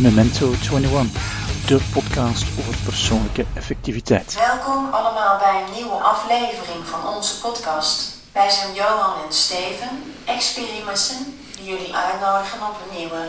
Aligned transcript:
Memento 0.00 0.52
21, 0.52 1.66
de 1.66 1.80
podcast 1.92 2.44
over 2.58 2.76
persoonlijke 2.84 3.46
effectiviteit. 3.54 4.34
Welkom 4.34 4.92
allemaal 4.92 5.38
bij 5.38 5.62
een 5.62 5.72
nieuwe 5.74 5.94
aflevering 5.94 6.86
van 6.86 7.14
onze 7.14 7.40
podcast. 7.40 8.16
Wij 8.32 8.50
zijn 8.50 8.74
Johan 8.74 9.14
en 9.26 9.32
Steven, 9.32 10.14
experimenten, 10.24 11.40
die 11.56 11.64
jullie 11.64 11.94
uitnodigen 11.94 12.60
op 12.60 12.76
een 12.82 12.96
nieuwe 12.96 13.26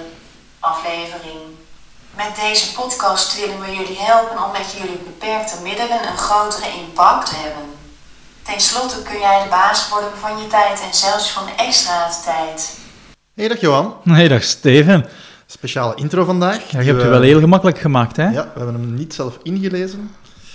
aflevering. 0.60 1.40
Met 2.16 2.36
deze 2.36 2.74
podcast 2.74 3.40
willen 3.40 3.60
we 3.60 3.76
jullie 3.76 4.00
helpen 4.00 4.44
om 4.44 4.52
met 4.52 4.76
jullie 4.78 4.98
beperkte 4.98 5.62
middelen 5.62 6.08
een 6.08 6.18
grotere 6.18 6.70
impact 6.70 7.28
te 7.30 7.36
hebben. 7.36 7.75
Ten 8.46 8.62
slotte 8.62 9.02
kun 9.02 9.20
jij 9.20 9.44
de 9.44 9.50
baas 9.50 9.90
worden 9.90 10.10
van 10.18 10.38
je 10.38 10.48
tijd 10.48 10.82
en 10.82 10.94
zelfs 10.94 11.32
van 11.32 11.44
extra 11.58 12.10
tijd. 12.26 12.78
Hey, 13.34 13.48
dag 13.48 13.60
Johan. 13.60 13.96
Hey, 14.04 14.28
dag 14.28 14.44
Steven. 14.44 15.06
Speciale 15.46 15.96
intro 15.96 16.26
vandaag. 16.26 16.72
Ja, 16.72 16.80
je 16.80 16.86
hebt 16.86 17.02
het 17.02 17.10
wel 17.10 17.22
heel 17.22 17.40
gemakkelijk 17.40 17.78
gemaakt, 17.78 18.16
hè? 18.16 18.24
Ja, 18.24 18.44
we 18.54 18.60
hebben 18.60 18.74
hem 18.74 18.94
niet 18.94 19.14
zelf 19.14 19.40
ingelezen. 19.44 20.12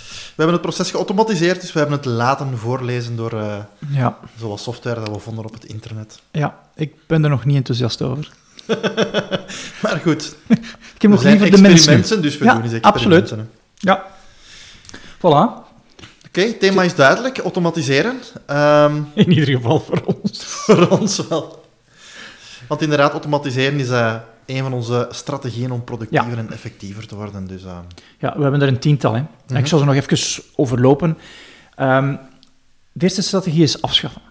We 0.07 0.33
hebben 0.35 0.53
het 0.53 0.61
proces 0.61 0.91
geautomatiseerd, 0.91 1.61
dus 1.61 1.73
we 1.73 1.79
hebben 1.79 1.97
het 1.97 2.05
laten 2.05 2.57
voorlezen 2.57 3.15
door 3.15 3.33
uh, 3.33 3.55
ja. 3.89 4.17
zoals 4.39 4.63
software 4.63 4.99
dat 4.99 5.09
we 5.09 5.19
vonden 5.19 5.45
op 5.45 5.53
het 5.53 5.65
internet. 5.65 6.19
Ja, 6.31 6.55
ik 6.75 6.93
ben 7.07 7.23
er 7.23 7.29
nog 7.29 7.45
niet 7.45 7.55
enthousiast 7.55 8.01
over. 8.01 8.31
maar 9.83 9.99
goed. 10.03 10.35
ik 10.95 11.01
heb 11.01 11.11
nog 11.11 11.23
liever 11.23 11.51
de 11.51 11.61
mensen. 11.61 12.21
dus 12.21 12.37
we 12.37 12.45
ja, 12.45 12.53
doen 12.53 12.63
eens 12.63 12.73
experimenten. 12.73 13.37
Absoluut. 13.37 13.47
Ja. 13.75 14.05
Voilà. 15.17 15.60
Oké, 16.31 16.53
thema 16.53 16.83
is 16.83 16.95
duidelijk. 16.95 17.37
Automatiseren. 17.37 18.15
Um, 18.49 19.07
In 19.13 19.31
ieder 19.31 19.55
geval 19.55 19.79
voor 19.79 20.01
ons. 20.05 20.43
voor 20.43 20.87
ons 20.87 21.27
wel. 21.27 21.65
Want 22.67 22.81
inderdaad, 22.81 23.11
automatiseren 23.11 23.79
is 23.79 23.89
uh, 23.89 24.15
een 24.45 24.61
van 24.63 24.73
onze 24.73 25.07
strategieën 25.09 25.71
om 25.71 25.83
productiever 25.83 26.37
en 26.37 26.51
effectiever 26.51 27.07
te 27.07 27.15
worden. 27.15 27.47
Dus, 27.47 27.63
uh... 27.63 27.77
Ja, 28.19 28.33
we 28.35 28.41
hebben 28.41 28.61
er 28.61 28.67
een 28.67 28.79
tiental. 28.79 29.13
Hè. 29.13 29.19
Mm 29.19 29.27
-hmm. 29.47 29.57
Ik 29.57 29.67
zal 29.67 29.79
ze 29.79 29.85
nog 29.85 29.95
even 29.95 30.43
overlopen. 30.55 31.17
Um, 31.79 32.19
de 32.91 33.03
eerste 33.03 33.21
strategie 33.21 33.63
is 33.63 33.81
afschaffen. 33.81 34.21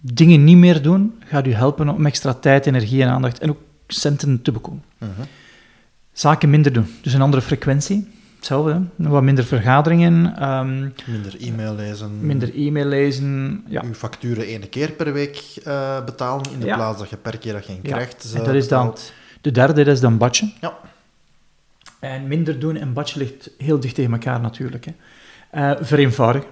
Dingen 0.00 0.44
niet 0.44 0.56
meer 0.56 0.82
doen 0.82 1.22
gaat 1.24 1.46
u 1.46 1.52
helpen 1.52 1.88
om 1.88 2.06
extra 2.06 2.34
tijd, 2.34 2.66
energie 2.66 3.02
en 3.02 3.08
aandacht 3.08 3.38
en 3.38 3.50
ook 3.50 3.60
centen 3.86 4.42
te 4.42 4.52
bekomen. 4.52 4.84
Mm 4.98 5.08
-hmm. 5.16 5.24
Zaken 6.12 6.50
minder 6.50 6.72
doen, 6.72 6.86
dus 7.02 7.12
een 7.12 7.22
andere 7.22 7.42
frequentie. 7.42 8.13
Hetzelfde, 8.44 8.86
hè? 8.96 9.08
wat 9.08 9.22
minder 9.22 9.44
vergaderingen. 9.44 10.48
Um, 10.48 10.94
minder 11.06 11.40
e-mail 11.40 11.74
lezen. 11.74 12.26
Minder 12.26 12.54
e-mail 12.54 12.86
lezen, 12.86 13.64
ja. 13.68 13.82
Uw 13.84 13.94
facturen 13.94 14.46
één 14.46 14.68
keer 14.68 14.90
per 14.90 15.12
week 15.12 15.56
uh, 15.66 16.04
betalen, 16.04 16.52
in 16.52 16.60
de 16.60 16.66
ja. 16.66 16.74
plaats 16.74 16.98
dat 16.98 17.10
je 17.10 17.16
per 17.16 17.38
keer 17.38 17.52
dat 17.52 17.66
je 17.66 17.72
een 17.72 17.82
krijgt. 17.82 18.32
Ja. 18.34 18.44
dat 18.44 18.54
is 18.54 18.68
dan 18.68 18.96
de 19.40 19.50
derde, 19.50 19.84
dat 19.84 19.94
is 19.94 20.00
dan 20.00 20.18
badje. 20.18 20.52
Ja. 20.60 20.78
En 22.00 22.28
minder 22.28 22.58
doen 22.58 22.76
en 22.76 22.92
badje 22.92 23.18
ligt 23.18 23.50
heel 23.58 23.80
dicht 23.80 23.94
tegen 23.94 24.12
elkaar 24.12 24.40
natuurlijk. 24.40 24.84
Hè. 24.84 24.92
Uh, 25.72 25.78
vereenvoudigen. 25.80 26.48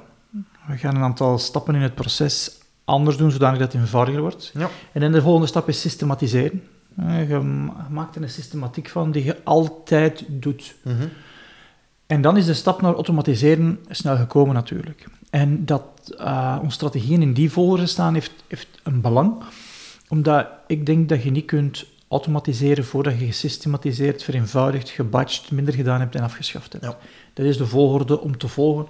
We 0.66 0.76
gaan 0.76 0.96
een 0.96 1.02
aantal 1.02 1.38
stappen 1.38 1.74
in 1.74 1.80
het 1.80 1.94
proces 1.94 2.60
anders 2.84 3.16
doen, 3.16 3.30
zodanig 3.30 3.58
dat 3.58 3.72
het 3.72 3.80
eenvoudiger 3.80 4.20
wordt. 4.20 4.50
Ja. 4.54 4.68
En 4.92 5.00
dan 5.00 5.12
de 5.12 5.22
volgende 5.22 5.46
stap 5.46 5.68
is 5.68 5.80
systematiseren. 5.80 6.62
Uh, 7.00 7.28
je 7.28 7.38
maakt 7.90 8.16
er 8.16 8.22
een 8.22 8.30
systematiek 8.30 8.88
van 8.88 9.10
die 9.10 9.24
je 9.24 9.36
altijd 9.44 10.24
doet. 10.28 10.74
Mm 10.82 10.96
-hmm. 10.98 11.10
En 12.12 12.20
dan 12.20 12.36
is 12.36 12.46
de 12.46 12.54
stap 12.54 12.82
naar 12.82 12.94
automatiseren 12.94 13.78
snel 13.88 14.16
gekomen 14.16 14.54
natuurlijk. 14.54 15.04
En 15.30 15.64
dat 15.64 15.82
uh, 16.18 16.58
onze 16.62 16.74
strategieën 16.74 17.22
in 17.22 17.32
die 17.32 17.50
volgorde 17.50 17.86
staan 17.86 18.14
heeft, 18.14 18.32
heeft 18.48 18.68
een 18.82 19.00
belang, 19.00 19.34
omdat 20.08 20.46
ik 20.66 20.86
denk 20.86 21.08
dat 21.08 21.22
je 21.22 21.30
niet 21.30 21.44
kunt 21.44 21.84
automatiseren 22.08 22.84
voordat 22.84 23.18
je 23.18 23.26
gesystematiseerd, 23.26 24.22
vereenvoudigd, 24.22 24.88
gebatcht, 24.88 25.50
minder 25.50 25.74
gedaan 25.74 26.00
hebt 26.00 26.14
en 26.14 26.22
afgeschaft 26.22 26.72
hebt. 26.72 26.84
Ja. 26.84 26.96
Dat 27.32 27.46
is 27.46 27.56
de 27.56 27.66
volgorde 27.66 28.20
om 28.20 28.38
te 28.38 28.48
volgen. 28.48 28.86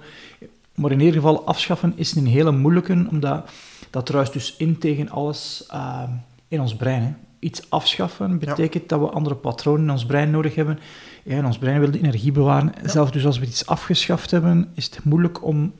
Maar 0.75 0.91
in 0.91 0.99
ieder 0.99 1.15
geval, 1.15 1.45
afschaffen 1.45 1.93
is 1.95 2.15
een 2.15 2.27
hele 2.27 2.51
moeilijke, 2.51 3.07
omdat 3.09 3.49
dat 3.89 4.09
ruist 4.09 4.33
dus 4.33 4.55
in 4.57 4.77
tegen 4.77 5.09
alles 5.09 5.67
uh, 5.73 6.03
in 6.47 6.61
ons 6.61 6.75
brein. 6.75 7.01
Hè. 7.01 7.13
Iets 7.39 7.69
afschaffen 7.69 8.39
betekent 8.39 8.83
ja. 8.89 8.97
dat 8.97 8.99
we 8.99 9.15
andere 9.15 9.35
patronen 9.35 9.83
in 9.83 9.91
ons 9.91 10.05
brein 10.05 10.31
nodig 10.31 10.55
hebben. 10.55 10.79
Ja, 11.23 11.37
en 11.37 11.45
ons 11.45 11.57
brein 11.57 11.79
wil 11.79 11.91
de 11.91 11.97
energie 11.97 12.31
bewaren. 12.31 12.73
Ja. 12.81 12.89
Zelfs 12.89 13.11
dus 13.11 13.25
als 13.25 13.39
we 13.39 13.45
iets 13.45 13.65
afgeschaft 13.65 14.31
hebben, 14.31 14.71
is 14.73 14.85
het 14.85 15.03
moeilijk 15.03 15.43
om 15.43 15.73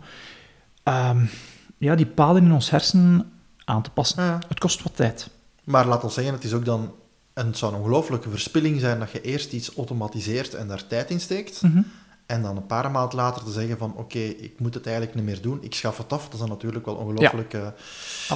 um, 0.84 1.30
ja, 1.78 1.96
die 1.96 2.06
paden 2.06 2.44
in 2.44 2.52
ons 2.52 2.70
hersenen 2.70 3.32
aan 3.66 3.82
te 3.82 3.90
passen. 3.90 4.24
Ja. 4.24 4.40
Het 4.48 4.60
kost 4.60 4.84
wat 4.84 4.96
tijd. 4.96 5.30
Maar 5.64 5.88
laat 5.88 6.04
ons 6.04 6.14
zeggen, 6.14 6.34
het 6.34 6.44
is 6.44 6.54
ook 6.54 6.66
dan 6.66 6.94
en 7.34 7.46
het 7.46 7.58
zou 7.58 7.74
een 7.74 7.80
ongelooflijke 7.80 8.30
verspilling 8.30 8.80
zijn 8.80 9.00
dat 9.00 9.12
je 9.12 9.22
eerst 9.22 9.54
iets 9.54 9.76
automatiseert 9.76 10.54
en 10.54 10.68
daar 10.68 10.88
tijd 10.88 11.10
in 11.10 11.20
steekt. 11.20 11.62
Mm 11.62 11.72
-hmm. 11.72 11.86
En 12.26 12.42
dan 12.42 12.58
een 12.58 12.66
paar 12.66 12.92
maanden 12.92 13.16
later 13.16 13.44
te 13.44 13.52
zeggen 13.52 13.78
van 13.78 13.92
oké, 13.92 14.02
okay, 14.02 14.28
ik 14.28 14.60
moet 14.60 14.74
het 14.74 14.86
eigenlijk 14.86 15.16
niet 15.16 15.26
meer 15.26 15.42
doen, 15.42 15.58
ik 15.62 15.74
schaf 15.74 15.98
het 15.98 16.14
af. 16.14 16.24
Dat 16.24 16.34
is 16.34 16.40
dan 16.40 16.50
natuurlijk 16.50 16.86
wel 16.86 16.96
ongelooflijk 16.96 17.52
ja. 17.52 17.74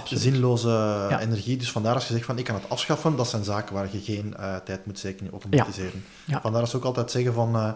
zinloze 0.06 0.70
ja. 1.10 1.20
energie. 1.20 1.58
Dus 1.58 1.72
vandaar 1.72 1.94
als 1.94 2.08
je 2.08 2.14
zegt 2.14 2.26
van 2.26 2.38
ik 2.38 2.44
kan 2.44 2.56
het 2.56 2.70
afschaffen, 2.70 3.16
dat 3.16 3.28
zijn 3.28 3.44
zaken 3.44 3.74
waar 3.74 3.88
je 3.92 4.00
geen 4.00 4.34
uh, 4.40 4.56
tijd 4.56 4.86
moet 4.86 4.98
steken 4.98 5.26
in 5.26 5.32
automatiseren. 5.32 6.04
Ja. 6.26 6.42
Vandaar 6.42 6.68
ze 6.68 6.78
ook 6.78 6.84
altijd 6.84 7.12
zeggen 7.12 7.34
van 7.34 7.56
uh, 7.56 7.72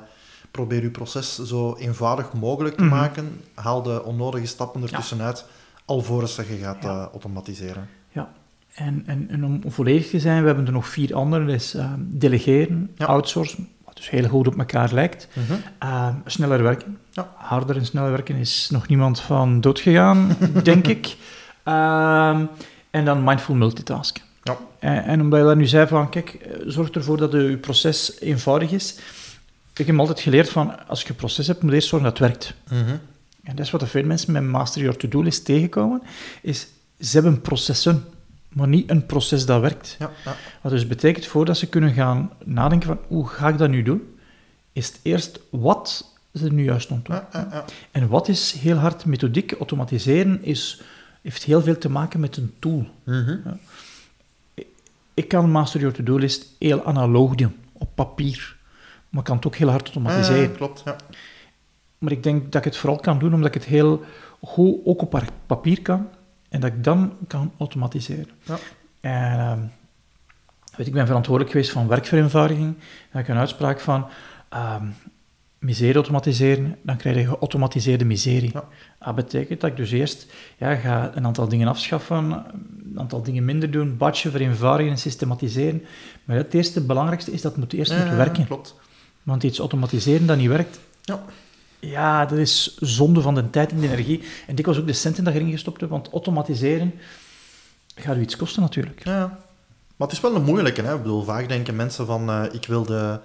probeer 0.52 0.82
je 0.82 0.90
proces 0.90 1.40
zo 1.44 1.76
eenvoudig 1.76 2.34
mogelijk 2.34 2.76
te 2.78 2.84
Mhm. 2.84 2.96
maken. 2.96 3.42
Haal 3.54 3.82
de 3.82 4.04
onnodige 4.04 4.46
stappen 4.46 4.82
ertussenuit, 4.82 5.46
alvorens 5.86 6.36
dat 6.36 6.48
je 6.48 6.58
gaat 6.58 6.84
uh, 6.84 7.06
automatiseren. 7.12 7.90
Ja, 8.10 8.32
en, 8.74 9.04
en, 9.06 9.30
en, 9.30 9.46
om 9.46 9.62
volledig 9.72 10.10
te 10.10 10.20
zijn, 10.20 10.42
we 10.42 10.48
hebben 10.48 10.66
er 10.66 10.72
nog 10.72 10.88
vier 10.88 11.16
andere. 11.16 11.46
Dat 11.46 11.56
is 11.56 11.76
delegeren, 11.98 12.92
outsourcen, 12.98 13.70
wat 13.92 14.00
dus 14.04 14.10
heel 14.10 14.30
goed 14.30 14.48
op 14.48 14.58
elkaar 14.58 14.94
lijkt. 14.94 15.28
Mm 15.34 15.44
-hmm. 15.48 15.64
uh, 15.84 16.08
sneller 16.26 16.64
werken. 16.64 16.98
Ja. 17.12 17.34
Harder 17.36 17.78
en 17.78 17.86
sneller 17.86 18.12
werken 18.12 18.36
is 18.36 18.68
nog 18.72 18.88
niemand 18.88 19.20
van 19.20 19.62
doodgegaan, 19.62 20.38
denk 20.64 20.88
ik. 20.88 21.16
Uh, 21.66 22.40
en 22.90 23.06
dan 23.06 23.24
mindful 23.24 23.56
multitasken. 23.56 24.24
Ja. 24.44 24.58
En, 24.80 25.04
en, 25.04 25.22
omdat 25.22 25.40
je 25.40 25.46
daar 25.46 25.56
nu 25.56 25.66
zei 25.66 25.88
van, 25.88 26.10
kijk, 26.10 26.50
zorg 26.66 26.90
ervoor 26.90 27.18
dat 27.18 27.32
je 27.32 27.58
proces 27.58 28.20
eenvoudig 28.20 28.72
is. 28.72 29.00
Ik 29.76 29.88
heb 29.88 30.00
altijd 30.00 30.20
geleerd 30.20 30.50
van, 30.50 30.88
als 30.88 31.02
je 31.02 31.10
een 31.10 31.16
proces 31.16 31.48
hebt, 31.48 31.62
moet 31.62 31.70
je 31.70 31.76
eerst 31.76 31.88
zorgen 31.88 32.10
dat 32.10 32.20
het 32.20 32.28
werkt. 32.28 32.54
Mm 32.70 32.86
-hmm. 32.86 33.00
En 33.44 33.56
dat 33.56 33.66
is 33.66 33.72
wat 33.72 33.90
veel 33.90 34.06
mensen 34.06 34.34
met 34.34 34.44
Master 34.44 34.82
Your 34.82 34.98
To-Do 34.98 35.22
list 35.22 35.46
tegenkomen, 35.46 36.02
is 36.42 36.68
ze 37.00 37.14
hebben 37.14 37.42
processen 37.42 38.06
maar 38.54 38.68
niet 38.68 38.90
een 38.90 39.06
proces 39.06 39.46
dat 39.46 39.62
werkt. 39.62 39.96
Ja, 40.00 40.12
ja. 40.26 40.36
Wat 40.62 40.72
dus 40.72 40.88
betekent, 40.88 41.26
voordat 41.26 41.58
ze 41.58 41.70
kunnen 41.70 41.94
gaan 41.94 42.32
nadenken 42.46 42.88
van 42.88 43.00
hoe 43.08 43.28
ga 43.28 43.48
ik 43.48 43.58
dat 43.58 43.70
nu 43.70 43.84
doen, 43.84 44.16
is 44.74 44.88
het 44.88 45.00
eerst 45.02 45.40
wat 45.50 46.14
ze 46.34 46.54
nu 46.54 46.64
juist 46.64 46.88
doen. 46.88 47.02
Ja, 47.04 47.28
ja, 47.32 47.66
en 47.92 48.08
wat 48.08 48.28
is 48.28 48.52
heel 48.52 48.78
hard 48.78 49.06
methodiek? 49.06 49.52
Automatiseren 49.52 50.44
is, 50.44 50.82
heeft 51.22 51.44
heel 51.44 51.62
veel 51.62 51.78
te 51.78 51.90
maken 51.90 52.20
met 52.20 52.38
een 52.38 52.54
tool. 52.60 52.88
Mm 53.04 53.24
-hmm. 53.26 53.60
Ik 55.14 55.28
kan 55.28 55.52
Master 55.52 55.80
Your 55.80 55.96
To-Do 55.96 56.18
list 56.18 56.46
heel 56.60 56.86
analoog 56.86 57.36
doen, 57.36 57.56
op 57.72 57.90
papier. 57.96 58.56
Maar 59.10 59.20
ik 59.20 59.26
kan 59.26 59.36
het 59.36 59.46
ook 59.46 59.56
heel 59.56 59.70
hard 59.70 59.86
automatiseren. 59.86 60.56
klopt, 60.56 60.82
ja. 60.86 60.96
Maar 61.98 62.12
ik 62.12 62.24
denk 62.24 62.44
dat 62.44 62.56
ik 62.56 62.72
het 62.72 62.78
vooral 62.78 63.00
kan 63.00 63.20
doen 63.20 63.34
omdat 63.34 63.48
ik 63.48 63.62
het 63.62 63.66
heel 63.66 64.04
goed 64.42 64.76
ook 64.84 65.02
op 65.02 65.24
papier 65.46 65.82
kan 65.82 66.08
en 66.52 66.60
dat 66.60 66.72
ik 66.72 66.84
dan 66.84 67.14
kan 67.28 67.52
automatiseren. 67.58 68.30
Ja. 68.44 68.58
En, 69.00 69.40
uh, 69.40 69.54
weet, 70.76 70.88
ik 70.88 70.94
ben 70.94 71.06
verantwoordelijk 71.06 71.52
geweest 71.52 71.72
van 71.72 71.88
werkvereenvoudiging. 71.88 72.74
Dan 72.76 73.10
heb 73.10 73.22
ik 73.22 73.28
een 73.28 73.38
uitspraak 73.38 73.80
van 73.80 74.08
uh, 74.54 74.76
miserie 75.60 75.96
automatiseren, 75.96 76.78
dan 76.82 76.98
krijg 76.98 77.16
je 77.16 77.28
geautomatiseerde 77.28 78.06
miserie. 78.06 78.52
Ja. 78.54 78.68
Dat 79.00 79.16
betekent 79.16 79.62
dat 79.62 79.70
ik 79.70 79.76
dus 79.76 79.92
eerst 79.92 80.34
ja, 80.58 80.76
ga 80.76 81.12
een 81.16 81.26
aantal 81.26 81.48
dingen 81.48 81.68
afschaffen, 81.68 82.16
een 82.16 83.00
aantal 83.00 83.24
dingen 83.24 83.46
minder 83.46 83.72
doen, 83.72 83.98
batchen, 83.98 84.32
vereenvoudigen 84.32 84.92
en 84.92 84.98
systematiseren. 84.98 85.86
Maar 86.24 86.36
het 86.36 86.54
eerste, 86.54 86.82
belangrijkste 86.82 87.32
is 87.32 87.42
dat 87.42 87.52
het 87.52 87.62
moet 87.62 87.74
eerst 87.74 87.92
ja, 87.92 87.98
moeten 87.98 88.18
werken. 88.18 88.46
Klopt. 88.46 88.76
Want 89.24 89.44
iets 89.44 89.60
automatiseren 89.60 90.28
dat 90.28 90.38
niet 90.38 90.48
werkt, 90.48 90.80
ja. 91.02 91.24
Ja, 91.82 92.26
dat 92.26 92.38
is 92.38 92.78
zonde 92.80 93.22
van 93.22 93.36
de 93.36 93.50
tijd 93.50 93.72
en 93.72 93.80
de 93.80 93.88
energie. 93.88 94.24
En 94.48 94.56
dikwijls 94.56 94.80
ook 94.82 94.88
de 94.88 94.94
centen 94.94 95.24
dat 95.24 95.34
je 95.34 95.40
erin 95.40 95.52
gestopt 95.52 95.80
hebt, 95.80 95.92
want 95.92 96.10
automatiseren 96.12 96.94
gaat 97.96 98.16
u 98.16 98.22
iets 98.22 98.36
kosten 98.36 98.62
natuurlijk. 98.62 99.02
Ja, 99.04 99.40
maar 99.96 100.08
het 100.08 100.12
is 100.12 100.20
wel 100.24 100.36
een 100.36 100.44
moeilijke. 100.44 100.82
Hè? 100.82 100.96
Ik 100.96 101.02
bedoel, 101.02 101.24
vaak 101.24 101.48
denken 101.50 101.76
mensen 101.76 102.06
van, 102.06 102.30
uh, 102.30 102.44
ik 102.52 102.66
wil 102.66 102.84
de, 102.84 103.20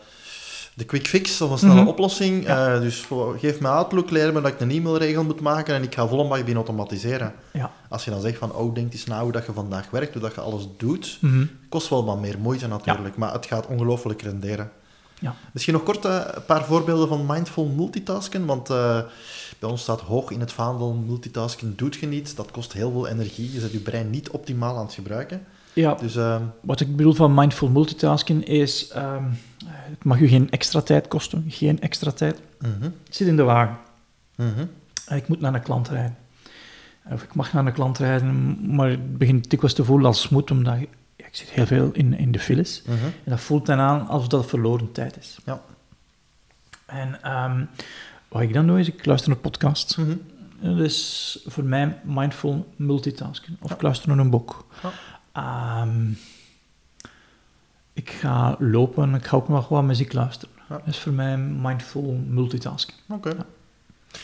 de 0.74 0.84
quick 0.84 1.06
fix 1.06 1.40
of 1.40 1.50
een 1.50 1.58
snelle 1.58 1.74
Mhm. 1.74 1.82
mm 1.82 1.88
-hmm. 1.88 1.94
oplossing. 1.98 2.46
Ja. 2.46 2.74
Uh, 2.74 2.80
dus 2.80 3.06
geef 3.38 3.60
me 3.60 3.68
Outlook, 3.68 4.10
leer 4.10 4.32
me 4.32 4.40
dat 4.40 4.52
ik 4.52 4.60
een 4.60 4.70
e-mailregel 4.70 5.24
moet 5.24 5.40
maken 5.40 5.74
en 5.74 5.82
ik 5.82 5.94
ga 5.94 6.06
volle 6.06 6.22
bak 6.22 6.30
beginnen 6.30 6.56
automatiseren. 6.56 7.32
Ja. 7.52 7.70
Als 7.88 8.04
je 8.04 8.10
dan 8.10 8.20
zegt 8.20 8.38
van, 8.38 8.52
oh, 8.54 8.74
denk 8.74 8.92
eens 8.92 9.04
na 9.06 9.22
hoe 9.22 9.32
dat 9.32 9.46
je 9.46 9.52
vandaag 9.52 9.90
werkt, 9.90 10.12
hoe 10.12 10.22
dat 10.22 10.34
je 10.34 10.40
alles 10.40 10.68
doet, 10.76 11.18
Mm 11.20 11.30
-hmm. 11.30 11.50
kost 11.68 11.88
wel 11.88 12.04
wat 12.04 12.20
meer 12.20 12.38
moeite 12.38 12.66
natuurlijk, 12.66 13.16
maar 13.16 13.32
het 13.32 13.46
gaat 13.46 13.66
ongelooflijk 13.66 14.22
renderen. 14.22 14.70
Ja. 15.20 15.34
Misschien 15.52 15.74
nog 15.74 15.82
kort 15.82 16.04
uh, 16.04 16.20
een 16.34 16.44
paar 16.44 16.64
voorbeelden 16.64 17.08
van 17.08 17.26
mindful 17.26 17.66
multitasken, 17.66 18.46
want 18.46 18.70
uh, 18.70 19.00
bij 19.58 19.70
ons 19.70 19.82
staat 19.82 20.00
hoog 20.00 20.30
in 20.30 20.40
het 20.40 20.52
vaandel 20.52 20.92
multitasken 20.92 21.76
doet 21.76 21.94
je 21.94 22.06
niet, 22.06 22.36
dat 22.36 22.50
kost 22.50 22.72
heel 22.72 22.90
veel 22.90 23.08
energie, 23.08 23.52
je 23.52 23.60
zet 23.60 23.72
je 23.72 23.78
brein 23.78 24.10
niet 24.10 24.30
optimaal 24.30 24.76
aan 24.76 24.84
het 24.84 24.94
gebruiken. 24.94 25.46
Ja, 25.72 25.94
Dus 25.94 26.16
ehm, 26.16 26.42
wat 26.60 26.80
ik 26.80 26.96
bedoel 26.96 27.12
van 27.12 27.34
mindful 27.34 27.68
multitasking 27.68 28.44
is, 28.44 28.88
ehm, 28.88 29.24
het 29.66 30.04
mag 30.04 30.18
u 30.18 30.28
geen 30.28 30.50
extra 30.50 30.80
tijd 30.80 31.08
kosten, 31.08 31.44
geen 31.48 31.80
extra 31.80 32.10
tijd. 32.10 32.40
mhm, 32.58 32.84
Ik 32.84 33.14
zit 33.14 33.28
in 33.28 33.36
de 33.36 33.42
wagen 33.42 33.76
mhm. 34.36 34.66
en 35.06 35.16
ik 35.16 35.28
moet 35.28 35.40
naar 35.40 35.54
een 35.54 35.62
klant 35.62 35.88
rijden. 35.88 36.16
Of 37.10 37.22
ik 37.22 37.34
mag 37.34 37.52
naar 37.52 37.66
een 37.66 37.72
klant 37.72 37.98
rijden, 37.98 38.58
maar 38.74 38.90
het 38.90 39.18
begint 39.18 39.50
dikwijls 39.50 39.76
te 39.76 39.84
voelen 39.84 40.06
als 40.06 40.28
moet, 40.28 40.50
omdat 40.50 40.76
ik 41.36 41.46
zit 41.46 41.54
heel 41.54 41.66
veel 41.66 41.90
in, 41.92 42.18
in 42.18 42.32
de 42.32 42.38
files. 42.38 42.82
Mhm. 42.86 43.04
En 43.04 43.12
dat 43.24 43.40
voelt 43.40 43.66
dan 43.66 43.78
aan 43.78 44.08
alsof 44.08 44.28
dat 44.28 44.46
verloren 44.46 44.92
tijd 44.92 45.16
is. 45.16 45.38
Ja. 45.44 45.60
En 46.86 47.22
ehm, 47.22 47.64
wat 48.28 48.42
ik 48.42 48.52
dan 48.52 48.66
doe, 48.66 48.80
is 48.80 48.88
ik 48.88 49.06
luister 49.06 49.30
naar 49.30 49.38
podcasts. 49.38 49.96
Mhm. 49.96 50.16
Dat 50.60 50.78
is 50.78 51.38
voor 51.46 51.64
mij 51.64 51.98
mindful 52.04 52.72
multitasking. 52.76 53.56
Of 53.60 53.70
ik 53.70 53.82
luister 53.82 54.08
naar 54.08 54.18
een 54.18 54.30
boek. 54.30 54.66
Ja. 54.82 54.92
Ehm, 55.32 56.10
ik 57.92 58.10
ga 58.10 58.56
lopen, 58.58 59.14
ik 59.14 59.26
ga 59.26 59.36
ook 59.36 59.48
nog 59.48 59.68
wat 59.68 59.82
muziek 59.82 60.12
luisteren. 60.12 60.54
Ja. 60.68 60.76
Dat 60.76 60.86
is 60.86 60.98
voor 60.98 61.12
mij 61.12 61.36
mindful 61.36 62.20
multitasking. 62.28 62.98
Oké. 63.08 63.28
Ja. 63.28 63.46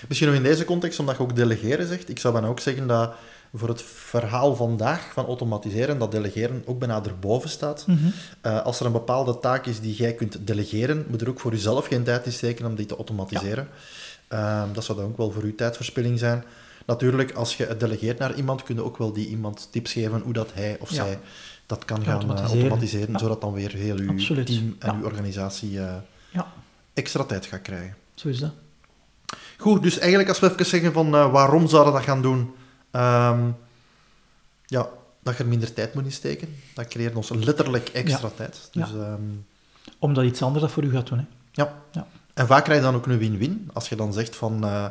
Misschien 0.09 0.29
nog 0.29 0.37
in 0.37 0.43
deze 0.43 0.64
context, 0.64 0.99
omdat 0.99 1.17
je 1.17 1.23
ook 1.23 1.37
delegeren 1.37 1.87
zegt. 1.87 2.09
Ik 2.09 2.19
zou 2.19 2.35
dan 2.35 2.44
ook 2.44 2.61
zeggen 2.61 2.87
dat 2.87 3.14
voor 3.54 3.69
het 3.69 3.82
verhaal 3.82 4.56
vandaag 4.56 5.12
van 5.12 5.26
automatiseren, 5.26 5.99
dat 5.99 6.10
delegeren 6.10 6.62
ook 6.66 6.78
bijna 6.78 7.02
erboven 7.04 7.49
staat. 7.50 7.87
Eh, 8.40 8.62
als 8.64 8.81
er 8.81 8.87
een 8.87 8.93
bepaalde 8.93 9.38
taak 9.38 9.66
is 9.66 9.81
die 9.81 9.94
jij 9.94 10.14
kunt 10.14 10.46
delegeren, 10.46 11.04
moet 11.08 11.20
er 11.20 11.28
ook 11.28 11.40
voor 11.40 11.52
jezelf 11.52 11.87
geen 11.87 12.02
tijd 12.02 12.26
in 12.26 12.32
steken 12.32 12.66
om 12.66 12.75
die 12.75 12.87
te 12.87 12.96
automatiseren. 12.96 13.69
Ehm, 14.28 14.72
dat 14.72 14.84
zou 14.84 14.99
dan 14.99 15.06
ook 15.06 15.16
wel 15.16 15.31
voor 15.31 15.43
u 15.43 15.54
tijdverspilling 15.54 16.19
zijn. 16.19 16.44
Natuurlijk, 16.87 17.32
als 17.32 17.56
je 17.56 17.66
het 17.66 17.81
delegeert 17.81 18.19
naar 18.19 18.34
iemand, 18.34 18.62
kun 18.62 18.75
je 18.75 18.84
ook 18.84 18.96
wel 18.96 19.12
die 19.12 19.28
iemand 19.28 19.69
tips 19.70 19.93
geven 19.93 20.20
hoe 20.20 20.32
dat 20.32 20.50
hij 20.54 20.76
of 20.81 20.88
Ja. 20.90 20.94
zij 20.94 21.19
dat 21.66 21.84
kan 21.84 22.02
gaan 22.02 22.12
automatiseren, 22.12 22.60
automatiseren. 22.60 23.12
Ja. 23.12 23.19
zodat 23.19 23.40
dan 23.40 23.52
weer 23.52 23.72
heel 23.72 23.96
uw 23.96 24.10
Absoluut. 24.10 24.46
team 24.46 24.76
en 24.78 24.96
uw 24.96 25.04
organisatie 25.04 25.78
eh, 25.81 25.94
extra 26.94 27.25
tijd 27.25 27.46
gaat 27.46 27.62
krijgen. 27.62 27.96
zo 28.14 28.28
is 28.28 28.38
dat. 28.38 28.52
Goed, 29.58 29.82
dus 29.82 29.99
eigenlijk 29.99 30.28
als 30.28 30.40
we 30.40 30.50
even 30.52 30.66
zeggen 30.66 30.93
van 30.93 31.14
eh, 31.14 31.32
waarom 31.32 31.69
zouden 31.69 31.93
we 31.93 31.99
dat 31.99 32.08
gaan 32.08 32.22
doen, 32.22 32.50
Ehm, 32.93 33.41
ja, 34.67 34.89
dat 35.23 35.37
je 35.37 35.43
er 35.43 35.49
minder 35.49 35.73
tijd 35.73 35.94
moet 35.94 36.05
insteken. 36.05 36.49
Dat 36.75 36.89
creëert 36.89 37.15
ons 37.15 37.29
letterlijk 37.31 37.89
extra 37.89 38.31
tijd. 38.37 38.69
Dus, 38.73 38.89
ehm, 38.94 39.21
Omdat 39.99 40.25
iets 40.25 40.43
anders 40.43 40.62
dat 40.65 40.73
voor 40.73 40.83
u 40.85 40.91
gaat 40.91 41.06
doen. 41.06 41.19
Hè. 41.19 41.25
ja. 41.53 41.75
Ja. 41.93 42.06
En 42.35 42.47
vaak 42.47 42.65
krijg 42.65 42.79
je 42.81 42.85
dan 42.87 42.94
ook 42.94 43.06
een 43.06 43.19
win-win. 43.19 43.71
Als 43.73 43.89
je 43.89 43.97
dan 43.97 44.12
zegt 44.12 44.37
van... 44.37 44.65
eh, 44.65 44.87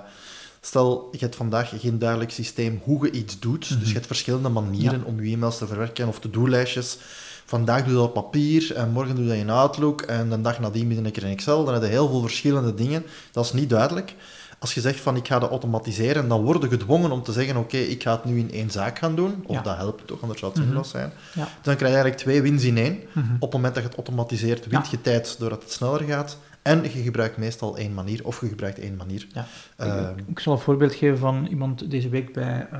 stel, 0.61 1.07
je 1.11 1.17
hebt 1.17 1.35
vandaag 1.35 1.73
geen 1.79 1.99
duidelijk 1.99 2.31
systeem 2.31 2.81
hoe 2.83 3.05
je 3.05 3.11
iets 3.11 3.39
doet. 3.39 3.79
Dus 3.79 3.87
je 3.87 3.93
hebt 3.93 4.05
verschillende 4.07 4.49
manieren 4.49 4.99
Ja. 4.99 5.05
om 5.05 5.21
je 5.23 5.33
e-mails 5.33 5.57
te 5.57 5.67
verwerken 5.67 6.07
of 6.07 6.19
to-do-lijstjes. 6.19 6.97
Vandaag 7.45 7.79
doe 7.83 7.89
je 7.89 7.97
dat 7.97 8.07
op 8.07 8.13
papier 8.13 8.75
en 8.75 8.89
morgen 8.91 9.15
doe 9.15 9.23
je 9.23 9.29
dat 9.29 9.39
in 9.39 9.49
Outlook 9.49 10.01
en 10.01 10.29
de 10.29 10.41
dag 10.41 10.59
nadien 10.59 10.87
ben 10.87 11.05
ik 11.05 11.15
er 11.17 11.23
in 11.23 11.31
Excel. 11.31 11.63
Dan 11.65 11.73
heb 11.73 11.83
je 11.83 11.89
heel 11.89 12.07
veel 12.09 12.21
verschillende 12.21 12.73
dingen. 12.73 13.05
Dat 13.31 13.45
is 13.45 13.53
niet 13.53 13.69
duidelijk. 13.69 14.13
Als 14.61 14.73
je 14.73 14.81
zegt 14.81 14.99
van 14.99 15.15
ik 15.15 15.27
ga 15.27 15.39
dat 15.39 15.49
automatiseren, 15.49 16.27
dan 16.27 16.43
word 16.43 16.61
je 16.61 16.69
gedwongen 16.69 17.11
om 17.11 17.23
te 17.23 17.31
zeggen 17.31 17.57
oké, 17.57 17.77
ik 17.77 18.03
ga 18.03 18.11
het 18.11 18.25
nu 18.25 18.39
in 18.39 18.51
één 18.51 18.69
zaak 18.69 18.97
gaan 18.99 19.15
doen. 19.15 19.43
Of 19.45 19.55
Ja. 19.55 19.61
dat 19.61 19.75
helpt 19.77 20.07
toch, 20.07 20.21
anders 20.21 20.39
zou 20.39 20.51
het 20.53 20.61
zinloos 20.63 20.89
zijn. 20.89 21.11
Ja. 21.33 21.41
Dan 21.61 21.75
krijg 21.75 21.79
je 21.79 21.85
eigenlijk 21.85 22.17
twee 22.17 22.41
wins 22.41 22.63
in 22.63 22.77
één. 22.77 22.99
Mhm. 23.13 23.33
Op 23.35 23.41
het 23.41 23.51
moment 23.53 23.73
dat 23.73 23.83
je 23.83 23.89
het 23.89 23.97
automatiseert, 23.97 24.67
wint 24.67 24.85
Ja. 24.85 24.91
je 24.91 25.01
tijd 25.01 25.35
doordat 25.39 25.63
het 25.63 25.71
sneller 25.71 26.01
gaat. 26.01 26.37
En 26.61 26.83
je 26.83 26.89
gebruikt 26.89 27.37
meestal 27.37 27.77
één 27.77 27.93
manier, 27.93 28.25
of 28.25 28.41
je 28.41 28.47
gebruikt 28.47 28.79
één 28.79 28.95
manier. 28.95 29.27
Ja. 29.33 29.47
Ehm, 29.77 30.17
ik, 30.17 30.27
ik 30.27 30.39
zal 30.39 30.53
een 30.53 30.59
voorbeeld 30.59 30.93
geven 30.95 31.17
van 31.17 31.45
iemand 31.49 31.91
deze 31.91 32.09
week 32.09 32.33
bij 32.33 32.67
eh, 32.71 32.79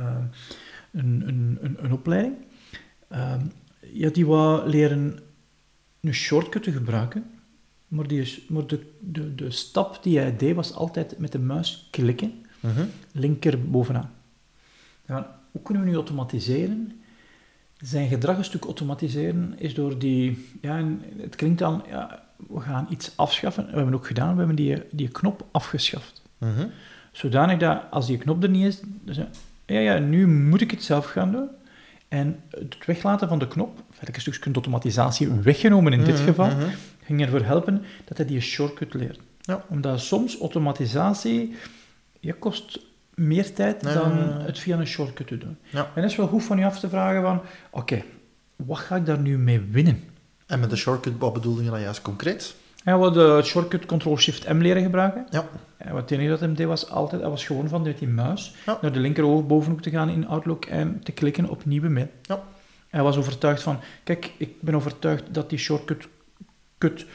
een, 0.91 1.23
een, 1.27 1.57
een, 1.61 1.77
een 1.81 1.91
opleiding. 1.93 2.35
Ehm, 3.09 3.39
ja, 3.93 4.09
die 4.09 4.25
wou 4.25 4.69
leren 4.69 5.19
een 6.01 6.13
shortcut 6.13 6.63
te 6.63 6.71
gebruiken, 6.71 7.25
maar, 7.91 8.07
die 8.07 8.21
is, 8.21 8.41
maar 8.47 8.67
de, 8.67 8.79
de, 8.99 9.35
de 9.35 9.51
stap 9.51 10.03
die 10.03 10.19
hij 10.19 10.37
deed 10.37 10.55
was 10.55 10.73
altijd 10.73 11.17
met 11.17 11.31
de 11.31 11.39
muis 11.39 11.87
klikken, 11.89 12.33
mhm. 12.59 12.85
linker 13.11 13.69
bovenaan. 13.69 14.11
Ja, 15.07 15.39
hoe 15.51 15.61
kunnen 15.61 15.83
we 15.83 15.89
nu 15.89 15.95
automatiseren? 15.95 17.01
Zijn 17.77 18.09
gedrag 18.09 18.37
een 18.37 18.43
stuk 18.43 18.63
automatiseren 18.63 19.53
is 19.57 19.73
door 19.73 19.97
die... 19.99 20.47
Ja, 20.61 20.77
en 20.77 21.01
het 21.17 21.35
klinkt 21.35 21.59
dan... 21.59 21.83
Ja, 21.89 22.23
we 22.47 22.59
gaan 22.59 22.87
iets 22.89 23.11
afschaffen. 23.15 23.65
We 23.65 23.75
hebben 23.75 23.93
ook 23.93 24.07
gedaan, 24.07 24.31
we 24.31 24.37
hebben 24.37 24.55
die, 24.55 24.83
die 24.91 25.07
knop 25.07 25.45
afgeschaft. 25.51 26.21
Mhm. 26.37 26.67
Zodanig 27.11 27.57
dat 27.57 27.81
als 27.89 28.07
die 28.07 28.17
knop 28.17 28.43
er 28.43 28.49
niet 28.49 28.65
is, 28.65 28.81
je, 29.05 29.25
ja, 29.65 29.79
ja, 29.79 29.99
nu 29.99 30.27
moet 30.27 30.61
ik 30.61 30.71
het 30.71 30.83
zelf 30.83 31.05
gaan 31.05 31.31
doen. 31.31 31.47
En 32.07 32.39
het 32.49 32.85
weglaten 32.85 33.27
van 33.27 33.39
de 33.39 33.47
knop, 33.47 33.83
een 33.99 34.21
stukje 34.21 34.51
automatisatie 34.53 35.29
weggenomen 35.29 35.93
in 35.93 36.03
dit 36.03 36.15
Mhm, 36.15 36.23
geval. 36.23 36.49
Ging 37.15 37.21
ervoor 37.21 37.47
helpen 37.47 37.83
dat 38.05 38.17
hij 38.17 38.25
die 38.25 38.41
shortcut 38.41 38.93
leert. 38.93 39.19
Ja. 39.41 39.63
Omdat 39.67 39.99
soms 39.99 40.39
automatisatie 40.39 41.55
ja, 42.19 42.33
kost 42.39 42.79
meer 43.15 43.53
tijd 43.53 43.83
dan 43.83 44.11
het 44.17 44.59
via 44.59 44.77
een 44.79 44.87
shortcut 44.87 45.27
te 45.27 45.37
doen. 45.37 45.57
Ja. 45.69 45.91
En 45.95 46.01
dat 46.01 46.11
is 46.11 46.17
wel 46.17 46.27
goed 46.27 46.43
van 46.43 46.57
je 46.57 46.65
af 46.65 46.79
te 46.79 46.89
vragen 46.89 47.21
van, 47.21 47.41
oké, 47.69 48.03
wat 48.55 48.77
ga 48.77 48.95
ik 48.95 49.05
daar 49.05 49.19
nu 49.19 49.37
mee 49.37 49.61
winnen? 49.71 50.03
En 50.45 50.59
met 50.59 50.69
de 50.69 50.75
shortcut, 50.75 51.13
wat 51.17 51.33
bedoelde 51.33 51.63
je 51.63 51.69
dan 51.69 51.81
juist 51.81 52.01
concreet? 52.01 52.55
En 52.83 52.97
we 52.97 53.03
hadden 53.03 53.35
het 53.35 53.45
shortcut 53.45 53.85
Ctrl-Shift-M 53.85 54.57
leren 54.57 54.83
gebruiken. 54.83 55.25
Ja. 55.29 55.45
En 55.77 55.93
wat 55.93 56.01
het 56.01 56.11
enige 56.11 56.29
dat 56.29 56.39
hem 56.39 56.55
deed 56.55 56.67
was 56.67 56.89
altijd, 56.89 57.21
hij 57.21 57.29
was 57.29 57.45
gewoon 57.45 57.67
van 57.67 57.81
met 57.81 57.97
die 57.97 58.07
muis 58.07 58.55
Ja. 58.65 58.77
naar 58.81 58.91
de 58.91 58.99
linker 58.99 59.45
bovenhoek 59.45 59.81
te 59.81 59.89
gaan 59.89 60.09
in 60.09 60.27
Outlook 60.27 60.65
en 60.65 60.99
te 61.03 61.11
klikken 61.11 61.49
op 61.49 61.65
nieuwe 61.65 61.89
mail. 61.89 62.09
Ja. 62.21 62.43
Hij 62.89 63.03
was 63.03 63.17
overtuigd 63.17 63.61
van, 63.61 63.79
kijk, 64.03 64.31
ik 64.37 64.61
ben 64.61 64.75
overtuigd 64.75 65.23
dat 65.33 65.49
die 65.49 65.59
shortcut 65.59 66.07
kut 66.81 67.05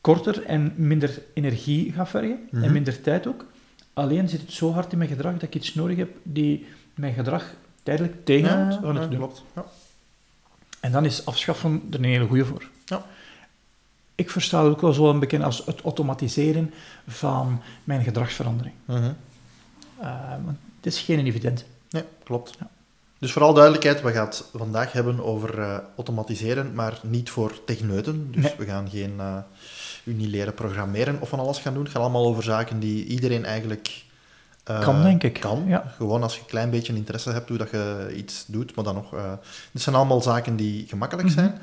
korter 0.00 0.44
en 0.44 0.72
minder 0.76 1.22
energie 1.34 1.92
gaat 1.92 2.08
vergen 2.08 2.48
Mhm. 2.50 2.64
en 2.64 2.72
minder 2.72 3.00
tijd 3.00 3.26
ook. 3.26 3.44
Alleen 3.92 4.28
zit 4.28 4.40
het 4.40 4.52
zo 4.52 4.72
hard 4.72 4.92
in 4.92 4.98
mijn 4.98 5.10
gedrag 5.10 5.32
dat 5.32 5.42
ik 5.42 5.54
iets 5.54 5.74
nodig 5.74 5.96
heb 5.96 6.10
die 6.22 6.66
mijn 6.94 7.14
gedrag 7.14 7.44
tijdelijk 7.82 8.24
tegenhoudt 8.24 8.78
van 8.82 8.96
het 8.96 9.10
ja, 9.10 9.16
klopt. 9.16 9.42
Ja. 9.54 9.64
En 10.80 10.92
dan 10.92 11.04
is 11.04 11.26
afschaffen 11.26 11.82
er 11.90 11.98
een 11.98 12.04
hele 12.04 12.26
goede 12.26 12.44
voor. 12.44 12.68
Ja. 12.84 13.06
Ik 14.14 14.30
versta 14.30 14.62
het 14.64 14.72
ook 14.72 14.80
wel 14.80 14.92
zo 14.92 15.10
een 15.10 15.18
bekend 15.18 15.42
als 15.44 15.66
het 15.66 15.80
automatiseren 15.80 16.72
van 17.06 17.62
mijn 17.84 18.02
gedragsverandering. 18.02 18.74
Mhm. 18.84 19.12
Uh, 20.00 20.30
want 20.44 20.58
het 20.76 20.86
is 20.86 21.00
geen 21.00 21.26
evident. 21.26 21.64
Nee, 21.90 22.04
klopt. 22.24 22.58
Dus 23.20 23.32
vooral 23.32 23.54
duidelijkheid, 23.54 24.02
we 24.02 24.12
gaan 24.12 24.26
het 24.26 24.44
vandaag 24.54 24.92
hebben 24.92 25.24
over 25.24 25.58
eh, 25.58 25.76
automatiseren, 25.96 26.74
maar 26.74 27.00
niet 27.02 27.30
voor 27.30 27.64
techneuten. 27.64 28.28
Dus 28.32 28.42
Nee. 28.42 28.54
we 28.58 28.64
gaan 28.64 28.88
geen, 28.90 29.14
uh, 29.18 29.36
niet 30.04 30.28
leren 30.28 30.54
programmeren 30.54 31.20
of 31.20 31.28
van 31.28 31.38
alles 31.38 31.58
gaan 31.58 31.74
doen. 31.74 31.82
Het 31.82 31.92
gaat 31.92 32.02
allemaal 32.02 32.26
over 32.26 32.42
zaken 32.42 32.78
die 32.80 33.04
iedereen 33.06 33.44
eigenlijk 33.44 34.04
uh, 34.70 34.80
kan, 34.80 35.02
denk 35.02 35.22
ik. 35.22 35.40
Kan. 35.40 35.64
Ja. 35.66 35.92
Gewoon 35.96 36.22
als 36.22 36.34
je 36.34 36.40
een 36.40 36.46
klein 36.46 36.70
beetje 36.70 36.94
interesse 36.94 37.30
hebt 37.30 37.48
hoe 37.48 37.58
dat 37.58 37.70
je 37.70 38.12
iets 38.16 38.44
doet, 38.46 38.74
maar 38.74 38.84
dan 38.84 38.94
nog... 38.94 39.14
Dit 39.72 39.82
zijn 39.82 39.96
allemaal 39.96 40.22
zaken 40.22 40.56
die 40.56 40.86
gemakkelijk 40.88 41.28
Mhm. 41.28 41.36
zijn. 41.38 41.58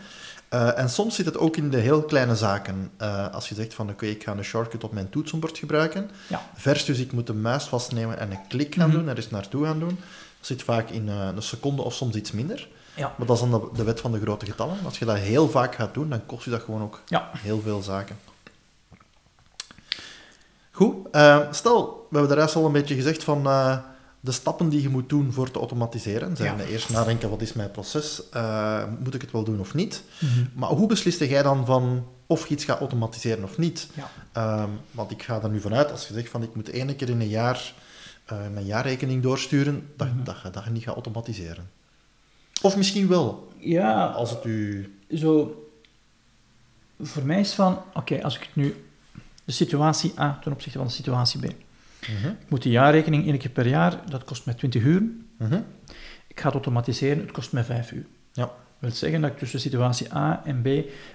Uh, 0.53 0.79
en 0.79 0.89
soms 0.89 1.15
zit 1.15 1.25
het 1.25 1.37
ook 1.37 1.57
in 1.57 1.69
de 1.69 1.77
heel 1.77 2.01
kleine 2.03 2.35
zaken. 2.35 2.91
Uh, 3.01 3.33
als 3.33 3.49
je 3.49 3.55
zegt 3.55 3.73
van, 3.73 3.85
oké, 3.85 3.93
okay, 3.93 4.09
ik 4.09 4.23
ga 4.23 4.31
een 4.31 4.43
shortcut 4.43 4.83
op 4.83 4.93
mijn 4.93 5.09
toetsenbord 5.09 5.57
gebruiken, 5.57 6.09
ja. 6.27 6.41
versus 6.55 6.99
ik 6.99 7.11
moet 7.11 7.27
de 7.27 7.33
muis 7.33 7.63
vastnemen 7.63 8.19
en 8.19 8.31
een 8.31 8.47
klik 8.47 8.75
gaan 8.75 8.89
Mhm. 8.89 8.97
doen, 8.97 9.07
er 9.07 9.15
eens 9.15 9.29
naartoe 9.29 9.65
gaan 9.65 9.79
doen. 9.79 9.99
Zit 10.47 10.63
vaak 10.63 10.89
in 10.89 11.07
uh, 11.07 11.27
een 11.35 11.41
seconde 11.41 11.81
of 11.81 11.93
soms 11.93 12.15
iets 12.15 12.31
minder. 12.31 12.67
Ja. 12.95 13.13
Maar 13.17 13.27
dat 13.27 13.35
is 13.35 13.49
dan 13.49 13.61
de, 13.61 13.77
de, 13.77 13.83
wet 13.83 14.01
van 14.01 14.11
de 14.11 14.19
grote 14.19 14.45
getallen. 14.45 14.77
Als 14.85 14.99
je 14.99 15.05
dat 15.05 15.17
heel 15.17 15.49
vaak 15.49 15.75
gaat 15.75 15.93
doen, 15.93 16.09
dan 16.09 16.25
kost 16.25 16.43
je 16.43 16.49
dat 16.49 16.61
gewoon 16.61 16.81
ook 16.81 17.01
ja. 17.05 17.29
heel 17.33 17.61
veel 17.61 17.81
zaken. 17.81 18.17
Goed, 20.71 20.95
uh, 21.11 21.51
stel, 21.51 22.07
we 22.09 22.17
hebben 22.17 22.35
de 22.35 22.41
rest 22.41 22.55
al 22.55 22.65
een 22.65 22.71
beetje 22.71 22.95
gezegd 22.95 23.23
van 23.23 23.47
uh, 23.47 23.77
de 24.19 24.31
stappen 24.31 24.69
die 24.69 24.81
je 24.81 24.89
moet 24.89 25.09
doen 25.09 25.33
voor 25.33 25.51
te 25.51 25.59
automatiseren. 25.59 26.35
Zijn 26.35 26.57
Ja. 26.57 26.63
eerst 26.63 26.89
nadenken, 26.89 27.29
wat 27.29 27.41
is 27.41 27.53
mijn 27.53 27.71
proces? 27.71 28.21
Uh, 28.33 28.83
moet 28.99 29.13
ik 29.13 29.21
het 29.21 29.31
wel 29.31 29.43
doen 29.43 29.59
of 29.59 29.73
niet? 29.73 30.03
Mm 30.19 30.29
-hmm. 30.29 30.49
Maar 30.53 30.69
hoe 30.69 30.87
besliste 30.87 31.27
jij 31.27 31.43
dan 31.43 31.65
van 31.65 32.07
of 32.27 32.47
je 32.47 32.53
iets 32.53 32.63
gaat 32.63 32.79
automatiseren 32.79 33.43
of 33.43 33.57
niet? 33.57 33.87
Ja. 33.93 34.61
Um, 34.61 34.79
want 34.91 35.11
ik 35.11 35.23
ga 35.23 35.41
er 35.41 35.49
nu 35.49 35.61
vanuit, 35.61 35.91
als 35.91 36.07
je 36.07 36.13
zegt 36.13 36.29
van 36.29 36.43
ik 36.43 36.55
moet 36.55 36.69
één 36.69 36.95
keer 36.95 37.09
in 37.09 37.21
een 37.21 37.27
jaar 37.27 37.73
uh, 38.31 38.37
mijn 38.53 38.65
jaarrekening 38.65 39.23
doorsturen, 39.23 39.89
dat, 39.95 40.07
Mhm. 40.07 40.23
dat, 40.23 40.35
dat, 40.43 40.53
dat 40.53 40.63
je 40.63 40.69
niet 40.69 40.83
gaat 40.83 40.93
automatiseren. 40.93 41.69
Of 42.61 42.77
misschien 42.77 43.07
wel. 43.07 43.51
Ja, 43.57 44.05
Als 44.05 44.29
het 44.29 44.45
u... 44.45 44.91
zo... 45.15 45.61
Voor 46.99 47.23
mij 47.25 47.39
is 47.39 47.53
van, 47.53 47.81
oké, 47.93 48.23
als 48.23 48.35
ik 48.35 48.41
het 48.41 48.55
nu... 48.55 48.85
De 49.45 49.51
situatie 49.53 50.13
A 50.19 50.39
ten 50.43 50.51
opzichte 50.51 50.77
van 50.77 50.87
de 50.87 50.93
situatie 50.93 51.39
B. 51.39 51.43
-huh. 51.43 52.25
Ik 52.25 52.49
moet 52.49 52.63
de 52.63 52.69
jaarrekening 52.69 53.25
één 53.27 53.37
keer 53.37 53.49
per 53.49 53.67
jaar, 53.67 54.01
dat 54.09 54.23
kost 54.23 54.45
mij 54.45 54.53
20 54.53 54.83
uur. 54.83 55.01
-huh. 55.37 55.53
Ik 56.27 56.39
ga 56.39 56.45
het 56.45 56.53
automatiseren, 56.53 57.19
het 57.21 57.31
kost 57.31 57.51
mij 57.51 57.63
5 57.63 57.91
uur. 57.91 58.05
Ja. 58.33 58.43
Dat 58.43 58.51
wil 58.79 58.91
zeggen 58.91 59.21
dat 59.21 59.31
ik 59.31 59.37
tussen 59.37 59.59
situatie 59.59 60.13
A 60.15 60.41
en 60.45 60.61
B 60.61 60.67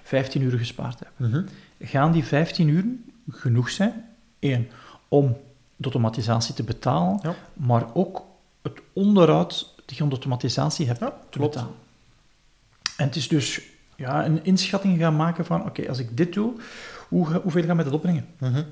15 0.02 0.42
uur 0.42 0.58
gespaard 0.58 0.98
heb. 0.98 1.10
-huh. 1.16 1.46
Gaan 1.80 2.12
die 2.12 2.24
15 2.24 2.68
uur 2.68 2.84
genoeg 3.30 3.70
zijn? 3.70 4.04
Eén, 4.40 4.68
om 5.08 5.36
de 5.82 5.90
automatisatie 5.90 6.54
te 6.54 6.62
betalen, 6.62 7.18
ja. 7.22 7.34
maar 7.52 7.94
ook 7.94 8.22
het 8.62 8.80
onderhoud 8.92 9.74
die 9.84 9.96
de 9.96 10.02
automatisatie 10.10 10.86
hebt 10.86 11.00
ja, 11.00 11.06
te 11.30 11.38
klopt. 11.38 11.54
betalen. 11.54 11.74
En 12.96 13.06
het 13.06 13.16
is 13.16 13.28
dus 13.28 13.60
ja, 13.96 14.24
een 14.24 14.44
inschatting 14.44 14.98
gaan 14.98 15.16
maken 15.16 15.44
van, 15.44 15.64
oké, 15.64 15.88
als 15.88 15.98
ik 15.98 16.16
dit 16.16 16.32
doe, 16.32 16.52
hoe, 17.08 17.26
ga- 17.26 17.40
hoeveel 17.40 17.62
gaat 17.64 17.74
mij 17.74 17.84
dat 17.84 17.92
opbrengen? 17.92 18.26
Mhm. 18.38 18.62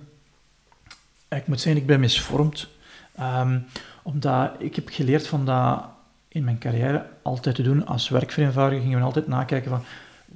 Ik 1.29 1.47
moet 1.47 1.61
zeggen, 1.61 1.81
ik 1.81 1.87
ben 1.87 2.01
misvormd. 2.01 2.69
Ehm, 3.15 3.59
omdat 4.03 4.53
ik 4.59 4.75
heb 4.75 4.89
geleerd 4.89 5.27
van 5.27 5.45
dat 5.45 5.85
in 6.29 6.45
mijn 6.45 6.59
carrière 6.59 7.07
altijd 7.23 7.55
te 7.55 7.63
doen. 7.63 7.87
Als 7.87 8.09
werkvereenvoudiger 8.09 8.83
gingen 8.83 8.99
we 8.99 9.05
altijd 9.05 9.27
nakijken 9.27 9.71
van, 9.71 9.83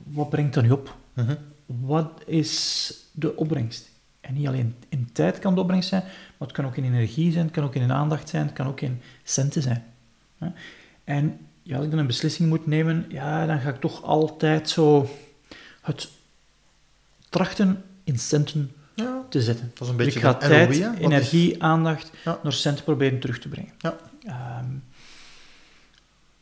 wat 0.02 0.28
brengt 0.30 0.54
dat 0.54 0.62
nu 0.64 0.70
op? 0.70 0.96
Mhm. 1.12 1.34
Wat 1.66 2.22
is 2.26 2.92
de 3.12 3.36
opbrengst? 3.36 3.90
En 4.20 4.34
niet 4.34 4.46
alleen 4.46 4.74
in 4.88 5.08
tijd 5.12 5.38
kan 5.38 5.54
de 5.54 5.60
opbrengst 5.60 5.88
zijn, 5.88 6.02
maar 6.44 6.52
het 6.52 6.62
kan 6.62 6.66
ook 6.66 6.76
in 6.76 6.94
energie 6.94 7.32
zijn, 7.32 7.44
het 7.44 7.54
kan 7.54 7.64
ook 7.64 7.74
in 7.74 7.92
aandacht 7.92 8.28
zijn, 8.28 8.44
het 8.46 8.54
kan 8.54 8.66
ook 8.66 8.80
in 8.80 9.00
centen 9.22 9.62
zijn. 9.62 9.84
hè. 10.38 10.48
En 11.04 11.38
ja, 11.62 11.76
als 11.76 11.84
ik 11.84 11.90
dan 11.90 12.00
een 12.00 12.06
beslissing 12.06 12.48
moet 12.48 12.66
nemen, 12.66 13.06
ja, 13.08 13.46
dan 13.46 13.60
ga 13.60 13.68
ik 13.68 13.80
toch 13.80 14.02
altijd 14.02 14.68
zo 14.68 15.08
het 15.80 16.08
trachten 17.28 17.82
in 18.04 18.18
centen 18.18 18.72
Ja, 18.94 19.22
te 19.28 19.42
zetten. 19.42 19.70
dat 19.74 19.82
is 19.82 19.88
een 19.88 19.96
Dus 19.96 20.04
beetje 20.06 20.20
ik 20.20 20.26
ga 20.26 20.32
de 20.32 20.46
tijd, 20.46 20.70
is- 20.70 20.78
energie, 20.98 21.62
aandacht 21.62 22.10
Ja. 22.24 22.38
naar 22.42 22.52
centen 22.52 22.84
proberen 22.84 23.20
terug 23.20 23.38
te 23.38 23.48
brengen. 23.48 23.72
Ja. 23.78 23.96
Ehm, 24.24 24.66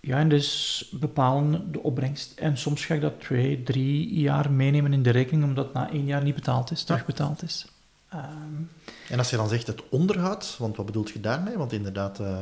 ja, 0.00 0.18
en 0.18 0.28
dus 0.28 0.88
bepalen 0.92 1.73
de 1.73 1.82
opbrengst. 1.82 2.38
En 2.38 2.56
soms 2.56 2.85
ga 2.85 2.94
ik 2.94 3.00
dat 3.00 3.21
twee, 3.21 3.62
drie 3.62 4.12
jaar 4.21 4.50
meenemen 4.50 4.92
in 4.92 5.02
de 5.02 5.11
rekening, 5.11 5.44
omdat 5.44 5.64
het 5.64 5.75
na 5.75 5.90
één 5.90 6.04
jaar 6.06 6.23
niet 6.23 6.35
betaald 6.35 6.71
is, 6.71 6.82
terugbetaald 6.85 7.42
is. 7.42 7.66
Ehm, 8.12 8.62
En 9.09 9.19
als 9.19 9.31
je 9.31 9.37
dan 9.37 9.49
zegt 9.49 9.66
het 9.66 9.83
onderhoud, 9.88 10.57
want 10.59 10.76
wat 10.76 10.87
bedoelt 10.87 11.11
je 11.11 11.21
daarmee? 11.21 11.57
Want 11.59 11.73
inderdaad, 11.73 12.21
eh, 12.21 12.37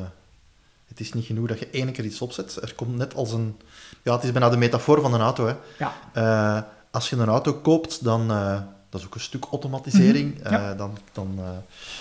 het 0.87 1.01
is 1.01 1.13
niet 1.13 1.25
genoeg 1.25 1.49
dat 1.49 1.59
je 1.59 1.69
één 1.71 1.93
keer 1.93 2.05
iets 2.05 2.21
opzet. 2.21 2.57
Er 2.63 2.75
komt 2.75 2.97
net 2.97 3.15
als 3.15 3.33
een... 3.33 3.61
Ja, 4.03 4.13
het 4.15 4.25
is 4.25 4.33
bijna 4.33 4.49
de 4.49 4.57
metafoor 4.57 5.01
van 5.01 5.15
een 5.15 5.21
auto. 5.21 5.47
Hè. 5.47 5.55
ja, 5.79 5.93
Eh, 6.13 6.63
als 6.91 7.11
je 7.11 7.17
een 7.17 7.29
auto 7.29 7.55
koopt, 7.55 8.05
dan... 8.05 8.31
eh, 8.31 8.61
dat 8.89 9.01
is 9.01 9.07
ook 9.07 9.15
een 9.15 9.21
stuk 9.21 9.45
automatisering. 9.51 10.39
Mhm, 10.43 10.53
ja. 10.53 10.75
Dan 10.75 10.99
dan 11.13 11.39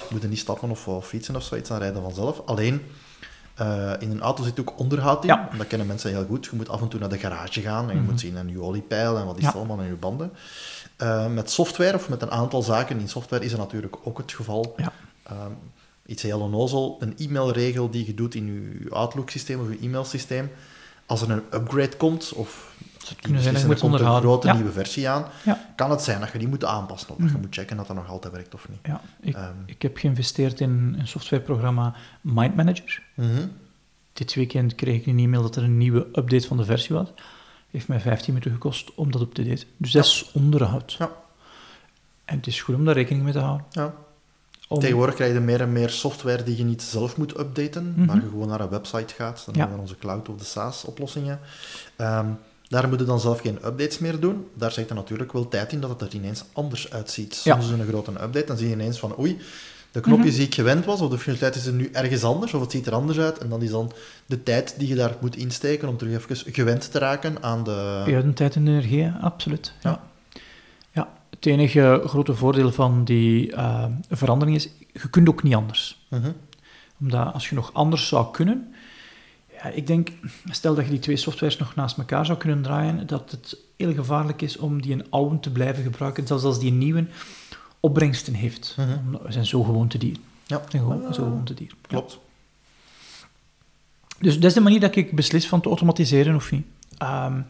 moet 0.09 0.21
je 0.21 0.27
niet 0.27 0.39
stappen 0.39 0.69
of, 0.69 0.87
of 0.87 1.07
fietsen 1.07 1.35
of 1.35 1.43
zoiets, 1.43 1.69
dan 1.69 1.77
rijden 1.77 2.01
vanzelf. 2.01 2.41
Alleen, 2.45 2.81
in 3.99 4.11
een 4.11 4.21
auto 4.21 4.43
zit 4.43 4.59
ook 4.59 4.79
onderhoud 4.79 5.21
in. 5.23 5.29
Ja. 5.29 5.49
Dat 5.57 5.67
kennen 5.67 5.87
mensen 5.87 6.09
heel 6.11 6.25
goed. 6.25 6.45
Je 6.45 6.55
moet 6.55 6.69
af 6.69 6.81
en 6.81 6.87
toe 6.87 6.99
naar 6.99 7.09
de 7.09 7.17
garage 7.17 7.61
gaan 7.61 7.89
en 7.89 7.95
je 7.95 8.01
Mhm. 8.01 8.09
moet 8.09 8.19
zien 8.19 8.35
een 8.35 8.49
je 8.49 8.61
oliepeil 8.61 9.17
en 9.17 9.25
wat 9.25 9.37
is 9.37 9.43
Ja. 9.43 9.49
allemaal 9.51 9.79
in 9.79 9.87
je 9.87 9.93
banden. 9.95 10.31
Eh, 10.99 11.27
met 11.27 11.51
software 11.51 11.95
of 11.95 12.09
met 12.09 12.21
een 12.21 12.31
aantal 12.31 12.61
zaken 12.61 12.99
in 12.99 13.07
software 13.09 13.43
is 13.43 13.49
dat 13.51 13.59
natuurlijk 13.59 13.95
ook 14.03 14.17
het 14.17 14.31
geval. 14.31 14.73
Ja. 14.77 14.91
Ehm, 15.23 15.51
iets 16.05 16.21
heel 16.23 16.39
onnozel, 16.39 16.97
een 16.99 17.13
e-mailregel 17.17 17.89
die 17.89 18.05
je 18.05 18.13
doet 18.13 18.35
in 18.35 18.45
je 18.83 18.89
Outlook-systeem 18.95 19.59
of 19.59 19.69
je 19.69 19.77
e-mailsysteem. 19.87 20.51
Als 21.05 21.21
er 21.21 21.29
een 21.31 21.43
upgrade 21.53 21.97
komt, 21.97 22.33
of 22.33 22.75
er 23.09 23.15
komt 23.21 23.45
een 23.93 23.99
grote 24.19 24.47
Ja. 24.47 24.53
nieuwe 24.53 24.71
versie 24.71 25.09
aan, 25.09 25.25
Ja. 25.45 25.65
kan 25.75 25.91
het 25.91 26.01
zijn 26.01 26.19
dat 26.19 26.31
je 26.31 26.37
die 26.37 26.47
moet 26.47 26.65
aanpassen. 26.65 27.09
Of 27.09 27.15
dat 27.15 27.25
je 27.25 27.31
Mhm. 27.31 27.41
moet 27.41 27.55
checken 27.55 27.77
dat 27.77 27.87
dat 27.87 27.95
nog 27.95 28.09
altijd 28.09 28.33
werkt 28.33 28.53
of 28.53 28.69
niet. 28.69 28.79
ja. 28.83 29.01
Ik, 29.21 29.35
Ehm, 29.35 29.53
ik 29.65 29.81
heb 29.81 29.97
geïnvesteerd 29.97 30.59
in 30.59 30.95
een 30.99 31.07
softwareprogramma 31.07 31.95
Mind 32.21 32.55
Manager. 32.55 33.03
mhm. 33.13 33.47
Dit 34.13 34.33
weekend 34.33 34.75
kreeg 34.75 34.95
ik 34.99 35.05
een 35.05 35.19
e-mail 35.19 35.41
dat 35.41 35.55
er 35.55 35.63
een 35.63 35.77
nieuwe 35.77 36.07
update 36.13 36.47
van 36.47 36.57
de 36.57 36.65
versie 36.65 36.95
was. 36.95 37.07
Heeft 37.71 37.87
mij 37.87 37.99
15 37.99 38.33
minuten 38.33 38.51
gekost 38.53 38.93
om 38.95 39.11
dat 39.11 39.21
op 39.21 39.33
te 39.33 39.43
daten. 39.43 39.67
Dus 39.77 39.91
dat 39.91 40.05
is 40.05 40.29
onderhoud. 40.33 40.93
Ja. 40.99 41.11
En 42.25 42.37
het 42.37 42.47
is 42.47 42.61
goed 42.61 42.75
om 42.75 42.85
daar 42.85 42.93
rekening 42.93 43.23
mee 43.23 43.33
te 43.33 43.39
houden. 43.39 43.65
Ja. 43.71 43.93
Om- 44.67 44.79
Tegenwoordig 44.79 45.15
krijg 45.15 45.33
je 45.33 45.39
meer 45.39 45.61
en 45.61 45.71
meer 45.71 45.89
software 45.89 46.43
die 46.43 46.57
je 46.57 46.63
niet 46.63 46.81
zelf 46.81 47.17
moet 47.17 47.39
updaten, 47.39 47.93
Mhm. 47.95 48.05
maar 48.05 48.15
je 48.15 48.21
gewoon 48.29 48.47
naar 48.47 48.59
een 48.59 48.69
website 48.69 49.13
gaat. 49.13 49.41
Dan 49.45 49.53
Ja. 49.53 49.59
hebben 49.59 49.75
we 49.77 49.81
onze 49.83 49.97
cloud 49.97 50.29
of 50.29 50.37
de 50.37 50.43
SaaS-oplossingen. 50.45 51.39
Ehm, 51.95 52.25
daar 52.67 52.87
moet 52.89 52.99
je 52.99 53.05
dan 53.05 53.19
zelf 53.19 53.39
geen 53.39 53.55
updates 53.55 53.99
meer 53.99 54.19
doen. 54.19 54.47
Daar 54.53 54.71
zit 54.71 54.89
er 54.89 54.95
natuurlijk 54.95 55.31
wel 55.33 55.47
tijd 55.47 55.71
in 55.71 55.79
dat 55.81 55.89
het 55.89 56.01
er 56.01 56.15
ineens 56.15 56.43
anders 56.53 56.91
uitziet. 56.91 57.33
Soms 57.35 57.43
Ja. 57.45 57.57
is 57.57 57.69
er 57.69 57.79
een 57.79 57.87
grote 57.87 58.11
update, 58.11 58.45
dan 58.45 58.57
zie 58.57 58.67
je 58.67 58.73
ineens 58.73 58.99
van 58.99 59.19
oei, 59.19 59.37
de 59.91 59.99
knopjes 59.99 60.27
Mhm. 60.27 60.37
die 60.37 60.45
ik 60.45 60.55
gewend 60.55 60.85
was, 60.85 61.01
of 61.01 61.09
de 61.09 61.17
functionaliteit 61.17 61.55
is 61.55 61.65
er 61.65 61.73
nu 61.73 61.89
ergens 61.91 62.23
anders, 62.23 62.53
of 62.53 62.61
het 62.61 62.71
ziet 62.71 62.87
er 62.87 62.93
anders 62.93 63.19
uit. 63.19 63.37
En 63.37 63.49
dan 63.49 63.61
is 63.61 63.69
dan 63.69 63.91
de 64.25 64.43
tijd 64.43 64.75
die 64.77 64.87
je 64.87 64.95
daar 64.95 65.15
moet 65.21 65.35
insteken 65.35 65.87
om 65.87 65.97
terug 65.97 66.13
even 66.29 66.53
gewend 66.53 66.91
te 66.91 66.99
raken 66.99 67.43
aan 67.43 67.63
de... 67.63 68.03
Ja, 68.07 68.21
de 68.21 68.33
tijd 68.33 68.55
en 68.55 68.65
de 68.65 68.71
energie, 68.71 69.11
absoluut. 69.21 69.73
Ja. 69.81 69.89
Ja. 69.89 70.01
Ja. 70.91 71.09
het 71.29 71.45
enige 71.45 72.01
grote 72.05 72.35
voordeel 72.35 72.71
van 72.71 73.03
die 73.03 73.53
eh, 73.55 73.85
verandering 74.09 74.57
is, 74.57 74.69
je 74.93 75.09
kunt 75.09 75.29
ook 75.29 75.43
niet 75.43 75.55
anders. 75.55 76.05
Mhm. 76.09 76.31
Omdat 76.99 77.33
als 77.33 77.49
je 77.49 77.55
nog 77.55 77.73
anders 77.73 78.07
zou 78.07 78.31
kunnen, 78.31 78.73
ja, 79.63 79.69
ik 79.69 79.87
denk, 79.87 80.09
stel 80.51 80.75
dat 80.75 80.83
je 80.85 80.89
die 80.91 80.99
twee 80.99 81.15
softwares 81.17 81.57
nog 81.57 81.75
naast 81.75 81.97
elkaar 81.97 82.25
zou 82.25 82.37
kunnen 82.37 82.61
draaien, 82.61 83.07
dat 83.07 83.31
het 83.31 83.57
heel 83.77 83.93
gevaarlijk 83.93 84.41
is 84.41 84.57
om 84.57 84.81
die 84.81 84.93
een 84.93 85.05
oude 85.09 85.39
te 85.39 85.51
blijven 85.51 85.83
gebruiken, 85.83 86.27
zelfs 86.27 86.43
als 86.43 86.59
die 86.59 86.71
een 86.71 86.77
nieuwe 86.77 87.05
opbrengsten 87.79 88.33
heeft. 88.33 88.75
Omdat 89.05 89.21
We 89.21 89.31
zijn 89.31 89.45
zo 89.45 89.63
gewoon 89.63 89.87
te 89.87 89.97
dier. 89.97 90.17
Ja, 90.45 90.57
We 90.57 90.65
zijn 90.69 90.83
gewoon, 90.83 91.13
zo. 91.13 91.41
Ja. 91.55 91.65
klopt. 91.81 92.19
Dus 94.19 94.35
dat 94.35 94.43
is 94.43 94.53
de 94.53 94.61
manier 94.61 94.79
dat 94.79 94.95
ik 94.95 95.15
beslis 95.15 95.47
van 95.47 95.61
te 95.61 95.67
automatiseren 95.67 96.35
of 96.35 96.51
niet. 96.51 96.65
Ehm, 96.97 97.41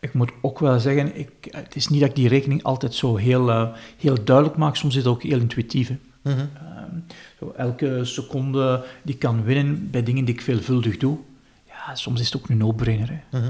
ik 0.00 0.14
moet 0.14 0.30
ook 0.40 0.58
wel 0.58 0.80
zeggen, 0.80 1.18
ik, 1.18 1.30
het 1.50 1.76
is 1.76 1.88
niet 1.88 2.00
dat 2.00 2.08
ik 2.08 2.16
die 2.16 2.28
rekening 2.28 2.62
altijd 2.62 2.94
zo 2.94 3.16
heel, 3.16 3.50
eh, 3.50 3.68
heel 3.96 4.24
duidelijk 4.24 4.56
maak. 4.56 4.76
Soms 4.76 4.96
is 4.96 5.04
het 5.04 5.12
ook 5.12 5.22
heel 5.22 5.38
intuïtief. 5.38 5.92
Mhm. 6.22 6.38
Ehm, 6.38 6.98
zo 7.38 7.52
elke 7.56 8.04
seconde 8.04 8.84
die 9.02 9.16
kan 9.16 9.42
winnen 9.44 9.90
bij 9.90 10.02
dingen 10.02 10.24
die 10.24 10.34
ik 10.34 10.40
veelvuldig 10.42 10.96
doe. 10.96 11.18
Ja, 11.66 11.94
soms 11.94 12.20
is 12.20 12.26
het 12.26 12.36
ook 12.36 12.48
een 12.48 12.56
no-brainer. 12.56 13.22
Eh, 13.30 13.48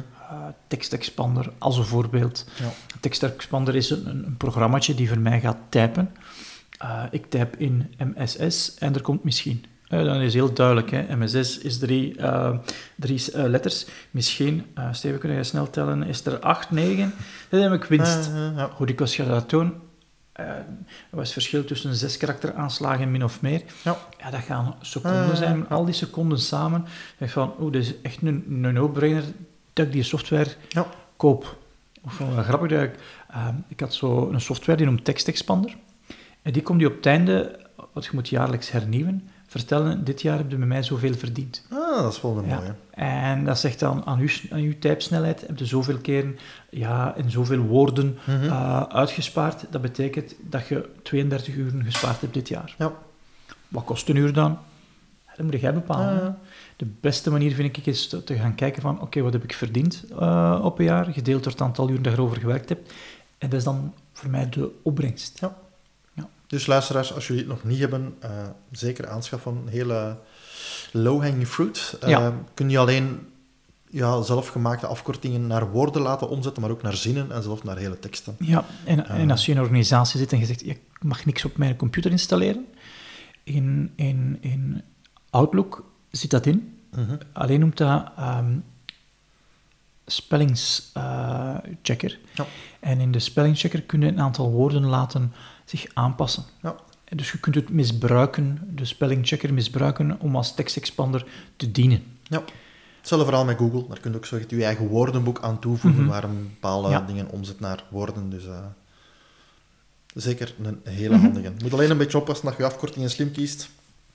tekstexpander 0.67 1.53
als 1.59 1.79
een 1.79 1.85
voorbeeld. 1.85 2.47
Ja. 2.59 2.73
Tekstexpander 3.01 3.75
is 3.75 3.91
een, 3.91 4.09
een, 4.09 4.27
een 4.27 4.37
programmaatje 4.37 4.95
die 4.95 5.09
voor 5.09 5.19
mij 5.19 5.41
gaat 5.41 5.59
typen. 5.69 6.11
Eh, 6.83 7.03
ik 7.11 7.27
typ 7.27 7.57
in 7.57 7.95
MSS 7.99 8.75
en 8.79 8.95
er 8.95 9.03
komt 9.03 9.25
misschien. 9.25 9.65
Eh, 9.89 10.05
dan 10.05 10.21
is 10.21 10.35
heel 10.35 10.53
duidelijk, 10.53 10.91
hè. 10.91 11.17
MSS 11.17 11.59
is 11.59 11.79
drie, 11.79 12.17
eh, 12.17 12.59
drie 12.97 13.21
letters. 13.35 13.87
Misschien, 14.11 14.67
Steven, 14.93 15.19
kun 15.19 15.31
je 15.31 15.45
snel 15.45 15.71
tellen, 15.71 16.03
is 16.03 16.25
er 16.25 16.39
acht, 16.39 16.71
negen? 16.71 17.15
Dan 17.49 17.61
heb 17.61 17.73
ik 17.73 17.85
winst. 17.85 18.31
Ja. 18.57 18.71
Hoe 18.77 18.87
dikwijls 18.87 19.15
ga 19.15 19.23
je 19.23 19.29
dat 19.29 19.51
doen? 19.51 19.75
Er 20.33 20.65
was 21.11 21.25
het 21.25 21.33
verschil 21.33 21.65
tussen 21.65 21.95
zes 21.95 22.17
karakteraanslagen 22.17 23.11
min 23.11 23.25
of 23.25 23.41
meer. 23.41 23.63
Ja. 23.85 23.97
Ja, 24.19 24.31
dat 24.31 24.41
gaan 24.41 24.75
seconden 24.81 25.37
zijn. 25.37 25.69
Al 25.69 25.85
die 25.85 25.95
seconden 25.95 26.39
samen. 26.39 26.85
Denk 27.19 27.31
van, 27.31 27.55
oh, 27.59 27.73
dit 27.73 27.83
is 27.83 27.95
echt 28.03 28.23
een, 28.23 28.45
een 28.49 28.75
no-brainer 28.75 29.25
dat 29.73 29.87
ik 29.87 29.93
die 29.93 30.03
software 30.03 30.51
Ja. 30.69 30.87
koop. 31.17 31.57
Of 32.05 32.19
wel 32.19 32.43
grappig 32.43 32.69
dat 32.71 32.83
ik... 32.83 32.95
ik 33.69 33.81
had 33.81 33.95
zo 33.95 34.31
een 34.31 34.41
software 34.41 34.77
die 34.79 34.87
noemt 34.87 35.05
TextExpander. 35.05 35.77
En 36.43 36.53
die 36.53 36.63
komt 36.63 36.79
die 36.79 36.89
op 36.89 36.97
het 36.97 37.07
einde, 37.07 37.59
wat 37.93 38.05
je 38.05 38.11
moet 38.15 38.29
jaarlijks 38.29 38.71
hernieuwen, 38.71 39.29
vertellen, 39.47 40.05
dit 40.05 40.23
jaar 40.23 40.37
heb 40.39 40.51
je 40.51 40.57
bij 40.57 40.67
mij 40.67 40.83
zoveel 40.83 41.15
verdiend. 41.15 41.67
Ah, 41.71 42.03
dat 42.03 42.13
is 42.13 42.21
wel 42.23 42.39
een 42.39 42.47
Ja. 42.49 42.57
mooie. 42.57 42.75
En 42.91 43.45
dat 43.45 43.59
zegt 43.59 43.79
dan 43.79 44.05
aan 44.07 44.19
uw, 44.21 44.29
aan 44.51 44.59
uw 44.61 44.79
typesnelheid 44.79 45.41
heb 45.47 45.59
je 45.59 45.67
zoveel 45.67 45.99
keren 45.99 46.39
ja, 46.71 47.17
en 47.17 47.31
zoveel 47.31 47.59
woorden 47.61 48.19
Mhm. 48.27 48.45
eh, 48.45 48.83
uitgespaard. 48.83 49.65
Dat 49.71 49.81
betekent 49.83 50.35
dat 50.41 50.67
je 50.67 50.89
32 51.03 51.55
uur 51.55 51.73
gespaard 51.85 52.21
hebt 52.21 52.35
dit 52.35 52.49
jaar. 52.49 52.75
Ja. 52.79 52.93
Wat 53.69 53.85
kost 53.85 54.09
een 54.09 54.17
uur 54.17 54.33
dan? 54.33 54.59
Dat 55.37 55.47
moet 55.47 55.61
jij 55.61 55.75
bepalen. 55.75 56.39
De 56.77 56.87
beste 57.01 57.31
manier 57.31 57.55
vind 57.55 57.77
ik 57.77 57.87
is 57.87 58.09
te, 58.25 58.35
gaan 58.35 58.55
kijken 58.55 58.83
van 58.83 59.01
oké, 59.01 59.21
wat 59.21 59.33
heb 59.33 59.45
ik 59.45 59.53
verdiend 59.53 60.05
eh, 60.19 60.61
op 60.63 60.79
een 60.79 60.85
jaar, 60.85 61.05
gedeeld 61.05 61.43
door 61.43 61.53
het 61.53 61.61
aantal 61.61 61.89
uren 61.91 62.03
dat 62.03 62.13
je 62.13 62.19
erover 62.19 62.41
gewerkt 62.41 62.69
hebt. 62.69 62.93
En 63.39 63.49
dat 63.49 63.59
is 63.59 63.65
dan 63.65 63.95
voor 64.13 64.31
mij 64.31 64.49
de 64.49 64.71
opbrengst. 64.83 65.41
Dus 66.53 66.67
luisteraars, 66.67 67.15
als 67.15 67.27
jullie 67.27 67.43
het 67.43 67.51
nog 67.53 67.65
niet 67.65 67.79
hebben, 67.79 68.15
eh, 68.21 68.31
zeker 68.71 69.09
aanschaffen. 69.09 69.57
Een 69.57 69.69
hele 69.69 70.19
low-hanging 70.93 71.47
fruit. 71.47 71.97
Eh, 72.01 72.09
Ja. 72.09 72.35
Kun 72.55 72.71
je 72.71 72.79
alleen 72.79 73.27
ja, 73.91 74.23
zelfgemaakte 74.23 74.87
afkortingen 74.87 75.47
naar 75.47 75.71
woorden 75.71 76.03
laten 76.03 76.29
omzetten, 76.29 76.63
maar 76.63 76.71
ook 76.71 76.83
naar 76.83 76.97
zinnen 76.97 77.33
en 77.33 77.43
zelfs 77.43 77.63
naar 77.63 77.77
hele 77.77 77.99
teksten. 77.99 78.37
Ja, 78.39 78.65
en, 78.85 79.09
en 79.09 79.31
als 79.31 79.45
je 79.45 79.51
in 79.51 79.57
een 79.57 79.63
organisatie 79.63 80.19
zit 80.19 80.33
en 80.33 80.39
je 80.39 80.47
zegt, 80.47 80.67
ik 80.67 80.81
mag 81.01 81.25
niks 81.25 81.45
op 81.45 81.57
mijn 81.57 81.77
computer 81.77 82.11
installeren, 82.11 82.67
in, 83.43 83.93
in, 83.97 84.39
in 84.41 84.83
Outlook 85.31 85.85
zit 86.11 86.31
dat 86.31 86.47
in. 86.47 86.79
Mhm. 86.91 87.17
Alleen 87.33 87.61
noemt 87.61 87.77
dat 87.77 88.11
ehm 88.17 88.59
spellingschecker. 90.07 92.19
Ja. 92.35 92.47
En 92.81 93.01
in 93.01 93.13
de 93.13 93.19
spellingchecker 93.19 93.83
kun 93.83 94.01
je 94.01 94.07
een 94.07 94.21
aantal 94.21 94.51
woorden 94.51 94.85
laten 94.87 95.33
zich 95.65 95.87
aanpassen. 95.95 96.45
Ja. 96.63 96.77
Dus 97.15 97.33
je 97.33 97.39
kunt 97.39 97.55
het 97.55 97.71
misbruiken, 97.71 98.69
de 98.75 98.85
spellingchecker 98.85 99.55
misbruiken, 99.55 100.21
om 100.21 100.37
als 100.37 100.55
tekstexpander 100.55 101.25
te 101.57 101.71
dienen. 101.73 102.03
Ja. 102.23 102.43
Hetzelfde 102.99 103.27
verhaal 103.27 103.45
met 103.45 103.57
Google. 103.59 103.85
Daar 103.89 104.01
kun 104.01 104.11
je 104.11 104.17
ook 104.17 104.27
zo 104.27 104.39
je 104.49 104.65
eigen 104.65 104.87
woordenboek 104.87 105.41
aan 105.41 105.59
toevoegen, 105.59 106.01
Mhm. 106.03 106.11
waar 106.11 106.25
een 106.25 106.49
bepaalde 106.51 106.89
Ja. 106.89 107.01
dingen 107.01 107.29
omzet 107.31 107.61
naar 107.61 107.85
woorden. 107.91 108.31
Dus 108.31 108.47
eh, 108.47 108.59
zeker 110.15 110.55
een 110.63 110.81
hele 110.85 111.15
Mhm. 111.15 111.25
handige. 111.25 111.53
Je 111.57 111.63
moet 111.63 111.73
alleen 111.73 111.91
een 111.91 111.97
beetje 111.99 112.19
oppassen 112.19 112.47
dat 112.47 112.57
je 112.57 112.65
afkortingen 112.65 113.11
slim 113.11 113.31
kiest. 113.33 113.69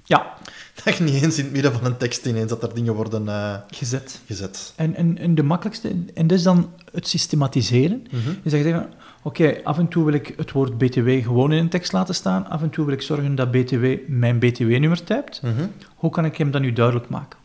Ja, 0.04 0.34
Dat 0.84 0.96
je 0.98 1.04
niet 1.04 1.24
eens 1.24 1.38
in 1.38 1.44
het 1.44 1.54
midden 1.54 1.72
van 1.74 1.86
een 1.86 1.98
tekst 1.98 2.26
ineens 2.26 2.50
dat 2.50 2.64
er 2.64 2.74
dingen 2.74 2.94
worden 2.94 3.28
eh, 3.28 3.56
gezet. 3.70 4.20
gezet. 4.26 4.74
En, 4.76 4.96
en, 4.96 5.18
en 5.18 5.36
de 5.36 5.44
makkelijkste, 5.44 5.96
en 6.14 6.28
dat 6.28 6.38
is 6.38 6.44
dan 6.44 6.72
het 6.92 7.08
systematiseren. 7.08 8.08
Mhm. 8.12 8.30
Je 8.44 8.50
zegt 8.50 8.86
oké, 9.28 9.62
af 9.64 9.78
en 9.78 9.88
toe 9.88 10.06
wil 10.06 10.14
ik 10.14 10.34
het 10.38 10.52
woord 10.52 10.78
BTW 10.78 11.10
gewoon 11.10 11.52
in 11.52 11.58
een 11.58 11.70
tekst 11.70 11.92
laten 11.92 12.16
staan, 12.16 12.48
af 12.50 12.62
en 12.62 12.70
toe 12.70 12.86
wil 12.86 12.94
ik 12.94 13.02
zorgen 13.02 13.36
dat 13.36 13.52
BTW 13.52 13.86
mijn 14.08 14.40
BTW-nummer 14.40 15.04
typt. 15.04 15.42
Mhm. 15.42 15.68
Hoe 15.96 16.12
kan 16.12 16.26
ik 16.26 16.38
hem 16.38 16.52
dan 16.52 16.62
nu 16.62 16.74
duidelijk 16.74 17.10
maken? 17.10 17.40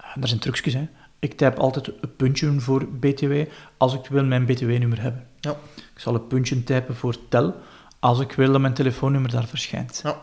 Uh, 0.00 0.06
daar 0.14 0.28
zijn 0.28 0.40
trucjes, 0.40 0.74
hè. 0.74 0.88
Ik 1.18 1.34
typ 1.34 1.58
altijd 1.58 1.86
een 1.86 2.16
puntje 2.16 2.60
voor 2.60 2.86
BTW 2.86 3.32
als 3.76 3.94
ik 3.94 4.06
wil 4.06 4.24
mijn 4.24 4.44
BTW-nummer 4.44 5.00
hebben. 5.00 5.26
Ja. 5.40 5.50
Ik 5.76 6.00
zal 6.00 6.14
een 6.14 6.26
puntje 6.26 6.64
typen 6.64 6.96
voor 6.96 7.16
tel 7.28 7.54
als 7.98 8.20
ik 8.20 8.32
wil 8.32 8.52
dat 8.52 8.60
mijn 8.60 8.74
telefoonnummer 8.74 9.30
daar 9.30 9.46
verschijnt. 9.46 10.00
Ja. 10.02 10.16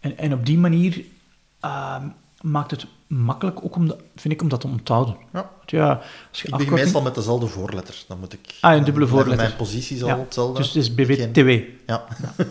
En, 0.00 0.18
en 0.18 0.32
op 0.32 0.46
die 0.46 0.58
manier 0.58 1.04
uh, 1.64 1.96
maakt 2.40 2.70
het 2.70 2.86
makkelijk, 3.06 3.64
ook 3.64 3.76
om 3.76 3.88
de, 3.88 3.96
vind 4.16 4.34
ik, 4.34 4.42
om 4.42 4.48
dat 4.48 4.60
te 4.60 4.66
onthouden. 4.66 5.16
Ja. 5.32 5.50
Ja, 5.66 5.88
als 5.88 6.00
je 6.00 6.02
Ik 6.28 6.32
begin 6.32 6.52
afkorting- 6.52 6.78
meestal 6.80 7.02
met 7.02 7.14
dezelfde 7.14 7.46
voorletter. 7.46 8.04
Dan 8.08 8.18
moet 8.18 8.32
ik... 8.32 8.54
Ah, 8.60 8.74
een 8.76 8.84
dubbele 8.84 9.06
voorletter. 9.06 9.36
Mijn 9.46 9.56
positie 9.56 9.96
zal 9.98 10.08
Ja. 10.08 10.18
hetzelfde. 10.18 10.58
Dus 10.58 10.66
het 10.66 10.76
is 10.76 10.94
BBTW. 10.94 11.48
Ja, 11.86 12.04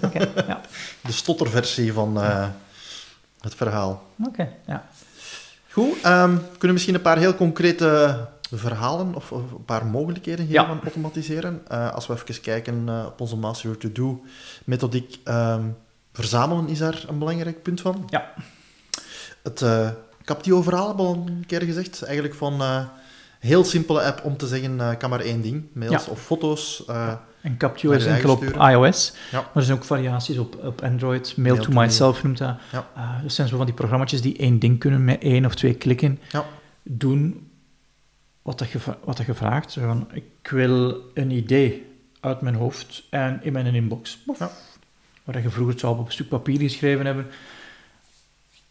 Oké, 0.03 0.31
ja. 0.47 0.61
de 1.07 1.11
stotterversie 1.11 1.93
van 1.93 2.21
eh, 2.21 2.47
het 3.41 3.55
verhaal. 3.55 4.03
Oké, 4.27 4.49
ja. 4.67 4.87
Goed, 5.71 6.01
ehm, 6.01 6.35
kunnen 6.35 6.59
we 6.59 6.71
misschien 6.71 6.95
een 6.95 7.01
paar 7.01 7.17
heel 7.17 7.35
concrete 7.35 8.19
verhalen 8.51 9.15
of, 9.15 9.31
of 9.31 9.51
een 9.51 9.65
paar 9.65 9.85
mogelijkheden 9.85 10.45
geven 10.45 10.61
Ja. 10.61 10.67
van 10.67 10.81
automatiseren? 10.83 11.61
Eh, 11.67 11.93
als 11.93 12.07
we 12.07 12.13
even 12.13 12.41
kijken 12.41 12.83
eh, 12.89 13.05
op 13.05 13.21
onze 13.21 13.35
Master 13.37 13.63
Your 13.69 13.79
To-Do 13.79 14.21
methodiek, 14.65 15.19
ehm, 15.23 15.63
verzamelen 16.13 16.67
is 16.67 16.77
daar 16.77 17.03
een 17.07 17.19
belangrijk 17.19 17.61
punt 17.63 17.81
van. 17.81 18.03
Ja. 18.09 18.33
Het 19.43 19.61
uh, 20.25 20.35
Captio-verhaal 20.35 20.87
hebben 20.87 21.05
we 21.05 21.11
al 21.11 21.23
een 21.27 21.43
keer 21.47 21.61
gezegd. 21.61 22.03
Eigenlijk 22.03 22.35
van 22.35 22.61
eh 22.61 22.85
heel 23.39 23.63
simpele 23.63 24.01
app 24.01 24.23
om 24.23 24.37
te 24.37 24.47
zeggen, 24.47 24.79
eh, 24.79 24.97
kan 24.97 25.09
maar 25.09 25.19
één 25.19 25.41
ding. 25.41 25.63
Mails 25.73 26.05
Ja. 26.05 26.11
of 26.11 26.21
foto's. 26.21 26.83
eh, 26.87 27.13
En 27.41 27.57
Captio 27.57 27.91
is 27.91 28.05
enkel 28.05 28.31
op 28.31 28.43
iOS, 28.43 29.13
Ja. 29.31 29.39
maar 29.39 29.49
er 29.55 29.63
zijn 29.63 29.77
ook 29.77 29.83
variaties 29.83 30.37
op, 30.37 30.63
op 30.63 30.81
Android. 30.83 31.33
Mail, 31.37 31.53
Mail 31.53 31.65
to 31.65 31.71
to 31.71 31.79
Myself 31.79 32.23
noemt 32.23 32.37
dat. 32.37 32.55
Ja. 32.71 32.87
Dat 33.21 33.31
zijn 33.31 33.47
zo 33.47 33.57
van 33.57 33.65
die 33.65 33.75
programma's 33.75 34.21
die 34.21 34.37
één 34.37 34.59
ding 34.59 34.79
kunnen 34.79 35.03
met 35.03 35.21
één 35.21 35.45
of 35.45 35.55
twee 35.55 35.73
klikken 35.73 36.19
doen 36.83 37.49
wat, 38.41 38.59
dat 38.59 38.67
wat 39.03 39.17
dat 39.17 39.25
je 39.25 39.33
vraagt. 39.33 39.71
Zo 39.71 39.81
van, 39.81 40.07
ik 40.13 40.49
wil 40.49 41.01
een 41.13 41.31
idee 41.31 41.85
uit 42.19 42.41
mijn 42.41 42.55
hoofd 42.55 43.03
en 43.09 43.39
in 43.43 43.53
mijn 43.53 43.75
inbox. 43.75 44.17
Waar 45.23 45.41
je 45.41 45.49
vroeger 45.49 45.79
zou 45.79 45.99
op 45.99 46.05
een 46.05 46.11
stuk 46.11 46.29
papier 46.29 46.59
geschreven 46.59 47.05
hebben 47.05 47.27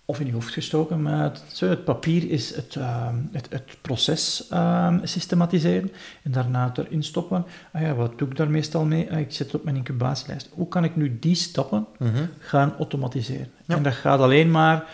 of 0.05 0.21
in 0.21 0.27
je 0.27 0.33
hoofd 0.33 0.53
gestoken. 0.53 1.03
Maar 1.03 1.23
het, 1.23 1.61
het 1.61 1.85
papier 1.85 2.31
is 2.31 2.55
het, 2.55 2.77
ehm, 2.77 3.17
het, 3.33 3.47
het 3.51 3.77
proces 3.81 4.49
ehm, 4.49 5.07
systematiseren 5.07 5.93
en 6.23 6.31
daarna 6.31 6.69
het 6.69 6.79
erin 6.79 7.03
stoppen. 7.03 7.45
Ah 7.73 7.83
ja, 7.83 7.95
wat 7.95 8.19
doe 8.19 8.29
ik 8.29 8.37
daar 8.37 8.51
meestal 8.51 8.85
mee? 8.85 9.13
Ah, 9.13 9.19
ik 9.19 9.33
zet 9.33 9.47
het 9.47 9.55
op 9.57 9.65
mijn 9.65 9.77
incubatielijst. 9.77 10.49
Hoe 10.53 10.69
kan 10.69 10.85
ik 10.85 10.97
nu 10.97 11.19
die 11.19 11.35
stappen 11.35 11.87
mhm. 11.99 12.25
gaan 12.39 12.75
automatiseren? 12.79 13.51
Ja. 13.67 13.77
En 13.77 13.83
dat 13.83 13.95
gaat 13.95 14.21
alleen 14.21 14.51
maar 14.51 14.85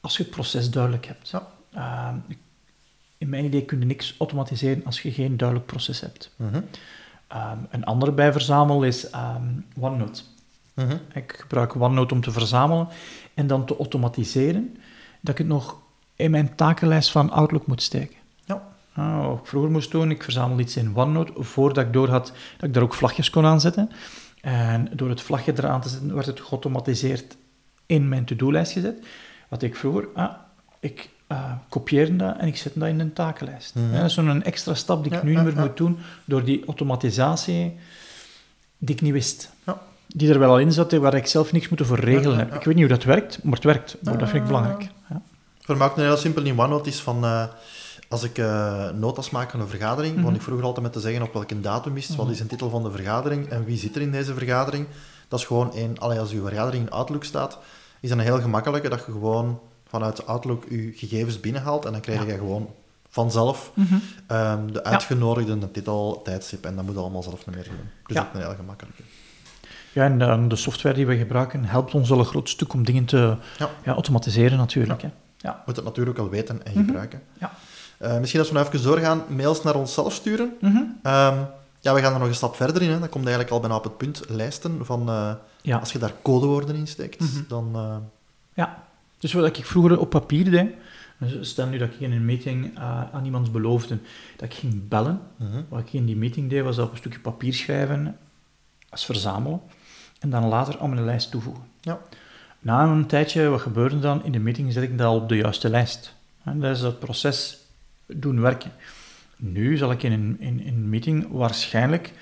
als 0.00 0.16
je 0.16 0.22
het 0.22 0.32
proces 0.32 0.70
duidelijk 0.70 1.06
hebt. 1.06 1.28
Ja. 1.28 1.48
Ehm, 1.72 2.16
in 3.18 3.28
mijn 3.28 3.44
idee 3.44 3.64
kun 3.64 3.78
je 3.78 3.86
niks 3.86 4.14
automatiseren 4.18 4.84
als 4.84 5.02
je 5.02 5.12
geen 5.12 5.36
duidelijk 5.36 5.68
proces 5.68 6.00
hebt. 6.00 6.34
Mhm. 6.36 6.60
Een 7.70 7.84
andere 7.84 8.12
bijverzamel 8.12 8.82
is 8.82 9.06
OneNote. 9.78 10.22
Mhm. 10.74 10.96
Ik 11.12 11.36
gebruik 11.38 11.76
OneNote 11.76 12.14
om 12.14 12.20
te 12.20 12.30
verzamelen 12.30 12.88
en 13.36 13.46
dan 13.46 13.64
te 13.64 13.76
automatiseren, 13.76 14.76
dat 15.20 15.32
ik 15.32 15.38
het 15.38 15.46
nog 15.46 15.76
in 16.14 16.30
mijn 16.30 16.54
takenlijst 16.54 17.10
van 17.10 17.30
Outlook 17.30 17.66
moet 17.66 17.82
steken. 17.82 18.16
Ja. 18.44 18.62
Ah, 18.92 19.26
wat 19.26 19.38
ik 19.38 19.46
vroeger 19.46 19.70
moest 19.70 19.90
doen, 19.90 20.10
ik 20.10 20.22
verzamelde 20.22 20.62
iets 20.62 20.76
in 20.76 20.96
OneNote, 20.96 21.32
voordat 21.42 21.84
ik 21.86 21.92
door 21.92 22.08
had 22.08 22.32
dat 22.56 22.68
ik 22.68 22.74
daar 22.74 22.82
ook 22.82 22.94
vlagjes 22.94 23.30
kon 23.30 23.44
aanzetten. 23.44 23.90
En 24.40 24.88
door 24.92 25.08
het 25.08 25.20
vlagje 25.20 25.52
eraan 25.56 25.80
te 25.80 25.88
zetten, 25.88 26.14
werd 26.14 26.26
het 26.26 26.40
geautomatiseerd 26.40 27.36
in 27.86 28.08
mijn 28.08 28.24
to-do-lijst 28.24 28.72
gezet. 28.72 29.06
Wat 29.48 29.62
ik 29.62 29.76
vroeger, 29.76 30.08
ah, 30.14 30.32
ik 30.80 31.08
eh, 31.26 31.52
kopieerde 31.68 32.16
dat 32.16 32.36
en 32.38 32.46
ik 32.46 32.56
zet 32.56 32.72
dat 32.74 32.88
in 32.88 33.00
een 33.00 33.12
takenlijst. 33.12 33.74
Ja, 33.74 33.96
dat 33.96 34.04
is 34.04 34.14
zo'n 34.14 34.42
extra 34.42 34.74
stap 34.74 35.02
die 35.04 35.12
ik 35.12 35.18
Ja, 35.18 35.24
nu 35.24 35.34
niet 35.34 35.44
meer 35.44 35.54
ja. 35.54 35.60
moet 35.60 35.76
doen, 35.76 35.98
door 36.24 36.44
die 36.44 36.66
automatisatie 36.66 37.78
die 38.78 38.94
ik 38.94 39.00
niet 39.00 39.12
wist. 39.12 39.50
Ja. 39.66 39.82
Die 40.06 40.32
er 40.32 40.38
wel 40.38 40.50
al 40.50 40.58
in 40.58 40.72
zat, 40.72 40.92
waar 40.92 41.14
ik 41.14 41.26
zelf 41.26 41.52
niks 41.52 41.68
moeten 41.68 41.86
voor 41.86 41.98
regelen 42.00 42.38
heb. 42.38 42.54
Ik 42.54 42.64
weet 42.64 42.74
niet 42.74 42.86
hoe 42.88 42.94
dat 42.96 43.04
werkt, 43.04 43.42
maar 43.42 43.54
het 43.54 43.64
werkt. 43.64 43.96
Maar 44.02 44.18
dat 44.18 44.28
vind 44.28 44.42
ik 44.44 44.50
Ja. 44.50 44.56
belangrijk. 44.56 44.90
Ja. 45.08 45.22
Voor 45.60 45.76
mij 45.76 45.86
ook 45.86 45.96
een 45.96 46.02
heel 46.04 46.16
simpel 46.16 46.42
in 46.42 46.58
OneNote 46.60 46.88
is 46.88 47.00
van... 47.00 47.24
eh, 47.24 47.44
als 48.08 48.22
ik 48.22 48.38
eh, 48.38 48.90
notas 48.90 49.30
maak 49.30 49.50
van 49.50 49.60
een 49.60 49.68
vergadering, 49.68 50.12
Mhm. 50.12 50.20
begon 50.22 50.36
ik 50.36 50.42
vroeger 50.42 50.64
altijd 50.64 50.82
met 50.84 50.92
te 50.92 51.00
zeggen 51.00 51.22
op 51.22 51.32
welke 51.32 51.60
datum 51.60 51.96
is 51.96 52.08
het, 52.08 52.16
wat 52.16 52.30
is 52.30 52.38
de 52.38 52.46
titel 52.46 52.70
van 52.70 52.82
de 52.82 52.90
vergadering 52.90 53.48
en 53.48 53.64
wie 53.64 53.78
zit 53.78 53.96
er 53.96 54.02
in 54.02 54.10
deze 54.12 54.34
vergadering. 54.34 54.86
Dat 55.28 55.38
is 55.40 55.44
gewoon 55.46 55.74
één... 55.74 55.98
Allee, 55.98 56.18
als 56.20 56.30
je 56.30 56.40
vergadering 56.40 56.84
in 56.86 56.90
Outlook 56.90 57.24
staat, 57.24 57.58
is 58.00 58.08
dat 58.08 58.18
een 58.18 58.24
heel 58.24 58.40
gemakkelijke 58.40 58.88
dat 58.88 58.98
je 59.06 59.12
gewoon 59.12 59.60
vanuit 59.88 60.26
Outlook 60.26 60.64
je 60.68 60.92
gegevens 60.94 61.40
binnenhaalt 61.40 61.84
en 61.84 61.92
dan 61.92 62.00
krijg 62.00 62.20
je 62.24 62.26
Ja. 62.32 62.36
gewoon 62.38 62.70
vanzelf 63.08 63.70
Mhm. 63.74 63.94
ehm, 64.26 64.72
de 64.72 64.84
uitgenodigden, 64.84 65.60
de 65.60 65.70
titel, 65.70 66.20
tijdstip 66.24 66.64
en 66.64 66.76
dat 66.76 66.84
moet 66.84 66.96
allemaal 66.96 67.22
zelf 67.22 67.46
niet 67.46 67.54
meer 67.54 67.64
doen. 67.64 67.88
Dus 68.06 68.16
Ja. 68.16 68.22
dat 68.22 68.26
is 68.34 68.40
een 68.40 68.46
heel 68.46 68.56
gemakkelijke. 68.56 69.02
Ja, 69.96 70.04
en 70.04 70.18
dan 70.18 70.48
de 70.48 70.56
software 70.56 70.94
die 70.94 71.06
we 71.06 71.16
gebruiken 71.16 71.64
helpt 71.64 71.94
ons 71.94 72.10
al 72.10 72.18
een 72.18 72.24
groot 72.24 72.48
stuk 72.48 72.72
om 72.72 72.84
dingen 72.84 73.04
te 73.04 73.36
Ja. 73.58 73.68
ja, 73.84 73.92
automatiseren 73.92 74.58
natuurlijk. 74.58 75.02
Hè. 75.02 75.08
Ja. 75.38 75.62
moet 75.66 75.76
het 75.76 75.84
natuurlijk 75.84 76.16
wel 76.16 76.28
weten 76.28 76.64
en 76.66 76.72
Mhm. 76.74 76.84
gebruiken. 76.84 77.22
Ja. 77.40 77.52
Eh, 77.98 78.18
misschien 78.18 78.40
als 78.40 78.48
we 78.48 78.54
nou 78.54 78.66
even 78.66 78.82
doorgaan, 78.82 79.22
mails 79.28 79.62
naar 79.62 79.74
onszelf 79.74 80.12
sturen. 80.12 80.52
Mhm. 80.60 80.76
Ehm, 81.02 81.36
ja, 81.80 81.94
we 81.94 82.00
gaan 82.00 82.12
er 82.12 82.18
nog 82.18 82.28
een 82.28 82.34
stap 82.34 82.56
verder 82.56 82.82
in. 82.82 82.90
Hè. 82.90 82.98
Dan 82.98 83.08
komt 83.08 83.24
eigenlijk 83.24 83.54
al 83.54 83.60
bijna 83.60 83.76
op 83.76 83.84
het 83.84 83.96
punt 83.96 84.22
lijsten 84.28 84.86
van... 84.86 85.08
eh, 85.08 85.32
Ja. 85.62 85.78
Als 85.78 85.92
je 85.92 85.98
daar 85.98 86.12
codewoorden 86.22 86.76
in 86.76 86.86
steekt, 86.86 87.20
Mhm. 87.20 87.42
dan... 87.48 87.70
eh, 87.74 87.96
Ja, 88.54 88.82
dus 89.18 89.32
wat 89.32 89.46
ik 89.56 89.66
vroeger 89.66 89.98
op 89.98 90.10
papier 90.10 90.50
deed, 90.50 90.70
dus 91.18 91.48
stel 91.50 91.66
nu 91.66 91.78
dat 91.78 91.88
ik 91.88 92.00
in 92.00 92.12
een 92.12 92.24
meeting 92.24 92.76
eh, 92.78 93.02
aan 93.12 93.24
iemand 93.24 93.52
beloofde 93.52 93.98
dat 94.36 94.48
ik 94.48 94.54
ging 94.54 94.88
bellen, 94.88 95.20
wat 95.68 95.80
ik 95.80 95.92
in 95.92 96.06
die 96.06 96.16
meeting 96.16 96.50
deed, 96.50 96.62
was 96.62 96.76
dat 96.76 96.84
op 96.86 96.92
een 96.92 96.98
stukje 96.98 97.18
papier 97.20 97.54
schrijven, 97.54 98.16
als 98.90 99.04
verzamelen, 99.04 99.60
en 100.18 100.30
dan 100.30 100.44
later 100.44 100.78
aan 100.78 100.90
mijn 100.90 101.04
lijst 101.04 101.30
toevoegen. 101.30 101.62
Ja. 101.80 101.98
Na 102.58 102.82
een 102.82 103.06
tijdje, 103.06 103.48
wat 103.48 103.60
gebeurde 103.60 103.98
dan? 103.98 104.24
In 104.24 104.32
de 104.32 104.38
meeting 104.38 104.72
zet 104.72 104.82
ik 104.82 104.98
dat 104.98 105.14
op 105.14 105.28
de 105.28 105.36
juiste 105.36 105.68
lijst. 105.68 106.14
En 106.44 106.60
dat 106.60 106.76
is 106.76 106.82
het 106.82 106.98
proces 106.98 107.58
doen 108.06 108.40
werken. 108.40 108.72
Nu 109.36 109.76
zal 109.76 109.90
ik 109.90 110.02
in 110.02 110.12
een, 110.12 110.36
in, 110.38 110.60
in 110.60 110.74
een 110.74 110.88
meeting 110.88 111.26
waarschijnlijk 111.30 112.12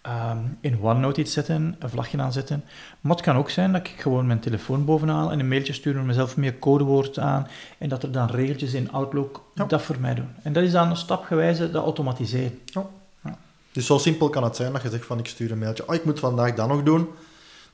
ehm, 0.00 0.38
in 0.60 0.80
OneNote 0.80 1.20
iets 1.20 1.32
zetten, 1.32 1.76
een 1.78 1.88
vlagje 1.88 2.20
aanzetten. 2.20 2.64
Maar 3.00 3.12
het 3.12 3.24
kan 3.24 3.36
ook 3.36 3.50
zijn 3.50 3.72
dat 3.72 3.86
ik 3.86 3.94
gewoon 4.00 4.26
mijn 4.26 4.40
telefoon 4.40 4.84
bovenhaal 4.84 5.30
en 5.30 5.40
een 5.40 5.48
mailtje 5.48 5.72
stuur 5.72 5.94
met 5.94 6.04
mezelf 6.04 6.36
meer 6.36 6.58
codewoord 6.58 7.18
aan 7.18 7.48
en 7.78 7.88
dat 7.88 8.02
er 8.02 8.12
dan 8.12 8.30
regeltjes 8.30 8.72
in 8.72 8.92
Outlook 8.92 9.42
Ja. 9.54 9.64
dat 9.64 9.82
voor 9.82 10.00
mij 10.00 10.14
doen. 10.14 10.28
En 10.42 10.52
dat 10.52 10.62
is 10.62 10.72
dan 10.72 10.96
stapgewijze 10.96 11.70
dat 11.70 11.84
automatiseren. 11.84 12.58
Dus 13.72 13.86
zo 13.86 13.98
simpel 13.98 14.28
kan 14.28 14.44
het 14.44 14.56
zijn 14.56 14.72
dat 14.72 14.82
je 14.82 14.90
zegt 14.90 15.06
van 15.06 15.18
ik 15.18 15.26
stuur 15.26 15.50
een 15.50 15.58
mailtje. 15.58 15.88
Oh, 15.88 15.94
ik 15.94 16.04
moet 16.04 16.18
vandaag 16.18 16.54
dat 16.54 16.68
nog 16.68 16.82
doen. 16.82 17.08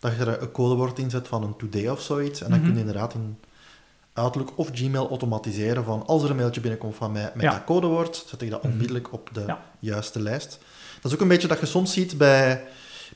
Dat 0.01 0.13
je 0.17 0.25
er 0.25 0.43
een 0.43 0.53
codewoord 0.53 0.99
in 0.99 1.11
zet 1.11 1.29
van 1.29 1.43
een 1.43 1.57
today 1.57 1.89
of 1.89 2.01
zoiets. 2.01 2.41
En 2.43 2.49
dan 2.51 2.59
Mhm. 2.59 2.67
kun 2.67 2.75
je 2.77 2.81
inderdaad 2.87 3.15
in 3.15 3.39
Outlook 4.13 4.53
of 4.55 4.69
Gmail 4.73 5.09
automatiseren 5.09 5.85
van 5.85 6.07
als 6.07 6.23
er 6.23 6.31
een 6.31 6.37
mailtje 6.37 6.61
binnenkomt 6.61 6.95
van 6.97 7.13
mij 7.13 7.31
met 7.35 7.43
Ja. 7.43 7.51
dat 7.51 7.65
codewoord, 7.65 8.25
zet 8.27 8.43
ik 8.43 8.51
dat 8.51 8.63
Mhm. 8.63 8.73
onmiddellijk 8.73 9.13
op 9.13 9.29
de 9.33 9.45
Ja. 9.47 9.63
juiste 9.79 10.21
lijst. 10.21 10.59
Dat 11.03 11.05
is 11.11 11.15
ook 11.15 11.21
een 11.23 11.29
beetje 11.29 11.49
dat 11.49 11.61
je 11.61 11.67
soms 11.67 11.93
ziet 11.93 12.19
bij, 12.19 12.65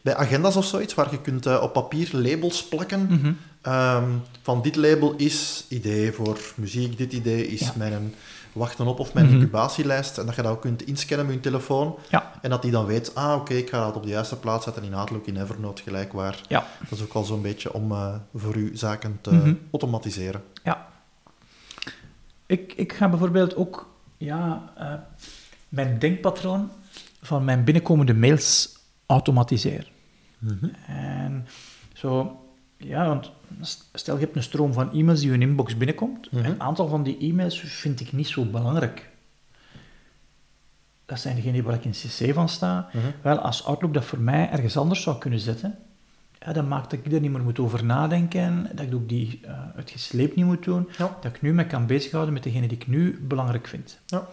bij 0.04 0.16
agendas 0.16 0.56
of 0.56 0.64
zoiets, 0.64 0.94
waar 0.94 1.10
je 1.10 1.20
kunt 1.20 1.46
eh, 1.46 1.62
op 1.62 1.72
papier 1.72 2.08
labels 2.12 2.64
plakken. 2.68 3.06
Mhm. 3.10 3.32
Ehm, 3.62 4.08
van 4.42 4.62
dit 4.62 4.76
label 4.76 5.14
is 5.16 5.64
idee 5.68 6.12
voor 6.12 6.38
muziek, 6.56 6.98
dit 6.98 7.12
idee 7.12 7.46
is 7.48 7.60
Ja. 7.60 7.72
mijn 7.76 8.14
wachten 8.52 8.86
op 8.86 8.98
of 8.98 9.14
mijn 9.14 9.26
Mhm. 9.26 9.34
incubatielijst. 9.34 10.18
En 10.18 10.26
dat 10.26 10.34
je 10.34 10.42
dat 10.42 10.52
ook 10.52 10.60
kunt 10.60 10.82
inscannen 10.86 11.26
met 11.26 11.34
je 11.34 11.40
telefoon. 11.40 11.94
Ja. 12.10 12.32
En 12.42 12.50
dat 12.50 12.62
die 12.62 12.70
dan 12.70 12.86
weet, 12.86 13.14
ah 13.14 13.36
oké, 13.40 13.54
ik 13.54 13.68
ga 13.68 13.84
dat 13.84 13.96
op 13.96 14.02
de 14.02 14.08
juiste 14.08 14.36
plaats 14.36 14.64
zetten 14.64 14.82
in 14.82 14.94
Outlook, 14.94 15.26
in 15.26 15.40
Evernote, 15.42 15.82
gelijk 15.82 16.12
waar. 16.12 16.40
Ja. 16.48 16.66
Dat 16.88 16.98
is 16.98 17.04
ook 17.04 17.12
al 17.12 17.24
zo'n 17.24 17.42
beetje 17.42 17.72
om 17.72 17.92
eh, 17.92 18.14
voor 18.34 18.56
u 18.56 18.70
zaken 18.76 19.18
te 19.20 19.30
Mhm. 19.34 19.54
automatiseren. 19.70 20.42
Ja. 20.64 20.86
Ik, 22.46 22.72
ik 22.76 22.92
ga 22.92 23.08
bijvoorbeeld 23.08 23.56
ook 23.56 23.88
ja, 24.16 24.72
eh, 24.76 24.92
mijn 25.68 25.98
denkpatroon 25.98 26.70
van 27.22 27.44
mijn 27.44 27.64
binnenkomende 27.64 28.14
mails 28.14 28.68
automatiseren. 29.06 29.86
En 30.86 31.46
zo, 31.92 32.40
ja, 32.76 33.06
want 33.06 33.30
stel 33.92 34.14
je 34.14 34.20
hebt 34.24 34.36
een 34.36 34.42
stroom 34.42 34.72
van 34.72 34.92
e-mails 34.92 35.20
die 35.20 35.32
in 35.32 35.40
je 35.40 35.46
inbox 35.46 35.76
binnenkomt. 35.76 36.32
Mhm. 36.32 36.44
Een 36.44 36.60
aantal 36.60 36.88
van 36.88 37.02
die 37.02 37.18
e-mails 37.18 37.60
vind 37.60 38.00
ik 38.00 38.12
niet 38.12 38.28
zo 38.28 38.44
belangrijk. 38.44 39.10
Dat 41.06 41.20
zijn 41.20 41.36
degenen 41.36 41.64
waar 41.64 41.74
ik 41.74 41.84
in 41.84 41.90
CC 41.90 42.34
van 42.34 42.48
sta. 42.48 42.88
Mhm. 42.92 43.06
Wel, 43.22 43.38
als 43.38 43.64
Outlook 43.64 43.94
dat 43.94 44.04
voor 44.04 44.20
mij 44.20 44.50
ergens 44.50 44.76
anders 44.76 45.02
zou 45.02 45.18
kunnen 45.18 45.38
zetten, 45.40 45.78
ja, 46.40 46.52
dat 46.52 46.68
maakt 46.68 46.90
dat 46.90 46.98
ik 47.04 47.12
er 47.12 47.20
niet 47.20 47.30
meer 47.30 47.42
moet 47.42 47.58
over 47.58 47.84
nadenken, 47.84 48.70
dat 48.74 48.86
ik 48.86 48.94
ook 48.94 49.08
die, 49.08 49.40
uh, 49.44 49.50
het 49.74 49.90
gesleep 49.90 50.36
niet 50.36 50.44
moet 50.44 50.64
doen, 50.64 50.88
Ja. 50.98 51.16
dat 51.20 51.34
ik 51.34 51.42
nu 51.42 51.54
me 51.54 51.66
kan 51.66 51.86
bezighouden 51.86 52.34
met 52.34 52.42
degene 52.42 52.66
die 52.66 52.76
ik 52.76 52.86
nu 52.86 53.18
belangrijk 53.28 53.66
vind. 53.66 54.00
Ja. 54.06 54.26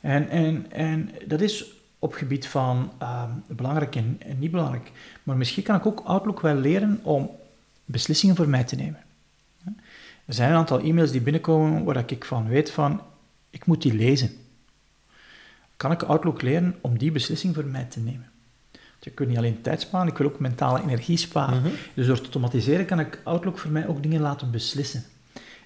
En, 0.00 0.28
en, 0.28 0.70
en 0.70 1.10
dat 1.26 1.40
is 1.40 1.64
op 1.98 2.12
gebied 2.12 2.46
van 2.46 2.92
ehm, 2.98 3.30
belangrijk 3.46 3.96
en, 3.96 4.20
en 4.26 4.38
niet 4.38 4.50
belangrijk. 4.50 4.90
Maar 5.22 5.36
misschien 5.36 5.62
kan 5.62 5.76
ik 5.76 5.86
ook 5.86 6.00
Outlook 6.04 6.40
wel 6.40 6.54
leren 6.54 7.00
om 7.02 7.30
beslissingen 7.84 8.36
voor 8.36 8.48
mij 8.48 8.64
te 8.64 8.76
nemen. 8.76 9.00
Er 10.24 10.34
zijn 10.34 10.50
een 10.50 10.56
aantal 10.56 10.80
e-mails 10.80 11.10
die 11.10 11.20
binnenkomen 11.20 11.84
waar 11.84 12.04
ik 12.06 12.24
van 12.24 12.48
weet 12.48 12.70
van, 12.70 13.00
ik 13.50 13.66
moet 13.66 13.82
die 13.82 13.94
lezen. 13.94 14.30
Kan 15.76 15.92
ik 15.92 16.02
Outlook 16.02 16.42
leren 16.42 16.76
om 16.80 16.98
die 16.98 17.12
beslissing 17.12 17.54
voor 17.54 17.64
mij 17.64 17.84
te 17.84 18.00
nemen? 18.00 18.30
Je 19.00 19.12
kunt 19.12 19.28
niet 19.28 19.38
alleen 19.38 19.60
tijd 19.60 19.80
sparen, 19.80 20.08
ik 20.08 20.18
wil 20.18 20.26
ook 20.26 20.38
mentale 20.38 20.82
energie 20.82 21.16
sparen. 21.16 21.60
Mhm. 21.60 21.70
Dus 21.94 22.06
door 22.06 22.16
te 22.16 22.22
automatiseren 22.22 22.86
kan 22.86 23.00
ik 23.00 23.20
Outlook 23.24 23.58
voor 23.58 23.70
mij 23.70 23.86
ook 23.86 24.02
dingen 24.02 24.20
laten 24.20 24.50
beslissen. 24.50 25.04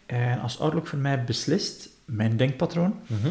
En 0.06 0.40
als 0.40 0.60
Outlook 0.60 0.86
voor 0.86 0.98
mij 0.98 1.24
beslist, 1.24 1.88
mijn 2.04 2.36
denkpatroon, 2.36 2.94
Mhm. 3.06 3.28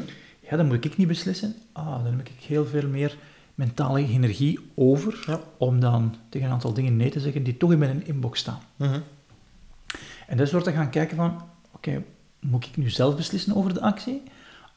Ja, 0.50 0.58
dan 0.58 0.68
moet 0.68 0.86
ik 0.86 0.98
niet 0.98 1.08
beslissen. 1.08 1.56
Ah, 1.72 2.04
dan 2.04 2.18
heb 2.18 2.28
ik 2.28 2.32
heel 2.48 2.66
veel 2.66 2.88
meer 2.88 3.18
mentale 3.56 4.00
energie 4.00 4.60
over 4.76 5.24
Ja. 5.28 5.40
om 5.58 5.80
dan 5.80 6.16
tegen 6.30 6.48
een 6.48 6.54
aantal 6.54 6.74
dingen 6.74 6.98
nee 6.98 7.10
te 7.10 7.20
zeggen 7.20 7.44
die 7.44 7.58
toch 7.58 7.72
in 7.72 7.78
mijn 7.80 8.06
inbox 8.08 8.40
staan. 8.40 8.60
Mhm. 8.76 9.00
En 10.28 10.38
dus 10.38 10.50
door 10.50 10.64
te 10.64 10.72
gaan 10.72 10.90
kijken 10.90 11.16
van, 11.18 11.42
oké, 11.72 12.04
moet 12.40 12.66
ik 12.66 12.78
nu 12.78 12.90
zelf 12.90 13.16
beslissen 13.16 13.56
over 13.56 13.74
de 13.74 13.82
actie? 13.82 14.24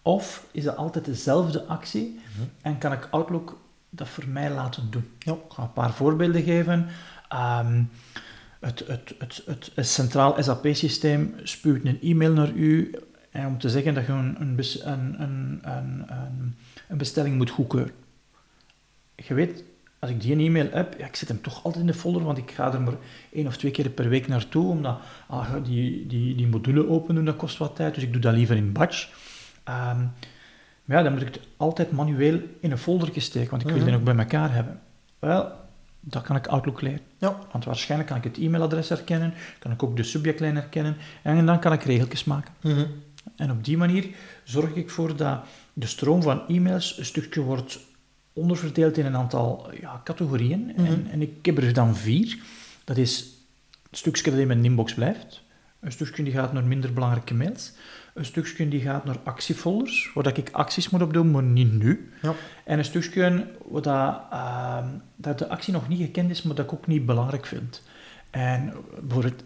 Of 0.02 0.46
is 0.50 0.64
dat 0.64 0.76
altijd 0.76 1.04
dezelfde 1.04 1.64
actie 1.66 2.20
en 2.62 2.78
kan 2.78 2.92
ik 2.92 3.08
Outlook 3.11 3.61
dat 3.90 4.08
voor 4.08 4.28
mij 4.28 4.50
laten 4.50 4.90
doen? 4.90 5.04
Ja. 5.18 5.32
Ik 5.32 5.38
ga 5.48 5.62
een 5.62 5.72
paar 5.72 5.92
voorbeelden 5.92 6.42
geven. 6.42 6.88
Het, 8.61 8.85
het, 8.87 9.14
het, 9.18 9.42
het, 9.46 9.70
het 9.74 9.87
centraal 9.87 10.37
SAP-systeem 10.42 11.35
spuwt 11.42 11.85
een 11.85 12.00
e-mail 12.00 12.32
naar 12.32 12.50
u 12.52 12.94
om 13.32 13.58
te 13.58 13.68
zeggen 13.70 13.94
dat 13.94 14.06
je 14.06 14.12
een, 14.12 14.36
een, 14.40 14.56
bes- 14.56 14.84
een, 14.84 15.22
een, 15.22 15.60
een, 16.88 16.96
bestelling 16.98 17.36
moet 17.36 17.50
goedkeuren. 17.50 17.92
Je 19.16 19.34
weet, 19.34 19.64
als 19.98 20.10
ik 20.10 20.20
die 20.20 20.36
e-mail 20.46 20.68
heb, 20.70 20.98
ja, 20.98 21.06
ik 21.06 21.16
zet 21.16 21.28
hem 21.28 21.40
toch 21.40 21.64
altijd 21.64 21.80
in 21.84 21.90
de 21.90 21.94
folder, 21.98 22.22
want 22.22 22.38
ik 22.38 22.50
ga 22.50 22.72
er 22.72 22.80
maar 22.80 22.94
één 23.32 23.46
of 23.46 23.56
twee 23.56 23.70
keer 23.70 23.88
per 23.88 24.08
week 24.08 24.28
naartoe, 24.28 24.70
omdat 24.70 24.98
ah, 25.26 25.54
die, 25.64 26.06
die, 26.06 26.34
die 26.34 26.46
module 26.46 26.88
open 26.88 27.14
doen, 27.14 27.24
dat 27.24 27.36
kost 27.36 27.58
wat 27.58 27.76
tijd, 27.76 27.94
dus 27.94 28.02
ik 28.02 28.12
doe 28.12 28.20
dat 28.20 28.34
liever 28.34 28.56
in 28.56 28.72
batch. 28.72 29.08
Ehm, 29.64 30.00
maar 30.84 30.96
ja, 30.96 31.02
dan 31.02 31.12
moet 31.12 31.22
ik 31.22 31.34
het 31.34 31.40
altijd 31.56 31.90
manueel 31.92 32.40
in 32.60 32.70
een 32.70 32.78
folder 32.78 33.08
steken, 33.20 33.50
want 33.50 33.62
ik 33.62 33.68
wil 33.68 33.76
Mhm. 33.76 33.86
die 33.86 33.94
ook 33.96 34.04
bij 34.04 34.16
elkaar 34.16 34.52
hebben. 34.54 34.80
Wel, 35.18 35.52
dat 36.00 36.22
kan 36.22 36.36
ik 36.36 36.46
Outlook 36.46 36.80
leren. 36.80 37.00
Ja. 37.18 37.38
Want 37.52 37.64
waarschijnlijk 37.64 38.10
kan 38.10 38.18
ik 38.18 38.24
het 38.24 38.38
e-mailadres 38.38 38.88
herkennen, 38.88 39.34
kan 39.58 39.72
ik 39.72 39.82
ook 39.82 39.96
de 39.96 40.02
subjectlijn 40.02 40.54
herkennen, 40.54 40.96
en 41.22 41.46
dan 41.46 41.60
kan 41.60 41.72
ik 41.72 41.82
regeltjes 41.82 42.24
maken. 42.24 42.54
Mhm. 42.60 42.84
En 43.36 43.50
op 43.50 43.64
die 43.64 43.76
manier 43.76 44.06
zorg 44.44 44.74
ik 44.74 44.90
voor 44.90 45.16
dat 45.16 45.40
de 45.72 45.86
stroom 45.86 46.22
van 46.22 46.48
e-mails 46.48 46.98
een 46.98 47.04
stukje 47.04 47.40
wordt 47.40 47.78
onderverdeeld 48.32 48.98
in 48.98 49.06
een 49.06 49.16
aantal 49.16 49.70
ja, 49.80 50.00
categorieën. 50.04 50.76
en, 50.76 51.06
en 51.10 51.22
ik 51.22 51.46
heb 51.46 51.58
er 51.58 51.72
dan 51.72 51.96
vier. 51.96 52.38
Dat 52.84 52.96
is 52.96 53.20
een 53.90 53.96
stukje 53.96 54.30
dat 54.30 54.40
in 54.40 54.46
mijn 54.46 54.64
inbox 54.64 54.94
blijft. 54.94 55.42
Een 55.80 55.92
stukje 55.92 56.22
die 56.22 56.32
gaat 56.32 56.52
naar 56.52 56.64
minder 56.64 56.92
belangrijke 56.92 57.34
mails. 57.34 57.72
Een 58.14 58.24
stukje 58.24 58.68
die 58.68 58.80
gaat 58.80 59.04
naar 59.04 59.18
actiefolders, 59.24 60.10
waar 60.14 60.38
ik 60.38 60.50
acties 60.52 60.90
moet 60.90 61.02
op 61.02 61.12
doen, 61.12 61.30
maar 61.30 61.42
niet 61.42 61.72
nu. 61.72 62.12
Ja. 62.22 62.34
En 62.64 62.78
een 62.78 62.84
stukje 62.84 63.46
waar 63.68 63.82
dat, 63.82 64.22
ehm, 64.30 64.86
dat 65.16 65.38
de 65.38 65.48
actie 65.48 65.72
nog 65.72 65.88
niet 65.88 66.00
gekend 66.00 66.30
is, 66.30 66.42
maar 66.42 66.54
dat 66.54 66.64
ik 66.64 66.72
ook 66.72 66.86
niet 66.86 67.06
belangrijk 67.06 67.46
vind. 67.46 67.82
En 68.30 68.72
bijvoorbeeld 69.00 69.42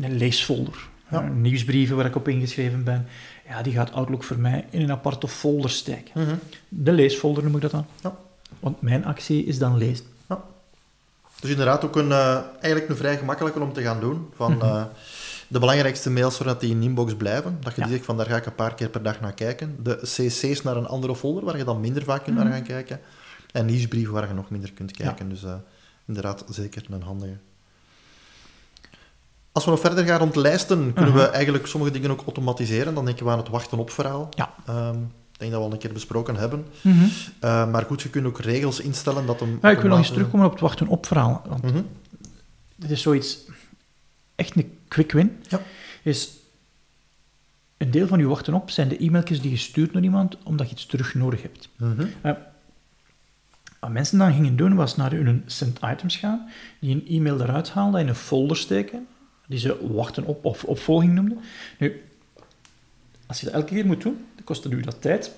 een 0.00 0.16
leesfolder. 0.16 0.88
Ja. 1.10 1.22
Eh, 1.22 1.30
Nieuwsbrieven 1.30 1.96
waar 1.96 2.06
ik 2.06 2.16
op 2.16 2.28
ingeschreven 2.28 2.84
ben, 2.84 3.06
ja, 3.48 3.62
die 3.62 3.72
gaat 3.72 3.92
Outlook 3.92 4.24
voor 4.24 4.38
mij 4.38 4.66
in 4.70 4.80
een 4.82 4.90
aparte 4.92 5.28
folder 5.28 5.70
steken. 5.70 6.22
Mhm. 6.22 6.34
De 6.68 6.92
leesfolder 6.92 7.42
noem 7.44 7.54
ik 7.54 7.60
dat 7.60 7.70
dan. 7.70 7.86
Ja. 8.02 8.16
Want 8.60 8.80
mijn 8.80 9.04
actie 9.04 9.44
is 9.44 9.58
dan 9.58 9.76
lezen. 9.76 10.04
Dus 11.40 11.50
inderdaad 11.50 11.84
ook 11.84 11.96
een, 11.96 12.12
eh, 12.12 12.38
eigenlijk 12.60 12.88
een 12.88 12.96
vrij 12.96 13.16
gemakkelijke 13.18 13.60
om 13.60 13.72
te 13.72 13.82
gaan 13.82 14.00
doen. 14.00 14.28
Van 14.34 14.52
Mhm. 14.52 14.62
eh, 14.64 14.84
de 15.48 15.58
belangrijkste 15.58 16.10
mails 16.10 16.36
zodat 16.36 16.60
die 16.60 16.70
in 16.70 16.82
inbox 16.82 17.14
blijven. 17.16 17.56
Dat 17.60 17.74
je 17.74 17.80
Ja. 17.80 17.86
die 17.86 17.94
zegt 17.94 18.06
van 18.06 18.16
daar 18.16 18.26
ga 18.26 18.36
ik 18.36 18.46
een 18.46 18.54
paar 18.54 18.74
keer 18.74 18.88
per 18.88 19.02
dag 19.02 19.20
naar 19.20 19.32
kijken. 19.34 19.76
De 19.82 19.96
cc's 20.02 20.62
naar 20.62 20.76
een 20.76 20.86
andere 20.86 21.16
folder 21.16 21.44
waar 21.44 21.56
je 21.56 21.64
dan 21.64 21.80
minder 21.80 22.02
vaak 22.04 22.24
kunt 22.24 22.36
naar 22.36 22.44
Mhm. 22.44 22.54
gaan 22.54 22.62
kijken. 22.64 23.00
En 23.52 23.66
nieuwsbrieven 23.66 24.12
waar 24.14 24.28
je 24.28 24.34
nog 24.34 24.50
minder 24.50 24.72
kunt 24.72 24.92
kijken. 24.92 25.28
Dus 25.28 25.42
inderdaad 26.06 26.44
zeker 26.48 26.82
een 26.90 27.02
handige. 27.02 27.36
Als 29.58 29.66
we 29.66 29.72
nog 29.72 29.82
verder 29.82 30.04
gaan 30.06 30.18
rond 30.18 30.36
lijsten, 30.36 30.92
kunnen 30.94 31.14
we 31.14 31.20
Mhm. 31.20 31.32
eigenlijk 31.32 31.66
sommige 31.66 31.92
dingen 31.92 32.10
ook 32.10 32.22
automatiseren. 32.24 32.94
Dan 32.94 33.04
denken 33.04 33.24
we 33.24 33.30
aan 33.30 33.38
het 33.38 33.48
wachten 33.48 33.78
op 33.78 33.90
verhaal. 33.90 34.28
Ja. 34.30 34.54
Ehm, 34.66 34.94
ik 35.32 35.38
denk 35.38 35.50
dat 35.52 35.60
we 35.60 35.66
al 35.66 35.72
een 35.72 35.78
keer 35.78 35.92
besproken 35.92 36.36
hebben. 36.36 36.66
Eh, 37.40 37.70
maar 37.70 37.82
goed, 37.84 38.02
je 38.02 38.08
kunt 38.10 38.26
ook 38.26 38.40
regels 38.40 38.80
instellen 38.80 39.26
dat 39.26 39.40
hem... 39.40 39.58
Ja, 39.62 39.70
ik 39.70 39.78
wil 39.80 39.88
nog 39.88 39.98
eens 39.98 40.10
terugkomen 40.10 40.46
op 40.46 40.52
het 40.52 40.60
wachten 40.60 40.86
op 40.86 41.06
verhaal. 41.06 41.42
Want 41.48 41.62
Mhm. 41.62 41.82
dit 42.76 42.90
is 42.90 43.02
zoiets, 43.02 43.38
echt 44.34 44.56
een 44.56 44.78
quick 44.88 45.12
win. 45.12 45.36
Ja. 45.48 45.60
Is 46.02 46.30
een 47.76 47.90
deel 47.90 48.06
van 48.06 48.18
je 48.18 48.26
wachten 48.26 48.54
op 48.54 48.70
zijn 48.70 48.88
de 48.88 48.98
e-mailtjes 49.04 49.40
die 49.40 49.50
je 49.50 49.56
stuurt 49.56 49.92
naar 49.92 50.02
iemand 50.02 50.36
omdat 50.44 50.66
je 50.68 50.74
iets 50.74 50.86
terug 50.86 51.14
nodig 51.14 51.42
hebt. 51.42 51.68
Mhm. 51.76 52.06
Wat 53.80 53.90
mensen 53.90 54.18
dan 54.18 54.32
gingen 54.32 54.56
doen, 54.56 54.74
was 54.74 54.96
naar 54.96 55.10
hun 55.12 55.42
sent 55.46 55.78
items 55.92 56.16
gaan, 56.16 56.48
die 56.80 56.94
een 56.94 57.06
e-mail 57.08 57.40
eruit 57.40 57.70
haalden, 57.70 58.00
in 58.00 58.08
een 58.08 58.14
folder 58.14 58.56
steken, 58.56 59.06
die 59.48 59.58
ze 59.58 59.92
wachten 59.92 60.24
op 60.24 60.44
of 60.44 60.64
opvolging 60.64 61.12
noemden. 61.12 61.38
Nu, 61.78 62.02
als 63.26 63.40
je 63.40 63.44
dat 63.44 63.54
elke 63.54 63.74
keer 63.74 63.86
moet 63.86 64.02
doen, 64.02 64.26
dan 64.34 64.44
kost 64.44 64.64
het 64.64 64.72
u 64.72 64.80
dat 64.80 65.02
tijd, 65.02 65.32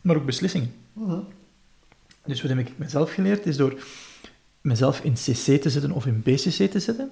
maar 0.00 0.16
ook 0.16 0.26
beslissingen. 0.26 0.74
Mhm. 0.92 1.18
Dus 2.24 2.40
wat 2.42 2.50
heb 2.50 2.58
ik 2.58 2.78
mezelf 2.78 3.12
geleerd, 3.12 3.46
is 3.46 3.56
door 3.56 3.82
mezelf 4.60 5.00
in 5.00 5.12
CC 5.12 5.60
te 5.60 5.70
zetten 5.70 5.92
of 5.92 6.06
in 6.06 6.22
BCC 6.22 6.70
te 6.70 6.80
zetten. 6.80 7.10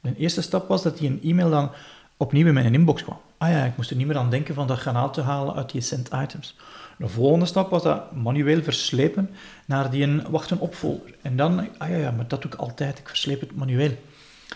De 0.00 0.16
eerste 0.16 0.42
stap 0.42 0.68
was 0.68 0.82
dat 0.82 0.98
die 0.98 1.08
een 1.08 1.22
e-mail 1.22 1.50
dan 1.50 1.70
opnieuw 2.16 2.46
in 2.46 2.54
mijn 2.54 2.74
inbox 2.74 3.02
kwam. 3.02 3.20
Ah 3.38 3.50
ja, 3.50 3.64
ik 3.64 3.76
moest 3.76 3.90
er 3.90 3.96
niet 3.96 4.06
meer 4.06 4.16
aan 4.16 4.30
denken 4.30 4.54
van 4.54 4.66
dat 4.66 4.78
gaan 4.78 5.12
te 5.12 5.20
halen 5.20 5.54
uit 5.54 5.70
die 5.70 5.80
sent 5.80 6.08
items. 6.14 6.56
De 6.98 7.08
volgende 7.08 7.46
stap 7.46 7.70
was 7.70 7.82
dat 7.82 8.12
manueel 8.12 8.62
verslepen 8.62 9.30
naar 9.66 9.90
die 9.90 10.02
een 10.02 10.30
wachten 10.30 10.58
op 10.58 10.74
folder. 10.74 11.14
En 11.22 11.36
dan, 11.36 11.68
ah 11.78 11.90
ja, 11.90 11.96
ja, 11.96 12.10
maar 12.10 12.28
dat 12.28 12.42
doe 12.42 12.50
ik 12.52 12.58
altijd, 12.58 12.98
ik 12.98 13.08
versleep 13.08 13.40
het 13.40 13.56
manueel. 13.56 13.96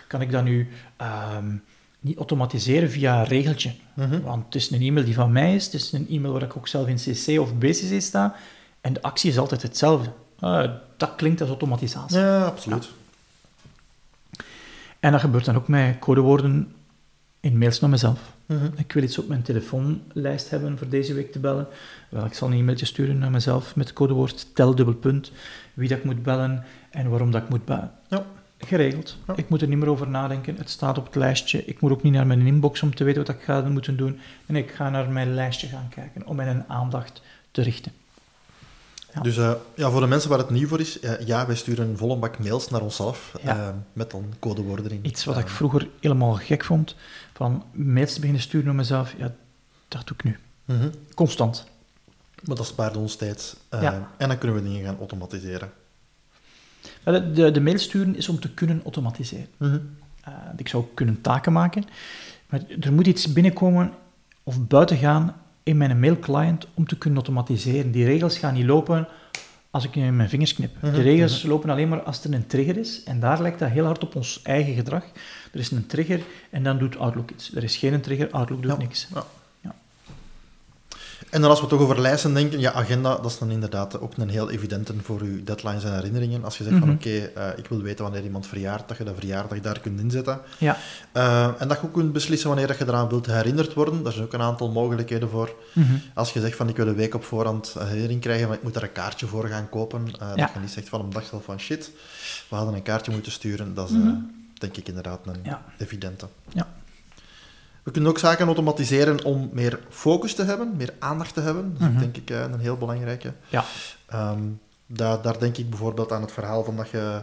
Kan 0.06 0.20
ik 0.20 0.30
dat 0.30 0.44
nu 0.44 0.68
ehm, 0.96 1.56
niet 2.00 2.16
automatiseren 2.16 2.90
via 2.90 3.18
een 3.18 3.26
regeltje? 3.26 3.72
Mhm. 3.94 4.20
Want 4.20 4.44
het 4.44 4.54
is 4.54 4.70
een 4.70 4.80
e-mail 4.80 5.04
die 5.04 5.14
van 5.14 5.32
mij 5.32 5.54
is, 5.54 5.64
het 5.64 5.74
is 5.74 5.92
een 5.92 6.08
e-mail 6.08 6.32
waar 6.32 6.42
ik 6.42 6.56
ook 6.56 6.68
zelf 6.68 6.86
in 6.88 6.96
CC 6.96 7.40
of 7.40 7.54
BCC 7.58 8.00
sta, 8.00 8.34
en 8.80 8.92
de 8.92 9.02
actie 9.02 9.30
is 9.30 9.38
altijd 9.38 9.62
hetzelfde. 9.62 10.12
Ah, 10.38 10.70
dat 10.96 11.14
klinkt 11.16 11.40
als 11.40 11.48
automatisatie. 11.48 12.18
Ja, 12.18 12.44
absoluut. 12.44 12.90
En 15.00 15.12
dat 15.12 15.20
gebeurt 15.20 15.44
dan 15.44 15.56
ook 15.56 15.68
met 15.68 15.98
codewoorden 15.98 16.74
in 17.40 17.58
mails 17.58 17.80
naar 17.80 17.90
mezelf. 17.90 18.20
Mhm. 18.46 18.66
Ik 18.76 18.92
wil 18.92 19.02
iets 19.02 19.18
op 19.18 19.28
mijn 19.28 19.42
telefoonlijst 19.42 20.50
hebben 20.50 20.78
voor 20.78 20.88
deze 20.88 21.14
week 21.14 21.32
te 21.32 21.38
bellen. 21.38 21.66
Wel, 22.10 22.24
ik 22.24 22.34
zal 22.34 22.48
een 22.48 22.58
e-mailtje 22.58 22.86
sturen 22.86 23.18
naar 23.18 23.30
mezelf 23.30 23.76
met 23.76 23.86
het 23.86 23.96
codewoord 23.96 24.54
tel 24.54 24.74
dubbel 24.74 24.94
punt, 24.94 25.32
wie 25.74 25.88
dat 25.88 25.98
ik 25.98 26.04
moet 26.04 26.22
bellen 26.22 26.64
en 26.90 27.10
waarom 27.10 27.30
dat 27.30 27.42
ik 27.42 27.48
moet 27.48 27.64
bellen. 27.64 27.92
Ja. 28.08 28.24
Geregeld. 28.66 29.16
Ja. 29.26 29.36
Ik 29.36 29.48
moet 29.48 29.62
er 29.62 29.68
niet 29.68 29.78
meer 29.78 29.88
over 29.88 30.08
nadenken. 30.08 30.56
Het 30.56 30.70
staat 30.70 30.98
op 30.98 31.04
het 31.04 31.14
lijstje. 31.14 31.64
Ik 31.64 31.80
moet 31.80 31.90
ook 31.92 32.02
niet 32.02 32.12
naar 32.12 32.26
mijn 32.26 32.46
inbox 32.46 32.82
om 32.82 32.94
te 32.94 33.04
weten 33.04 33.24
wat 33.26 33.34
ik 33.34 33.42
ga 33.42 33.60
moeten 33.60 33.96
doen. 33.96 34.18
En 34.46 34.56
ik 34.56 34.70
ga 34.70 34.90
naar 34.90 35.10
mijn 35.10 35.34
lijstje 35.34 35.66
gaan 35.66 35.88
kijken 35.94 36.26
om 36.26 36.36
mijn 36.36 36.64
aandacht 36.68 37.22
te 37.50 37.62
richten. 37.62 37.92
Ja. 39.14 39.20
Dus 39.20 39.36
eh, 39.36 39.52
ja, 39.74 39.90
voor 39.90 40.00
de 40.00 40.06
mensen 40.06 40.30
waar 40.30 40.38
het 40.38 40.50
nieuw 40.50 40.68
voor 40.68 40.80
is, 40.80 41.00
eh, 41.00 41.26
ja, 41.26 41.46
wij 41.46 41.56
sturen 41.56 41.88
een 41.88 41.96
volle 41.96 42.16
bak 42.16 42.38
mails 42.38 42.68
naar 42.68 42.80
onszelf, 42.80 43.32
Ja. 43.42 43.56
eh, 43.56 43.68
met 43.92 44.10
dan 44.10 44.24
codewoorden 44.38 44.84
erin. 44.84 45.06
Iets 45.06 45.24
wat 45.24 45.38
ik 45.38 45.48
vroeger 45.48 45.88
helemaal 46.00 46.34
gek 46.34 46.64
vond, 46.64 46.94
van 47.32 47.64
mails 47.72 48.12
te 48.12 48.18
beginnen 48.18 48.42
sturen 48.42 48.66
naar 48.66 48.74
mezelf, 48.74 49.14
ja, 49.18 49.34
dat 49.88 50.06
doe 50.06 50.16
ik 50.16 50.24
nu. 50.24 50.38
mhm. 50.64 50.88
Constant. 51.14 51.66
Maar 52.42 52.56
dat 52.56 52.66
spaart 52.66 52.96
ons 52.96 53.16
tijd. 53.16 53.56
En 53.68 54.28
dan 54.28 54.38
kunnen 54.38 54.56
we 54.62 54.68
dingen 54.68 54.84
gaan 54.84 54.98
automatiseren. 54.98 55.70
De, 57.04 57.32
de, 57.32 57.50
de 57.50 57.60
mail 57.60 57.78
sturen 57.78 58.16
is 58.16 58.28
om 58.28 58.40
te 58.40 58.54
kunnen 58.54 58.80
automatiseren. 58.82 59.46
Mhm. 59.56 59.78
Eh, 60.24 60.32
ik 60.56 60.68
zou 60.68 60.84
kunnen 60.94 61.20
taken 61.20 61.52
maken, 61.52 61.84
maar 62.48 62.60
er 62.80 62.92
moet 62.92 63.06
iets 63.06 63.32
binnenkomen 63.32 63.92
of 64.42 64.66
buiten 64.66 64.96
gaan 64.96 65.34
in 65.62 65.76
mijn 65.76 66.00
mailclient 66.00 66.66
om 66.74 66.86
te 66.86 66.98
kunnen 66.98 67.18
automatiseren. 67.18 67.90
Die 67.90 68.04
regels 68.04 68.38
gaan 68.38 68.54
niet 68.54 68.64
lopen 68.66 69.08
als 69.70 69.84
ik 69.84 69.96
in 69.96 70.16
mijn 70.16 70.28
vingers 70.28 70.54
knip. 70.54 70.70
Mhm, 70.82 70.92
De 70.92 71.02
regels 71.02 71.42
lopen 71.42 71.70
alleen 71.70 71.88
maar 71.88 72.02
als 72.02 72.24
er 72.24 72.34
een 72.34 72.46
trigger 72.46 72.76
is 72.76 73.02
en 73.04 73.20
daar 73.20 73.42
lijkt 73.42 73.58
dat 73.58 73.70
heel 73.70 73.84
hard 73.84 74.02
op 74.02 74.14
ons 74.16 74.40
eigen 74.42 74.74
gedrag. 74.74 75.04
Er 75.52 75.58
is 75.60 75.70
een 75.70 75.86
trigger 75.86 76.20
en 76.50 76.62
dan 76.62 76.78
doet 76.78 76.96
Outlook 76.98 77.30
iets. 77.30 77.54
Er 77.54 77.62
is 77.62 77.76
geen 77.76 78.00
trigger, 78.00 78.30
Outlook 78.30 78.62
doet 78.62 78.70
Ja. 78.70 78.76
niks. 78.78 79.08
Ja. 79.14 79.24
En 81.32 81.40
dan 81.40 81.50
als 81.50 81.60
we 81.60 81.66
toch 81.66 81.80
over 81.80 82.00
lijsten 82.00 82.34
denken, 82.34 82.60
ja, 82.60 82.72
agenda, 82.72 83.16
dat 83.16 83.30
is 83.30 83.38
dan 83.38 83.50
inderdaad 83.50 84.00
ook 84.00 84.12
een 84.16 84.28
heel 84.28 84.50
evidente 84.50 84.94
voor 85.02 85.20
uw 85.20 85.44
deadlines 85.44 85.84
en 85.84 85.94
herinneringen. 85.94 86.44
Als 86.44 86.58
je 86.58 86.64
zegt 86.64 86.76
van, 86.78 86.88
Mhm. 86.88 86.96
oké, 86.96 87.08
eh, 87.10 87.58
ik 87.58 87.66
wil 87.68 87.82
weten 87.82 88.04
wanneer 88.04 88.22
iemand 88.22 88.46
verjaart, 88.46 88.88
dat 88.88 88.96
je 88.96 89.04
de 89.04 89.14
verjaardag 89.14 89.60
daar 89.60 89.80
kunt 89.80 90.00
inzetten. 90.00 90.40
Ja. 90.58 90.76
Eh, 91.12 91.50
en 91.58 91.68
dat 91.68 91.80
je 91.80 91.86
ook 91.86 91.92
kunt 91.92 92.12
beslissen 92.12 92.48
wanneer 92.48 92.66
dat 92.66 92.78
je 92.78 92.84
eraan 92.88 93.08
wilt 93.08 93.26
herinnerd 93.26 93.74
worden. 93.74 94.02
Daar 94.02 94.12
zijn 94.12 94.24
ook 94.24 94.32
een 94.32 94.40
aantal 94.42 94.70
mogelijkheden 94.70 95.28
voor. 95.30 95.54
Mhm. 95.72 95.92
Als 96.14 96.32
je 96.32 96.40
zegt 96.40 96.56
van, 96.56 96.68
ik 96.68 96.76
wil 96.76 96.86
een 96.86 96.94
week 96.94 97.14
op 97.14 97.24
voorhand 97.24 97.74
een 97.78 97.86
herinnering 97.86 98.20
krijgen, 98.20 98.48
maar 98.48 98.56
ik 98.56 98.62
moet 98.62 98.76
er 98.76 98.82
een 98.82 98.92
kaartje 98.92 99.26
voor 99.26 99.46
gaan 99.48 99.68
kopen. 99.68 100.04
eh, 100.20 100.28
Ja. 100.28 100.34
Dat 100.34 100.50
je 100.54 100.60
niet 100.60 100.70
zegt 100.70 100.88
van, 100.88 101.00
een 101.00 101.10
dag 101.10 101.24
zelf 101.24 101.44
van, 101.44 101.60
shit, 101.60 101.90
we 102.48 102.56
hadden 102.56 102.74
een 102.74 102.82
kaartje 102.82 103.12
moeten 103.12 103.32
sturen. 103.32 103.74
Dat 103.74 103.88
is, 103.88 103.94
Mhm. 103.96 104.14
denk 104.58 104.76
ik, 104.76 104.88
inderdaad 104.88 105.20
een 105.26 105.40
Ja. 105.42 105.62
evidente. 105.78 106.26
Ja. 106.52 106.68
We 107.82 107.90
kunnen 107.90 108.10
ook 108.10 108.18
zaken 108.18 108.46
automatiseren 108.46 109.24
om 109.24 109.50
meer 109.52 109.80
focus 109.90 110.34
te 110.34 110.42
hebben, 110.44 110.76
meer 110.76 110.94
aandacht 110.98 111.34
te 111.34 111.40
hebben. 111.40 111.72
Dat 111.78 111.82
is 111.82 111.88
Mhm. 111.94 111.98
denk 111.98 112.16
ik 112.16 112.30
eh, 112.30 112.40
een 112.40 112.60
heel 112.60 112.76
belangrijke. 112.76 113.32
Ja. 113.48 113.64
Ehm, 114.06 114.40
daar, 114.86 115.22
daar 115.22 115.38
denk 115.38 115.56
ik 115.56 115.70
bijvoorbeeld 115.70 116.12
aan 116.12 116.20
het 116.22 116.32
verhaal 116.32 116.64
van 116.64 116.76
dat 116.76 116.90
je 116.90 117.22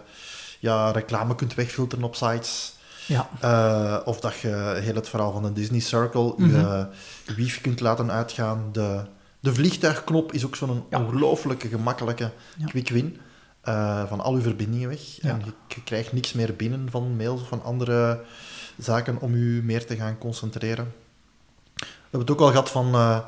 ja, 0.60 0.92
reclame 0.92 1.36
kunt 1.36 1.54
wegfilteren 1.54 2.04
op 2.04 2.16
sites. 2.16 2.74
Ja. 3.06 3.30
Eh, 3.40 3.98
of 4.08 4.20
dat 4.20 4.36
je 4.40 4.78
heel 4.82 4.96
het 4.96 5.10
verhaal 5.10 5.32
van 5.32 5.44
de 5.44 5.54
Disney 5.54 5.80
Circle, 5.80 6.34
Mhm. 6.38 6.50
je 6.50 6.88
wifi 7.36 7.62
kunt 7.62 7.80
laten 7.80 8.12
uitgaan. 8.12 8.70
De, 8.72 9.02
de 9.40 9.54
vliegtuigknop 9.54 10.34
is 10.34 10.46
ook 10.46 10.56
zo'n 10.56 10.84
Ja. 10.90 11.00
ongelooflijke, 11.02 11.68
gemakkelijke 11.68 12.32
Ja. 12.58 12.66
quick 12.66 12.90
win. 12.90 13.20
eh, 13.62 14.04
van 14.08 14.20
al 14.22 14.34
uw 14.34 14.42
verbindingen 14.42 14.90
weg. 14.90 15.00
Ja. 15.22 15.30
En 15.30 15.42
je, 15.46 15.52
je 15.76 15.84
krijgt 15.84 16.14
niks 16.14 16.34
meer 16.34 16.56
binnen 16.56 16.88
van 16.92 17.16
mails 17.16 17.42
of 17.42 17.48
van 17.48 17.64
andere 17.64 18.22
zaken 18.80 19.22
om 19.22 19.34
u 19.34 19.64
meer 19.64 19.86
te 19.86 19.96
gaan 19.96 20.18
concentreren. 20.18 20.94
We 21.76 21.86
hebben 22.02 22.20
het 22.20 22.32
ook 22.32 22.40
al 22.40 22.48
gehad 22.50 22.70
van 22.70 22.94
eh, 22.94 23.20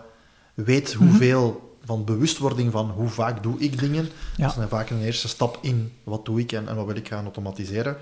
weet 0.53 0.95
Mhm. 0.95 1.03
hoeveel 1.07 1.69
van 1.85 2.05
bewustwording 2.05 2.71
van 2.71 2.89
hoe 2.89 3.09
vaak 3.09 3.43
doe 3.43 3.59
ik 3.59 3.79
dingen. 3.79 4.09
Ja. 4.37 4.47
Dat 4.47 4.57
is 4.57 4.69
vaak 4.69 4.89
een 4.89 5.01
eerste 5.01 5.27
stap 5.27 5.57
in 5.61 5.93
wat 6.03 6.25
doe 6.25 6.39
ik 6.39 6.51
en, 6.51 6.67
en 6.67 6.75
wat 6.75 6.85
wil 6.85 6.95
ik 6.95 7.07
gaan 7.07 7.23
automatiseren. 7.23 7.97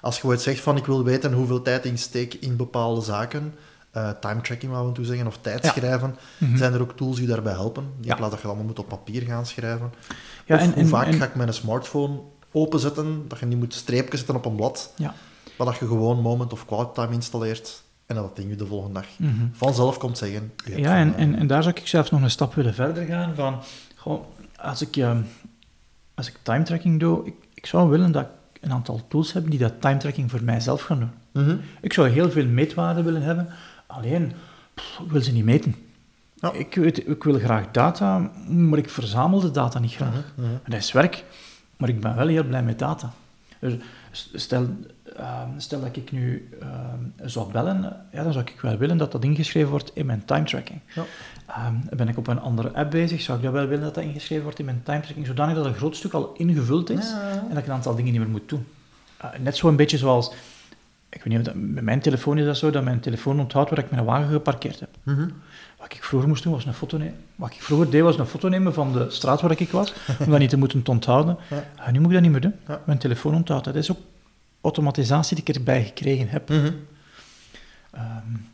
Als 0.00 0.16
je 0.20 0.24
ooit 0.26 0.40
zegt 0.40 0.60
van 0.60 0.76
ik 0.76 0.86
wil 0.86 1.04
weten 1.04 1.32
hoeveel 1.32 1.62
tijd 1.62 1.84
ik 1.84 1.98
steek 1.98 2.34
in 2.34 2.56
bepaalde 2.56 3.00
zaken, 3.00 3.54
eh, 3.90 4.10
time 4.20 4.40
tracking 4.40 4.72
wou 4.72 4.94
toe 4.94 5.04
zeggen, 5.04 5.26
of 5.26 5.38
tijdschrijven, 5.40 6.16
Mhm. 6.38 6.56
zijn 6.56 6.72
er 6.72 6.80
ook 6.80 6.96
tools 6.96 7.16
die 7.16 7.26
daarbij 7.26 7.52
helpen. 7.52 7.82
In 8.00 8.04
Ja. 8.06 8.14
plaats 8.14 8.30
dat 8.32 8.40
je 8.40 8.46
allemaal 8.46 8.64
moet 8.66 8.78
op 8.78 8.88
papier 8.88 9.22
gaan 9.22 9.46
schrijven. 9.46 9.92
Ja, 10.46 10.54
of 10.54 10.60
en- 10.60 10.66
hoe 10.72 10.82
en- 10.82 10.88
vaak 10.88 11.06
en- 11.06 11.14
ga 11.14 11.24
ik 11.24 11.34
mijn 11.34 11.54
smartphone 11.54 12.18
openzetten, 12.52 13.24
dat 13.28 13.38
je 13.38 13.46
niet 13.46 13.58
moet 13.58 13.74
streepjes 13.74 14.18
zetten 14.18 14.36
op 14.36 14.44
een 14.44 14.56
blad, 14.56 14.92
Ja. 14.96 15.14
Maar 15.56 15.66
dat 15.66 15.76
je 15.76 15.86
gewoon 15.86 16.20
Moment 16.20 16.52
of 16.52 16.66
QuickTime 16.66 17.12
installeert 17.12 17.82
en 18.06 18.14
dat 18.14 18.24
dat 18.24 18.36
ding 18.36 18.48
je 18.50 18.56
de 18.56 18.66
volgende 18.66 18.94
dag 19.00 19.06
Mhm. 19.16 19.46
vanzelf 19.52 19.98
komt 19.98 20.18
zeggen. 20.18 20.52
Ja, 20.64 20.96
en, 20.96 21.14
en, 21.14 21.34
en 21.34 21.46
daar 21.46 21.62
zou 21.62 21.74
ik 21.76 21.86
zelfs 21.86 22.10
nog 22.10 22.22
een 22.22 22.30
stap 22.30 22.54
willen 22.54 22.74
verder 22.74 23.04
gaan. 23.06 23.34
Van, 23.34 23.58
gewoon, 23.94 24.24
als, 24.56 24.82
ik, 24.82 24.96
eh, 24.96 25.16
als 26.14 26.28
ik 26.28 26.38
time 26.42 26.64
tracking 26.64 27.00
doe, 27.00 27.26
ik, 27.26 27.34
ik 27.54 27.66
zou 27.66 27.90
willen 27.90 28.12
dat 28.12 28.22
ik 28.52 28.62
een 28.62 28.72
aantal 28.72 29.00
tools 29.08 29.32
heb 29.32 29.50
die 29.50 29.58
dat 29.58 29.80
time 29.80 29.96
tracking 29.96 30.30
voor 30.30 30.42
mijzelf 30.42 30.82
gaan 30.82 30.98
doen. 31.32 31.44
mhm. 31.44 31.56
Ik 31.80 31.92
zou 31.92 32.08
heel 32.08 32.30
veel 32.30 32.46
meetwaarden 32.46 33.04
willen 33.04 33.22
hebben, 33.22 33.48
alleen 33.86 34.32
pff, 34.74 34.98
ik 35.04 35.10
wil 35.10 35.22
ze 35.22 35.32
niet 35.32 35.44
meten. 35.44 35.74
Ja. 36.34 36.52
Ik, 36.52 36.74
weet, 36.74 37.08
ik 37.08 37.24
wil 37.24 37.38
graag 37.38 37.70
data, 37.70 38.18
maar 38.48 38.78
ik 38.78 38.90
verzamel 38.90 39.40
de 39.40 39.50
data 39.50 39.78
niet 39.78 39.92
graag. 39.94 40.32
Mhm, 40.36 40.46
dat 40.68 40.78
is 40.78 40.92
werk, 40.92 41.24
maar 41.76 41.88
ik 41.88 42.00
ben 42.00 42.16
wel 42.16 42.26
heel 42.26 42.44
blij 42.44 42.62
met 42.62 42.78
data. 42.78 43.12
Dus 43.60 44.30
stel, 44.32 44.66
ehm, 45.16 45.48
stel 45.56 45.80
dat 45.80 45.96
ik 45.96 46.12
nu 46.12 46.48
ehm, 46.60 47.28
zou 47.28 47.52
bellen, 47.52 47.96
ja, 48.12 48.22
dan 48.22 48.32
zou 48.32 48.44
ik 48.44 48.60
wel 48.60 48.76
willen 48.76 48.96
dat 48.96 49.12
dat 49.12 49.24
ingeschreven 49.24 49.70
wordt 49.70 49.90
in 49.94 50.06
mijn 50.06 50.24
time 50.24 50.44
tracking. 50.44 50.80
Ja. 50.94 51.04
Ehm, 51.46 51.74
ben 51.96 52.08
ik 52.08 52.16
op 52.18 52.26
een 52.26 52.40
andere 52.40 52.72
app 52.74 52.90
bezig, 52.90 53.20
zou 53.20 53.38
ik 53.38 53.44
dat 53.44 53.52
wel 53.52 53.66
willen 53.66 53.84
dat 53.84 53.94
dat 53.94 54.04
ingeschreven 54.04 54.44
wordt 54.44 54.58
in 54.58 54.64
mijn 54.64 54.80
time 54.82 55.00
tracking, 55.00 55.26
zodanig 55.26 55.54
dat 55.56 55.64
een 55.66 55.74
groot 55.74 55.96
stuk 55.96 56.12
al 56.12 56.32
ingevuld 56.36 56.90
is 56.90 57.10
Ja. 57.10 57.30
en 57.30 57.48
dat 57.48 57.58
ik 57.58 57.66
een 57.66 57.72
aantal 57.72 57.94
dingen 57.94 58.12
niet 58.12 58.20
meer 58.20 58.30
moet 58.30 58.48
doen. 58.48 58.66
Eh, 59.16 59.30
net 59.40 59.56
zo 59.56 59.68
een 59.68 59.76
beetje 59.76 59.98
zoals, 59.98 60.32
ik 61.08 61.22
weet 61.22 61.26
niet 61.26 61.38
of 61.38 61.44
dat, 61.44 61.54
met 61.54 61.84
mijn 61.84 62.00
telefoon 62.00 62.38
is 62.38 62.44
dat 62.44 62.56
zo, 62.56 62.70
dat 62.70 62.84
mijn 62.84 63.00
telefoon 63.00 63.40
onthoudt 63.40 63.70
waar 63.70 63.78
ik 63.78 63.90
mijn 63.90 64.04
wagen 64.04 64.28
geparkeerd 64.28 64.80
heb. 64.80 64.88
Mhm. 65.02 65.28
Wat 65.78 65.92
ik 65.94 66.04
vroeger 66.04 66.28
moest 66.28 66.42
doen, 66.42 66.52
was 66.52 66.64
een 66.64 66.74
foto 66.74 66.98
nemen. 66.98 67.14
Wat 67.36 67.50
ik 67.50 67.62
vroeger 67.62 67.90
deed, 67.90 68.02
was 68.02 68.18
een 68.18 68.26
foto 68.26 68.48
nemen 68.48 68.74
van 68.74 68.92
de 68.92 69.06
straat 69.10 69.40
waar 69.40 69.60
ik 69.60 69.70
was, 69.70 69.94
om 70.24 70.30
dat 70.30 70.38
niet 70.38 70.50
te 70.50 70.58
moeten 70.58 70.82
onthouden. 70.86 71.36
Ja. 71.50 71.64
Ah, 71.76 71.92
nu 71.92 71.98
moet 71.98 72.08
ik 72.08 72.12
dat 72.12 72.22
niet 72.22 72.30
meer 72.30 72.40
doen. 72.40 72.54
Mijn 72.84 72.98
telefoon 72.98 73.34
onthoudt. 73.34 73.64
Dat 73.64 73.74
is 73.74 73.90
ook 73.90 73.98
automatisatie 74.66 75.36
die 75.36 75.44
ik 75.48 75.54
erbij 75.54 75.84
gekregen 75.84 76.28
heb. 76.28 76.48
Mhm. 76.48 76.70
Ehm, 77.92 78.04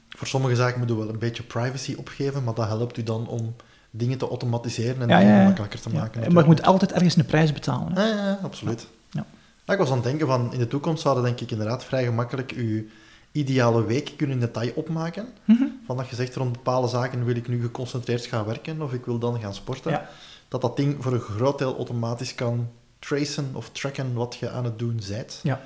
Voor 0.09 0.27
sommige 0.27 0.57
zaken 0.57 0.79
moet 0.79 0.89
je 0.89 0.97
wel 0.97 1.09
een 1.09 1.19
beetje 1.19 1.43
privacy 1.43 1.95
opgeven, 1.99 2.45
maar 2.45 2.55
dat 2.55 2.67
helpt 2.67 2.97
u 2.97 3.03
dan 3.03 3.27
om 3.29 3.55
dingen 3.91 4.19
te 4.19 4.29
automatiseren 4.29 5.03
en 5.03 5.09
Ja, 5.09 5.19
dingen 5.19 5.33
ja, 5.35 5.41
ja. 5.41 5.45
makkelijker 5.47 5.81
te 5.81 5.89
ja. 5.89 5.95
maken. 5.95 6.19
Maar 6.21 6.29
ik 6.29 6.35
natuurlijk. 6.35 6.59
moet 6.59 6.67
altijd 6.73 6.93
ergens 6.93 7.17
een 7.17 7.27
prijs 7.27 7.53
betalen. 7.53 7.93
hè. 7.93 8.03
Ja, 8.09 8.17
ja, 8.17 8.27
ja, 8.27 8.39
absoluut. 8.43 8.87
Ja. 9.11 9.25
Ja, 9.65 9.73
ik 9.73 9.79
was 9.79 9.89
aan 9.89 9.95
het 9.95 10.05
denken 10.05 10.27
van, 10.27 10.53
in 10.53 10.59
de 10.59 10.69
toekomst 10.69 11.03
zouden 11.03 11.25
denk 11.25 11.41
ik 11.41 11.51
inderdaad 11.51 11.85
vrij 11.85 12.05
gemakkelijk 12.05 12.51
uw 12.53 12.85
ideale 13.33 13.85
week 13.85 14.13
kunnen 14.17 14.37
in 14.37 14.41
detail 14.47 14.73
opmaken. 14.75 15.27
Mhm. 15.45 15.63
Van 15.87 15.97
dat 15.97 16.09
je 16.09 16.15
zegt, 16.17 16.35
rond 16.35 16.53
bepaalde 16.53 16.89
zaken 16.89 17.25
wil 17.25 17.37
ik 17.37 17.49
nu 17.49 17.61
geconcentreerd 17.63 18.27
gaan 18.27 18.45
werken 18.45 18.83
of 18.83 18.93
ik 18.93 19.05
wil 19.05 19.19
dan 19.19 19.41
gaan 19.41 19.55
sporten. 19.55 19.91
Ja. 19.91 20.09
Dat 20.49 20.61
dat 20.61 20.77
ding 20.77 20.97
voor 21.01 21.13
een 21.13 21.21
groot 21.21 21.59
deel 21.59 21.77
automatisch 21.77 22.35
kan 22.35 22.69
tracen 23.07 23.51
of 23.53 23.71
tracken 23.71 24.13
wat 24.15 24.37
je 24.41 24.51
aan 24.51 24.65
het 24.65 24.79
doen 24.79 25.01
bent. 25.09 25.41
Ja. 25.43 25.61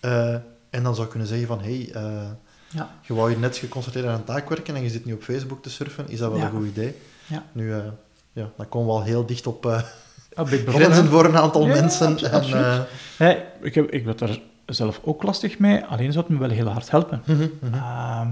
Eh, 0.00 0.34
en 0.70 0.82
dan 0.82 0.92
zou 0.94 1.00
je 1.04 1.08
kunnen 1.10 1.28
zeggen 1.28 1.46
van, 1.46 1.60
hé, 1.60 1.76
hey, 1.92 2.02
eh, 2.02 2.28
Ja. 2.68 2.90
je 3.02 3.14
wou 3.14 3.30
hier 3.30 3.38
net 3.38 3.56
geconcentreerd 3.56 4.06
aan 4.06 4.14
een 4.14 4.24
taak 4.24 4.48
werken 4.48 4.74
en 4.74 4.82
je 4.82 4.88
zit 4.90 5.04
nu 5.04 5.12
op 5.12 5.22
Facebook 5.22 5.62
te 5.62 5.70
surfen, 5.70 6.08
is 6.08 6.18
dat 6.18 6.30
wel 6.30 6.38
Ja. 6.40 6.44
een 6.44 6.50
goed 6.50 6.66
idee? 6.66 6.94
Ja. 7.26 7.44
Nu, 7.52 7.72
eh, 7.72 7.78
ja, 8.32 8.50
dan 8.56 8.68
komen 8.68 8.88
we 8.88 8.92
al 8.94 9.02
heel 9.02 9.26
dicht 9.26 9.46
op 9.46 9.60
Brother, 10.34 10.58
grenzen 10.68 11.04
hè. 11.04 11.10
voor 11.10 11.24
een 11.24 11.36
aantal 11.36 11.66
Ja, 11.66 11.74
mensen. 11.80 12.18
en, 12.18 12.30
absoluut. 12.30 12.64
eh, 12.64 12.80
Hey, 13.16 13.46
ik, 13.60 13.74
heb, 13.74 13.90
ik 13.90 14.04
werd 14.04 14.18
daar 14.18 14.38
zelf 14.66 15.00
ook 15.04 15.22
lastig 15.22 15.58
mee, 15.58 15.84
alleen 15.84 16.12
zou 16.12 16.24
het 16.24 16.34
me 16.34 16.40
wel 16.40 16.50
heel 16.56 16.66
hard 16.68 16.90
helpen. 16.90 17.22
mhm, 17.26 17.46
mhm. 17.60 17.74
Ehm, 17.74 18.30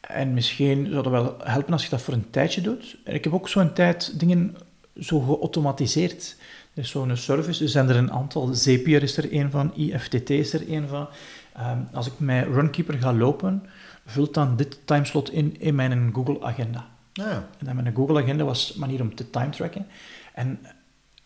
en 0.00 0.34
misschien 0.34 0.84
zou 0.86 0.96
het 0.96 1.08
wel 1.08 1.36
helpen 1.44 1.72
als 1.72 1.84
je 1.84 1.90
dat 1.90 2.02
voor 2.02 2.14
een 2.14 2.30
tijdje 2.30 2.60
doet. 2.60 2.96
En 3.04 3.14
ik 3.14 3.24
heb 3.24 3.32
ook 3.34 3.48
zo'n 3.48 3.72
tijd 3.72 4.18
dingen 4.20 4.56
zo 5.00 5.20
geautomatiseerd. 5.20 6.36
Er 6.74 6.82
is 6.82 6.90
zo'n 6.90 7.16
service, 7.16 7.62
er 7.62 7.68
zijn 7.68 7.88
er 7.88 7.96
een 7.96 8.12
aantal. 8.12 8.54
Zapier 8.54 9.02
is 9.02 9.16
er 9.16 9.32
een 9.32 9.50
van, 9.50 9.74
IFTT 9.74 10.30
is 10.30 10.52
er 10.52 10.72
een 10.72 10.88
van. 10.88 11.08
Ehm, 11.52 11.78
als 11.92 12.06
ik 12.06 12.12
met 12.16 12.46
Runkeeper 12.46 12.98
ga 12.98 13.12
lopen, 13.12 13.66
vult 14.06 14.34
dan 14.34 14.56
dit 14.56 14.78
timeslot 14.84 15.30
in 15.32 15.60
in 15.60 15.74
mijn 15.74 16.10
Google 16.14 16.42
Agenda. 16.42 16.88
Ja, 17.12 17.48
En 17.58 17.66
dan 17.66 17.76
mijn 17.76 17.94
Google 17.94 18.22
Agenda 18.22 18.44
was 18.44 18.74
een 18.74 18.80
manier 18.80 19.00
om 19.00 19.14
te 19.14 19.30
time 19.30 19.50
tracken. 19.50 19.86
En 20.34 20.58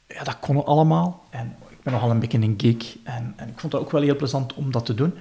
ja, 0.07 0.25
dat 0.25 0.39
kon 0.41 0.65
allemaal. 0.65 1.25
En 1.31 1.57
ik 1.69 1.83
ben 1.83 1.93
nogal 1.93 2.11
een 2.11 2.19
beetje 2.19 2.39
een 2.39 2.55
geek. 2.57 2.97
En, 3.05 3.33
en 3.37 3.49
ik 3.49 3.59
vond 3.59 3.73
dat 3.73 3.81
ook 3.81 3.91
wel 3.91 4.03
heel 4.03 4.17
plezant 4.17 4.55
om 4.55 4.73
dat 4.73 4.87
te 4.87 4.95
doen. 4.95 5.15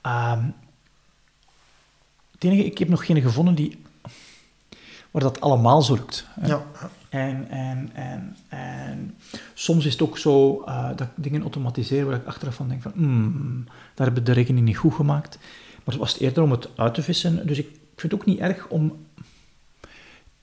Ehm, 0.00 0.44
het 2.32 2.44
enige, 2.44 2.64
ik 2.64 2.78
heb 2.78 2.88
nog 2.88 3.06
geen 3.06 3.20
gevonden 3.20 3.54
die, 3.54 3.82
waar 5.10 5.22
dat 5.22 5.40
allemaal 5.40 5.82
zo 5.82 5.94
lukt. 5.94 6.26
ja. 6.44 6.62
En, 7.10 7.48
en, 7.48 7.90
en, 7.92 8.36
en 8.48 9.14
soms 9.54 9.86
is 9.86 9.92
het 9.92 10.02
ook 10.02 10.18
zo 10.18 10.62
eh, 10.66 10.88
dat 10.88 11.00
ik 11.00 11.08
dingen 11.14 11.42
automatiseren 11.42 12.06
waar 12.06 12.16
ik 12.16 12.26
achteraf 12.26 12.54
van 12.54 12.68
denk 12.68 12.82
van, 12.82 12.92
hmm, 12.94 13.64
daar 13.66 14.06
hebben 14.06 14.24
we 14.24 14.30
de 14.30 14.34
rekening 14.34 14.66
niet 14.66 14.76
goed 14.76 14.94
gemaakt. 14.94 15.38
Maar 15.84 15.94
het 15.94 15.96
was 15.96 16.18
eerder 16.18 16.42
om 16.42 16.50
het 16.50 16.68
uit 16.76 16.94
te 16.94 17.02
vissen. 17.02 17.46
Dus 17.46 17.58
ik 17.58 17.68
vind 17.96 18.12
het 18.12 18.14
ook 18.14 18.26
niet 18.26 18.38
erg 18.38 18.68
om 18.68 19.06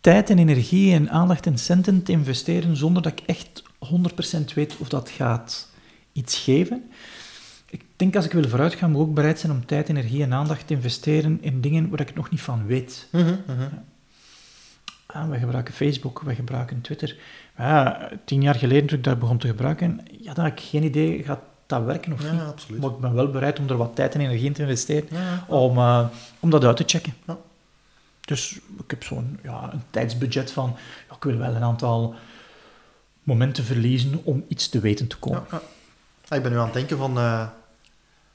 tijd 0.01 0.29
en 0.29 0.37
energie 0.37 0.93
en 0.93 1.09
aandacht 1.09 1.45
en 1.45 1.57
centen 1.57 2.03
te 2.03 2.11
investeren 2.11 2.77
zonder 2.77 3.03
dat 3.03 3.11
ik 3.11 3.23
echt 3.25 3.63
100% 4.49 4.53
weet 4.55 4.77
of 4.77 4.89
dat 4.89 5.09
gaat 5.09 5.69
iets 6.11 6.39
geven. 6.39 6.83
Ik 7.69 7.83
denk 7.95 8.15
als 8.15 8.25
ik 8.25 8.31
wil 8.31 8.49
vooruit 8.49 8.73
gaan, 8.73 8.91
moet 8.91 9.01
ik 9.01 9.07
ook 9.07 9.13
bereid 9.13 9.39
zijn 9.39 9.51
om 9.51 9.65
tijd, 9.65 9.89
energie 9.89 10.23
en 10.23 10.33
aandacht 10.33 10.67
te 10.67 10.73
investeren 10.73 11.37
in 11.41 11.61
dingen 11.61 11.89
waar 11.89 11.99
ik 11.99 12.07
het 12.07 12.15
nog 12.15 12.29
niet 12.29 12.41
van 12.41 12.65
weet. 12.65 13.07
Mhm, 13.11 13.35
mhm. 13.47 13.67
Ah, 15.07 15.29
we 15.29 15.37
gebruiken 15.37 15.73
Facebook, 15.73 16.21
we 16.21 16.35
gebruiken 16.35 16.81
Twitter. 16.81 17.15
Maar 17.55 17.67
ja, 17.67 18.09
tien 18.25 18.41
jaar 18.41 18.55
geleden, 18.55 18.87
toen 18.87 18.97
ik 18.97 19.03
dat 19.03 19.19
begon 19.19 19.37
te 19.37 19.47
gebruiken, 19.47 19.99
ja, 20.21 20.33
dan 20.33 20.43
had 20.45 20.53
ik 20.53 20.65
geen 20.65 20.83
idee, 20.83 21.23
gaat 21.23 21.39
dat 21.65 21.83
werken 21.83 22.13
of 22.13 22.23
Ja, 22.23 22.31
niet? 22.31 22.41
absoluut. 22.41 22.81
Maar 22.81 22.89
ik 22.89 22.99
ben 22.99 23.13
wel 23.13 23.31
bereid 23.31 23.59
om 23.59 23.69
er 23.69 23.77
wat 23.77 23.95
tijd 23.95 24.13
en 24.15 24.21
energie 24.21 24.45
in 24.45 24.53
te 24.53 24.61
investeren, 24.61 25.07
Ja, 25.11 25.45
om, 25.47 25.77
eh, 25.77 26.05
om 26.39 26.49
dat 26.49 26.63
uit 26.63 26.77
te 26.77 26.83
checken. 26.85 27.13
Ja. 27.27 27.37
Dus 28.21 28.59
ik 28.83 28.89
heb 28.89 29.03
zo'n 29.03 29.39
ja, 29.43 29.69
een 29.73 29.81
tijdsbudget 29.89 30.51
van, 30.51 30.75
ik 31.17 31.23
wil 31.23 31.37
wel 31.37 31.55
een 31.55 31.63
aantal 31.63 32.15
momenten 33.23 33.63
verliezen 33.63 34.19
om 34.23 34.45
iets 34.47 34.69
te 34.69 34.79
weten 34.79 35.07
te 35.07 35.17
komen. 35.17 35.43
Ik 36.29 36.41
ben 36.43 36.51
nu 36.51 36.57
aan 36.57 36.63
het 36.63 36.73
denken 36.73 36.97
van... 36.97 37.17
eh, 37.17 37.47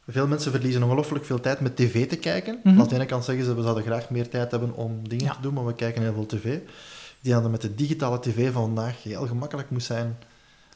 veel 0.09 0.27
mensen 0.27 0.51
verliezen 0.51 0.83
ongelooflijk 0.83 1.25
veel 1.25 1.41
tijd 1.41 1.61
met 1.61 1.77
tv 1.77 2.09
te 2.09 2.17
kijken. 2.17 2.61
Mhm. 2.65 2.81
Aan 2.81 2.88
de 2.88 2.95
ene 2.95 3.07
kant 3.07 3.25
zeggen 3.25 3.45
ze, 3.45 3.55
we 3.55 3.62
zouden 3.62 3.83
graag 3.85 4.11
meer 4.11 4.29
tijd 4.29 4.51
hebben 4.51 4.75
om 4.75 5.09
dingen 5.09 5.25
Ja. 5.25 5.33
te 5.35 5.41
doen, 5.41 5.55
maar 5.55 5.67
we 5.67 5.75
kijken 5.75 6.03
heel 6.03 6.12
veel 6.12 6.27
tv. 6.27 6.59
Die 7.21 7.35
aan 7.35 7.43
de 7.43 7.49
met 7.49 7.61
de 7.61 7.75
digitale 7.75 8.21
tv 8.21 8.53
van 8.53 8.62
vandaag 8.62 9.03
heel 9.03 9.27
gemakkelijk 9.27 9.71
moet 9.71 9.83
zijn. 9.83 10.17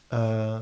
eh, 0.09 0.57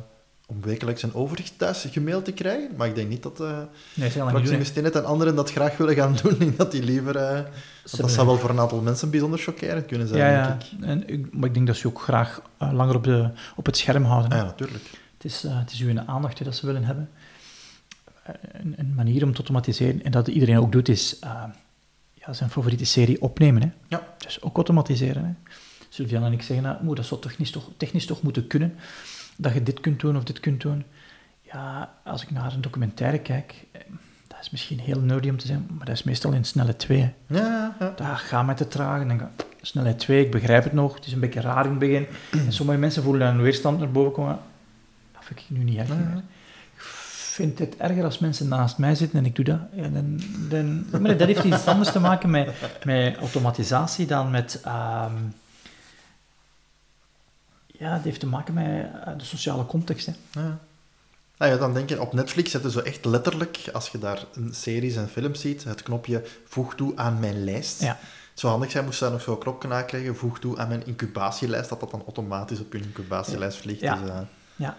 om 0.46 0.60
wekelijks 0.62 1.02
een 1.02 1.14
overzicht 1.14 1.58
thuis 1.58 1.86
gemaild 1.90 2.24
te 2.24 2.32
krijgen. 2.32 2.70
Maar 2.76 2.86
ik 2.88 2.94
denk 2.94 3.08
niet 3.08 3.22
dat 3.22 3.40
uh, 3.40 3.58
nee, 3.94 4.10
Proximus 4.10 4.70
Tenet 4.72 4.94
en 4.96 5.04
anderen 5.04 5.34
dat 5.34 5.50
graag 5.50 5.76
willen 5.76 5.94
gaan 5.94 6.16
doen. 6.22 6.32
Ik 6.32 6.38
denk 6.38 6.56
dat 6.58 6.70
die 6.70 6.82
liever... 6.82 7.16
Uh, 7.16 7.40
dat 7.96 8.10
zou 8.10 8.26
wel 8.26 8.38
voor 8.38 8.50
een 8.50 8.58
aantal 8.60 8.80
mensen 8.80 9.10
bijzonder 9.10 9.38
chockerend 9.38 9.86
kunnen 9.86 10.08
zijn, 10.08 10.20
ja, 10.20 10.30
ja. 10.30 10.46
denk 10.48 10.62
ik. 10.62 10.88
En, 10.88 11.08
ik, 11.08 11.34
maar 11.34 11.48
ik 11.48 11.54
denk 11.54 11.66
dat 11.66 11.76
ze 11.76 11.86
ook 11.86 12.00
graag 12.00 12.40
uh, 12.62 12.72
langer 12.72 12.94
op, 12.94 13.04
de, 13.04 13.28
op 13.56 13.66
het 13.66 13.76
scherm 13.76 14.04
houden. 14.04 14.30
Ah, 14.30 14.36
ja, 14.38 14.44
natuurlijk. 14.44 14.84
Het 15.16 15.24
is, 15.24 15.42
het 15.48 15.70
is 15.72 15.80
uw 15.80 16.00
aandacht 16.06 16.44
dat 16.44 16.54
ze 16.56 16.66
willen 16.66 16.84
hebben. 16.84 17.10
Een, 18.52 18.74
een, 18.76 18.94
manier 18.94 19.24
om 19.24 19.30
te 19.30 19.36
automatiseren, 19.36 20.02
en 20.02 20.10
dat 20.10 20.28
iedereen 20.28 20.58
ook 20.58 20.72
doet, 20.72 20.88
is 20.88 21.16
ja, 22.14 22.32
zijn 22.32 22.50
favoriete 22.50 22.84
serie 22.84 23.22
opnemen. 23.22 23.62
Hè. 23.62 23.68
Ja. 23.88 24.06
Dus 24.18 24.42
ook 24.42 24.56
automatiseren. 24.56 25.24
Hè. 25.24 25.52
Sylviana 25.88 26.26
en 26.26 26.32
ik 26.32 26.42
zeggen, 26.42 26.64
nou, 26.64 26.94
dat 26.94 27.06
zou 27.06 27.20
technisch 27.20 27.50
toch, 27.50 27.70
technisch 27.76 28.06
toch 28.06 28.22
moeten 28.22 28.46
kunnen 28.46 28.74
dat 29.36 29.54
je 29.54 29.62
dit 29.62 29.80
kunt 29.80 30.00
doen 30.00 30.16
of 30.16 30.24
dit 30.24 30.40
kunt 30.40 30.60
doen. 30.60 30.84
Ja, 31.42 31.94
als 32.04 32.22
ik 32.22 32.30
naar 32.30 32.52
een 32.52 32.60
documentaire 32.60 33.18
kijk, 33.18 33.64
eh, 33.72 33.80
dat 34.26 34.38
is 34.40 34.50
misschien 34.50 34.80
heel 34.80 35.00
nerdy 35.00 35.28
om 35.28 35.36
te 35.36 35.46
zeggen, 35.46 35.66
maar 35.76 35.86
dat 35.86 35.94
is 35.94 36.02
meestal 36.02 36.32
in 36.32 36.44
snelle 36.44 36.76
2. 36.76 36.98
Ja, 36.98 37.12
ja, 37.26 37.76
ja. 37.78 37.92
Daar 37.96 38.16
gaat 38.16 38.46
met 38.46 38.56
te 38.56 38.68
traag 38.68 39.00
en 39.00 39.08
dan 39.08 39.18
ga 39.18 39.30
snelheid 39.60 39.98
2, 39.98 40.24
ik 40.24 40.30
begrijp 40.30 40.64
het 40.64 40.72
nog, 40.72 40.94
het 40.94 41.06
is 41.06 41.12
een 41.12 41.20
beetje 41.20 41.40
raar 41.40 41.64
in 41.64 41.70
het 41.70 41.78
begin. 41.78 42.06
En 42.30 42.52
sommige 42.52 42.78
mensen 42.78 43.02
voelen 43.02 43.26
dan 43.26 43.36
een 43.36 43.42
weerstand 43.42 43.78
naar 43.78 43.90
boven 43.90 44.12
komen. 44.12 44.38
Dat 45.12 45.24
vind 45.24 45.40
ik 45.40 45.46
nu 45.48 45.64
niet. 45.64 45.78
Ik 45.78 45.86
vind 47.34 47.58
het 47.58 47.76
erger 47.76 48.04
als 48.04 48.18
mensen 48.18 48.48
naast 48.48 48.78
mij 48.78 48.94
zitten 48.94 49.18
en 49.18 49.26
ik 49.26 49.34
doe 49.34 49.44
dat. 49.44 49.58
Dan, 49.92 50.20
dan, 50.48 50.86
maar 51.02 51.16
dat 51.16 51.26
heeft 51.26 51.44
iets 51.44 51.66
anders 51.66 51.92
te 51.92 52.00
maken 52.00 52.30
met, 52.30 52.54
met 52.84 53.16
automatisatie 53.16 54.06
dan 54.06 54.30
met... 54.30 54.60
ehm, 54.64 55.14
ja, 57.66 57.92
het 57.92 58.04
heeft 58.04 58.20
te 58.20 58.26
maken 58.26 58.54
met 58.54 58.86
eh, 59.04 59.12
de 59.18 59.24
sociale 59.24 59.66
context. 59.66 60.06
Hè. 60.06 60.12
Ja. 60.30 60.58
Nou 61.38 61.52
ja, 61.52 61.58
dan 61.58 61.74
denk 61.74 61.88
je, 61.88 62.00
op 62.00 62.12
Netflix 62.12 62.50
zetten 62.50 62.70
ze 62.70 62.82
echt 62.82 63.04
letterlijk, 63.04 63.68
als 63.72 63.88
je 63.88 63.98
daar 63.98 64.24
een 64.34 64.54
series 64.54 64.96
en 64.96 65.08
films 65.08 65.40
ziet, 65.40 65.64
het 65.64 65.82
knopje 65.82 66.22
voeg 66.44 66.74
toe 66.74 66.96
aan 66.96 67.20
mijn 67.20 67.44
lijst. 67.44 67.80
Ja. 67.80 67.98
Het 68.30 68.40
zou 68.40 68.52
handig 68.52 68.70
zijn, 68.70 68.84
moest 68.84 69.00
daar 69.00 69.10
nog 69.10 69.22
zo'n 69.22 69.38
knopje 69.38 69.68
nakrijgen, 69.68 70.16
voeg 70.16 70.38
toe 70.38 70.58
aan 70.58 70.68
mijn 70.68 70.86
incubatielijst, 70.86 71.68
dat 71.68 71.80
dat 71.80 71.90
dan 71.90 72.02
automatisch 72.02 72.60
op 72.60 72.72
je 72.72 72.78
incubatielijst 72.78 73.58
vliegt. 73.58 73.80
Ja. 73.80 73.96
Dus, 73.96 74.08
uh, 74.08 74.18
Ja, 74.56 74.76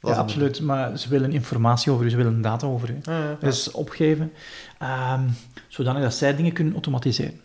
ja 0.00 0.12
absoluut. 0.14 0.60
Maar 0.60 0.98
ze 0.98 1.08
willen 1.08 1.32
informatie 1.32 1.92
over 1.92 2.04
u, 2.04 2.10
ze 2.10 2.16
willen 2.16 2.40
data 2.42 2.66
over 2.66 2.90
u. 2.90 2.98
Ja, 3.02 3.18
ja, 3.18 3.28
ja. 3.28 3.36
Dus 3.40 3.70
opgeven, 3.70 4.32
ehm, 4.78 5.22
zodanig 5.68 6.02
dat 6.02 6.14
zij 6.14 6.36
dingen 6.36 6.52
kunnen 6.52 6.72
automatiseren. 6.72 7.40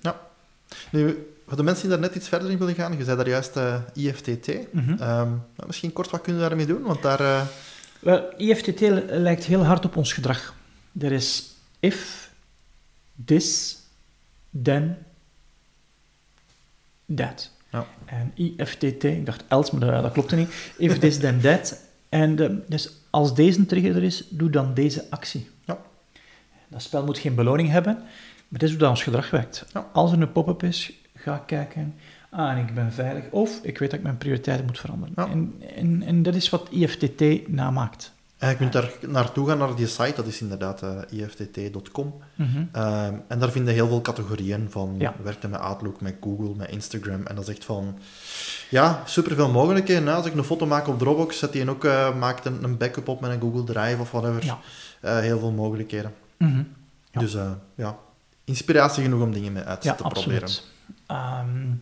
Nu, 0.91 1.27
voor 1.47 1.57
de 1.57 1.63
mensen 1.63 1.81
die 1.87 1.91
daar 1.97 2.07
net 2.07 2.15
iets 2.15 2.27
verder 2.27 2.49
in 2.51 2.57
willen 2.57 2.75
gaan, 2.75 2.97
je 2.97 3.03
zei 3.03 3.17
daar 3.17 3.27
juist 3.27 3.55
eh, 3.55 3.75
IFTT. 3.93 4.47
Mhm. 4.71 4.91
Ehm, 4.91 4.99
nou, 5.29 5.67
misschien 5.67 5.93
kort, 5.93 6.09
wat 6.09 6.21
kunnen 6.21 6.41
we 6.41 6.47
daarmee 6.47 6.65
doen? 6.65 6.81
Want 6.81 7.01
daar... 7.01 7.19
eh, 7.19 7.41
Wel, 7.99 8.33
IFTT 8.37 8.79
lijkt 9.09 9.43
heel 9.43 9.65
hard 9.65 9.85
op 9.85 9.95
ons 9.97 10.13
gedrag. 10.13 10.53
Er 10.99 11.11
is 11.11 11.49
if, 11.79 12.29
this, 13.25 13.77
then, 14.63 14.97
that. 17.15 17.49
Ja. 17.71 17.85
En 18.05 18.31
IFTT, 18.35 19.03
ik 19.03 19.25
dacht 19.25 19.43
else, 19.47 19.75
maar 19.77 19.91
dat, 19.91 20.03
dat 20.03 20.11
klopte 20.11 20.35
niet. 20.35 20.49
If, 20.77 20.97
this, 20.99 21.17
then, 21.17 21.41
that. 21.41 21.79
En 22.11 22.39
eh, 22.39 22.49
dus 22.67 22.91
als 23.09 23.35
deze 23.35 23.65
trigger 23.65 23.95
er 23.95 24.03
is, 24.03 24.27
doe 24.29 24.49
dan 24.49 24.73
deze 24.73 25.05
actie. 25.09 25.49
Ja. 25.65 25.77
Dat 26.67 26.81
spel 26.81 27.05
moet 27.05 27.17
geen 27.17 27.35
beloning 27.35 27.69
hebben, 27.69 27.93
maar 28.47 28.59
dit 28.59 28.63
is 28.63 28.69
hoe 28.69 28.79
dat 28.79 28.89
ons 28.89 29.03
gedrag 29.03 29.29
werkt. 29.29 29.65
Ja. 29.73 29.89
Als 29.93 30.11
er 30.11 30.21
een 30.21 30.31
pop-up 30.31 30.63
is, 30.63 30.93
ga 31.15 31.37
kijken. 31.37 31.95
Ah, 32.29 32.51
en 32.51 32.57
ik 32.57 32.73
ben 32.73 32.93
veilig. 32.93 33.23
Of 33.29 33.59
ik 33.63 33.77
weet 33.77 33.89
dat 33.89 33.99
ik 33.99 34.05
mijn 34.05 34.17
prioriteiten 34.17 34.65
moet 34.65 34.79
veranderen. 34.79 35.13
Ja. 35.17 35.27
En, 35.27 35.53
en, 35.75 36.03
en 36.03 36.23
dat 36.23 36.35
is 36.35 36.49
wat 36.49 36.67
IFTT 36.71 37.47
namaakt. 37.47 38.13
Eh, 38.41 38.49
je 38.49 38.55
kunt 38.55 38.73
daar 38.73 38.91
naartoe 39.07 39.47
gaan, 39.47 39.57
naar 39.57 39.75
die 39.75 39.87
site, 39.87 40.13
dat 40.15 40.25
is 40.25 40.41
inderdaad 40.41 40.81
eh, 40.81 41.19
iftt.com. 41.19 42.13
Mhm. 42.35 42.63
Ehm, 42.71 43.13
en 43.27 43.39
daar 43.39 43.51
vind 43.51 43.67
je 43.67 43.73
heel 43.73 43.87
veel 43.87 44.01
categorieën 44.01 44.67
van 44.69 44.95
Ja. 44.97 45.13
werken 45.23 45.49
met 45.49 45.59
Outlook, 45.59 46.01
met 46.01 46.15
Google, 46.21 46.55
met 46.55 46.69
Instagram. 46.69 47.25
En 47.25 47.35
dat 47.35 47.47
is 47.47 47.53
echt 47.55 47.65
van, 47.65 47.97
ja, 48.69 49.01
superveel 49.05 49.49
mogelijkheden. 49.51 50.07
hè. 50.07 50.13
Als 50.13 50.25
ik 50.25 50.33
een 50.35 50.43
foto 50.43 50.65
maak 50.65 50.87
op 50.87 50.99
Dropbox, 50.99 51.37
zet 51.39 51.51
die 51.51 51.69
ook, 51.69 51.83
eh, 51.85 52.15
maakt 52.15 52.45
een, 52.45 52.63
een 52.63 52.77
backup 52.77 53.07
op 53.07 53.21
met 53.21 53.31
een 53.31 53.41
Google 53.41 53.63
Drive 53.63 54.01
of 54.01 54.11
whatever. 54.11 54.45
Ja. 54.45 54.59
Heel 55.21 55.39
veel 55.39 55.51
mogelijkheden. 55.51 56.13
Mhm. 56.37 56.63
Ja. 57.11 57.19
Dus 57.19 57.35
ja, 57.75 57.97
inspiratie 58.43 59.03
genoeg 59.03 59.21
om 59.21 59.31
dingen 59.33 59.53
mee 59.53 59.63
uit 59.63 59.83
Ja, 59.83 59.93
te 59.93 60.03
absoluut. 60.03 60.39
proberen. 61.05 61.81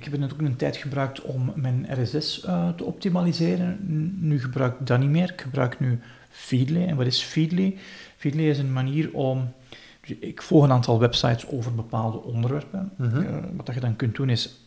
Ik 0.00 0.10
heb 0.10 0.20
het 0.20 0.32
ook 0.32 0.40
een 0.40 0.56
tijd 0.56 0.76
gebruikt 0.76 1.20
om 1.20 1.52
mijn 1.54 1.86
RSS 2.02 2.44
eh, 2.44 2.68
te 2.68 2.84
optimaliseren. 2.84 3.78
Nu 4.20 4.40
gebruik 4.40 4.80
ik 4.80 4.86
dat 4.86 4.98
niet 4.98 5.08
meer. 5.08 5.30
Ik 5.30 5.40
gebruik 5.40 5.80
nu 5.80 6.00
Feedly. 6.30 6.84
En 6.84 6.96
wat 6.96 7.06
is 7.06 7.22
Feedly? 7.22 7.76
Feedly 8.16 8.48
is 8.48 8.58
een 8.58 8.72
manier 8.72 9.12
om... 9.12 9.52
dus 10.00 10.16
Ik 10.20 10.42
volg 10.42 10.64
een 10.64 10.72
aantal 10.72 10.98
websites 10.98 11.48
over 11.48 11.74
bepaalde 11.74 12.22
onderwerpen. 12.22 12.92
Mhm. 12.96 13.20
Eh, 13.20 13.34
wat 13.56 13.66
dat 13.66 13.74
je 13.74 13.80
dan 13.80 13.96
kunt 13.96 14.16
doen 14.16 14.30
is 14.30 14.60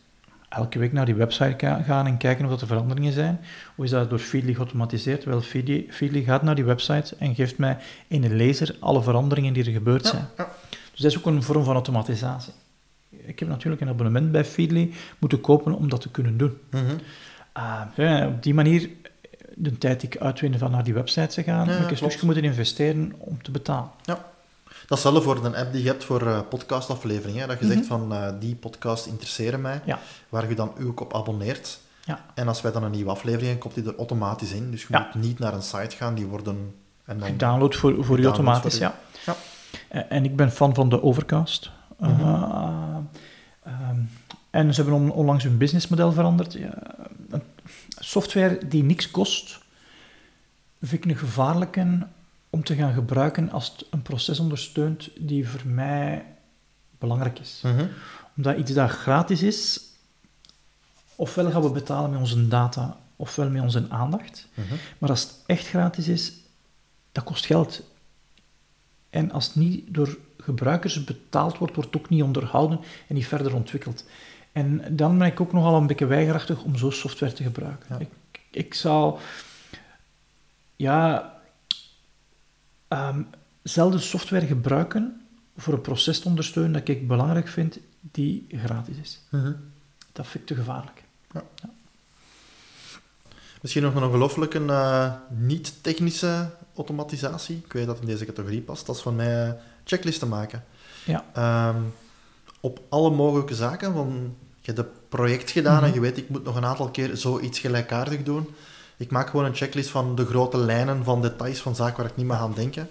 elke 0.48 0.78
week 0.78 0.92
naar 0.92 1.06
die 1.06 1.14
website 1.14 1.82
gaan 1.84 2.06
en 2.06 2.16
kijken 2.16 2.44
of 2.44 2.50
dat 2.50 2.60
er 2.60 2.66
veranderingen 2.66 3.12
zijn. 3.12 3.40
Hoe 3.74 3.84
is 3.84 3.90
dat 3.90 4.10
door 4.10 4.18
Feedly 4.18 4.54
geautomatiseerd? 4.54 5.24
Wel, 5.24 5.40
Feedly, 5.40 5.86
Feedly 5.90 6.22
gaat 6.22 6.42
naar 6.42 6.54
die 6.54 6.64
website 6.64 7.16
en 7.18 7.34
geeft 7.34 7.58
mij 7.58 7.76
in 8.06 8.24
een 8.24 8.36
lezer 8.36 8.76
alle 8.80 9.02
veranderingen 9.02 9.52
die 9.52 9.64
er 9.64 9.72
gebeurd 9.72 10.06
zijn. 10.06 10.26
Ja, 10.36 10.44
ja. 10.44 10.50
Dus 10.92 11.00
dat 11.00 11.10
is 11.10 11.18
ook 11.18 11.26
een 11.26 11.42
vorm 11.42 11.64
van 11.64 11.74
automatisatie. 11.74 12.52
Ik 13.26 13.38
heb 13.38 13.48
natuurlijk 13.48 13.82
een 13.82 13.88
abonnement 13.88 14.32
bij 14.32 14.44
Feedly 14.44 14.92
moeten 15.18 15.40
kopen 15.40 15.72
om 15.72 15.88
dat 15.88 16.00
te 16.00 16.10
kunnen 16.10 16.36
doen. 16.36 16.58
Mhm. 16.70 16.82
Ah, 17.52 17.80
ja, 17.94 18.26
op 18.26 18.42
die 18.42 18.54
manier, 18.54 18.90
de 19.54 19.78
tijd 19.78 20.00
die 20.00 20.08
ik 20.10 20.18
uitwin 20.20 20.58
van 20.58 20.70
naar 20.70 20.84
die 20.84 20.94
website 20.94 21.26
te 21.34 21.42
gaan, 21.42 21.66
Ja, 21.66 21.72
heb 21.72 21.82
ik 21.82 21.90
een 21.90 21.96
stukje 21.96 22.26
moeten 22.26 22.44
investeren 22.44 23.12
om 23.18 23.42
te 23.42 23.50
betalen. 23.50 23.90
Datzelfde 24.86 25.20
voor 25.22 25.44
een 25.44 25.56
app 25.56 25.72
die 25.72 25.82
je 25.82 25.88
hebt 25.88 26.04
voor 26.04 26.26
eh, 26.26 26.38
podcastafleveringen. 26.48 27.40
hè, 27.40 27.46
Dat 27.46 27.58
je 27.58 27.64
Mhm. 27.64 27.74
zegt 27.74 27.86
van, 27.86 28.12
eh, 28.12 28.28
die 28.40 28.54
podcast 28.54 29.06
interesseren 29.06 29.60
mij. 29.60 29.80
Ja. 29.84 29.98
Waar 30.28 30.48
je 30.48 30.54
dan 30.54 30.72
ook 30.86 31.00
op 31.00 31.14
abonneert. 31.14 31.80
Ja. 32.04 32.24
En 32.34 32.48
als 32.48 32.60
wij 32.62 32.72
dan 32.72 32.82
een 32.82 32.90
nieuwe 32.90 33.10
aflevering 33.10 33.48
hebben, 33.50 33.62
komt 33.70 33.74
die 33.84 33.92
er 33.92 33.98
automatisch 33.98 34.52
in. 34.52 34.70
Dus 34.70 34.80
je 34.80 34.86
Ja. 34.90 35.08
moet 35.14 35.22
niet 35.24 35.38
naar 35.38 35.54
een 35.54 35.62
site 35.62 35.96
gaan, 35.96 36.14
die 36.14 36.26
worden... 36.26 36.74
En 37.04 37.18
dan, 37.18 37.28
Gedownload 37.28 37.74
voor, 37.74 37.80
voor 37.94 38.02
Gedownload 38.16 38.24
automatisch, 38.24 38.72
voor 38.78 38.82
ja. 38.86 38.94
Ja. 39.26 39.34
En- 39.88 40.10
En 40.10 40.24
ik 40.24 40.36
ben 40.36 40.50
fan 40.52 40.74
van 40.74 40.88
de 40.88 41.02
Overcast. 41.02 41.70
Mhm. 41.98 42.20
Uh, 42.20 42.93
ehm, 43.64 44.00
en 44.50 44.74
ze 44.74 44.82
hebben 44.82 45.00
on- 45.00 45.12
onlangs 45.12 45.44
hun 45.44 45.58
businessmodel 45.58 46.12
veranderd. 46.12 46.52
Ja, 46.52 46.82
software 47.98 48.66
die 48.68 48.82
niks 48.82 49.10
kost, 49.10 49.58
vind 50.82 51.04
ik 51.04 51.10
een 51.10 51.16
gevaarlijke 51.16 52.06
om 52.50 52.64
te 52.64 52.74
gaan 52.74 52.92
gebruiken 52.92 53.50
als 53.50 53.72
het 53.72 53.86
een 53.90 54.02
proces 54.02 54.38
ondersteunt 54.38 55.10
die 55.18 55.48
voor 55.48 55.66
mij 55.66 56.24
belangrijk 56.98 57.38
is. 57.38 57.60
Mhm. 57.62 57.86
Omdat 58.36 58.56
iets 58.58 58.72
dat 58.72 58.90
gratis 58.90 59.42
is, 59.42 59.80
ofwel 61.16 61.50
gaan 61.50 61.62
we 61.62 61.70
betalen 61.70 62.10
met 62.10 62.20
onze 62.20 62.48
data, 62.48 62.96
ofwel 63.16 63.50
met 63.50 63.62
onze 63.62 63.86
aandacht. 63.88 64.48
Mhm. 64.54 64.74
Maar 64.98 65.10
als 65.10 65.22
het 65.22 65.34
echt 65.46 65.66
gratis 65.66 66.08
is, 66.08 66.32
dat 67.12 67.24
kost 67.24 67.46
geld. 67.46 67.82
En 69.10 69.30
als 69.30 69.46
het 69.46 69.54
niet 69.54 69.94
door 69.94 70.18
gebruikers 70.44 71.04
betaald 71.04 71.58
wordt, 71.58 71.74
wordt 71.74 71.96
ook 71.96 72.08
niet 72.08 72.22
onderhouden 72.22 72.80
en 73.08 73.14
niet 73.14 73.26
verder 73.26 73.54
ontwikkeld. 73.54 74.04
En 74.52 74.96
dan 74.96 75.18
ben 75.18 75.26
ik 75.26 75.40
ook 75.40 75.52
nogal 75.52 75.76
een 75.76 75.86
beetje 75.86 76.06
weigerachtig 76.06 76.62
om 76.62 76.76
zo'n 76.76 76.92
software 76.92 77.32
te 77.32 77.42
gebruiken. 77.42 77.86
Ja. 77.88 77.98
Ik, 77.98 78.10
ik 78.50 78.74
zou, 78.74 79.18
ja, 80.76 81.32
ehm, 82.88 83.22
zelden 83.62 84.00
software 84.00 84.46
gebruiken 84.46 85.20
voor 85.56 85.74
een 85.74 85.80
proces 85.80 86.20
te 86.20 86.28
ondersteunen 86.28 86.72
dat 86.72 86.88
ik 86.88 87.08
belangrijk 87.08 87.48
vind, 87.48 87.78
die 88.00 88.46
gratis 88.48 88.96
is. 88.96 89.20
Mhm. 89.30 89.52
Dat 90.12 90.26
vind 90.26 90.42
ik 90.42 90.46
te 90.46 90.62
gevaarlijk. 90.62 91.02
Misschien 93.64 93.82
nog 93.82 93.94
een 93.94 94.02
ongelooflijke 94.02 94.64
eh, 94.64 95.12
niet-technische 95.28 96.50
automatisatie. 96.76 97.62
Ik 97.64 97.72
weet 97.72 97.86
dat 97.86 98.00
in 98.00 98.06
deze 98.06 98.24
categorie 98.24 98.60
past. 98.60 98.86
Dat 98.86 98.96
is 98.96 99.02
van 99.02 99.16
mij 99.16 99.48
eh, 99.48 99.52
checklisten 99.84 100.28
maken. 100.28 100.64
Ja. 101.04 101.24
Ehm, 101.34 101.76
op 102.60 102.80
alle 102.88 103.10
mogelijke 103.10 103.54
zaken. 103.54 103.92
Van, 103.92 104.34
je 104.60 104.72
hebt 104.72 104.78
een 104.78 104.92
project 105.08 105.50
gedaan 105.50 105.76
Mhm. 105.76 105.84
en 105.84 105.92
je 105.94 106.00
weet, 106.00 106.16
ik 106.16 106.28
moet 106.28 106.44
nog 106.44 106.56
een 106.56 106.64
aantal 106.64 106.88
keer 106.90 107.16
zoiets 107.16 107.58
gelijkaardig 107.58 108.22
doen. 108.22 108.54
Ik 108.96 109.10
maak 109.10 109.28
gewoon 109.30 109.44
een 109.44 109.54
checklist 109.54 109.90
van 109.90 110.14
de 110.14 110.26
grote 110.26 110.56
lijnen 110.58 111.04
van 111.04 111.22
details 111.22 111.58
van 111.60 111.74
zaken 111.74 111.96
waar 111.96 112.10
ik 112.10 112.16
niet 112.16 112.26
meer 112.26 112.36
aan 112.36 112.54
denken. 112.54 112.88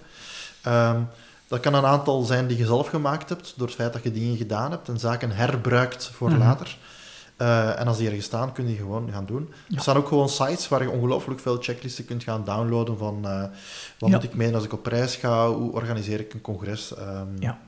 Ehm, 0.62 1.00
dat 1.48 1.60
kan 1.60 1.74
een 1.74 1.84
aantal 1.86 2.22
zijn 2.22 2.46
die 2.46 2.56
je 2.58 2.66
zelf 2.66 2.88
gemaakt 2.88 3.28
hebt, 3.28 3.52
door 3.56 3.66
het 3.66 3.76
feit 3.76 3.92
dat 3.92 4.02
je 4.02 4.12
dingen 4.12 4.36
gedaan 4.36 4.70
hebt 4.70 4.88
en 4.88 4.98
zaken 4.98 5.30
herbruikt 5.30 6.10
voor 6.14 6.30
Mhm. 6.30 6.38
later. 6.38 6.76
Eh, 7.36 7.80
en 7.80 7.86
als 7.86 7.96
die 7.98 8.06
ergens 8.06 8.24
staan, 8.24 8.52
kun 8.52 8.64
je 8.64 8.68
die 8.70 8.78
gewoon 8.78 9.10
gaan 9.12 9.26
doen. 9.26 9.48
Ja. 9.68 9.76
Er 9.76 9.82
staan 9.82 9.96
ook 9.96 10.08
gewoon 10.08 10.28
sites 10.28 10.68
waar 10.68 10.82
je 10.82 10.90
ongelooflijk 10.90 11.40
veel 11.40 11.56
checklisten 11.60 12.04
kunt 12.04 12.22
gaan 12.22 12.44
downloaden 12.44 12.98
van 12.98 13.24
eh, 13.24 13.40
wat 13.98 14.10
Ja. 14.10 14.14
moet 14.16 14.24
ik 14.24 14.34
mee 14.34 14.54
als 14.54 14.64
ik 14.64 14.72
op 14.72 14.86
reis 14.86 15.16
ga, 15.16 15.50
hoe 15.50 15.72
organiseer 15.72 16.20
ik 16.20 16.34
een 16.34 16.40
congres. 16.40 16.94
ehm, 16.94 17.26
Ja. 17.38 17.58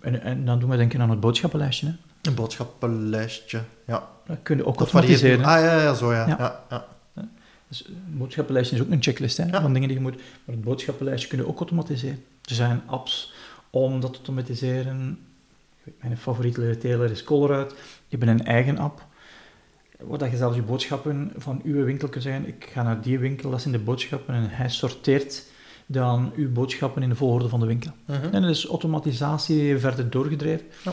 En, 0.00 0.20
en 0.22 0.44
dan 0.44 0.58
doen 0.58 0.70
we 0.70 0.76
denken 0.76 1.00
aan 1.00 1.10
het 1.10 1.20
boodschappenlijstje. 1.20 1.86
Hè. 1.86 1.92
Een 2.22 2.34
boodschappenlijstje, 2.34 3.60
ja. 3.86 4.08
Dat 4.26 4.36
kun 4.42 4.56
je 4.56 4.66
ook 4.66 4.78
automatiseren. 4.78 5.44
Ah, 5.44 5.60
ja, 5.60 5.80
ja, 5.82 5.94
zo 5.94 6.12
ja. 6.12 6.26
Ja. 6.28 6.64
ja. 6.70 6.86
Dus 7.68 7.84
een 7.86 8.18
boodschappenlijstje 8.18 8.76
is 8.76 8.82
ook 8.82 8.90
een 8.90 9.02
checklist 9.02 9.36
hè, 9.36 9.60
van 9.60 9.72
dingen 9.72 9.88
die 9.88 9.96
je 9.96 10.02
moet... 10.02 10.16
Maar 10.16 10.54
het 10.54 10.64
boodschappenlijstje 10.64 11.28
kun 11.28 11.38
je 11.38 11.48
ook 11.48 11.58
automatiseren. 11.58 12.24
Er 12.44 12.54
zijn 12.54 12.82
apps 12.86 13.32
om 13.70 14.00
dat 14.00 14.10
te 14.10 14.16
automatiseren. 14.16 15.18
Mijn 16.00 16.16
favoriete 16.16 16.66
retailer 16.66 17.10
is 17.10 17.24
Colruyt. 17.24 17.68
Die 17.68 18.18
hebben 18.18 18.28
een 18.28 18.44
eigen 18.44 18.78
app. 18.78 19.06
Waar 19.98 20.18
dat 20.18 20.30
je 20.30 20.36
zelfs 20.36 20.56
je 20.56 20.62
boodschappen 20.62 21.32
van 21.36 21.60
uw 21.64 21.84
winkel 21.84 22.08
kunt 22.08 22.22
zeggen, 22.22 22.46
ik 22.46 22.68
ga 22.72 22.82
naar 22.82 23.00
die 23.00 23.18
winkel, 23.18 23.50
dat 23.50 23.60
zijn 23.60 23.74
de 23.74 23.80
boodschappen, 23.80 24.34
en 24.34 24.50
hij 24.50 24.68
sorteert 24.68 25.44
dan 25.86 26.32
uw 26.36 26.52
boodschappen 26.52 27.02
in 27.02 27.08
de 27.08 27.14
volgorde 27.14 27.48
van 27.48 27.60
de 27.60 27.66
winkel. 27.66 27.90
Mhm. 28.04 28.34
En 28.34 28.42
dat 28.42 28.50
is 28.50 28.66
automatisatie 28.66 29.78
verder 29.78 30.10
doorgedreven. 30.10 30.66
Ja. 30.84 30.92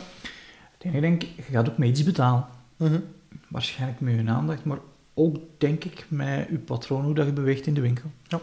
Enige, 0.78 1.00
denk 1.00 1.24
ik, 1.24 1.30
je 1.36 1.42
gaat 1.42 1.70
ook 1.70 1.78
met 1.78 1.90
iets 1.90 2.04
betalen. 2.04 2.46
Mhm. 2.78 3.00
Waarschijnlijk 3.48 4.00
met 4.00 4.16
je 4.16 4.30
aandacht, 4.30 4.64
maar 4.64 4.78
ook, 5.14 5.38
denk 5.58 5.84
ik, 5.84 6.06
met 6.08 6.48
je 6.50 6.58
patroon, 6.58 7.04
hoe 7.04 7.14
dat 7.14 7.26
je 7.26 7.34
beweegt 7.34 7.68
in 7.68 7.74
de 7.74 7.82
winkel. 7.82 8.12
Ja. 8.28 8.40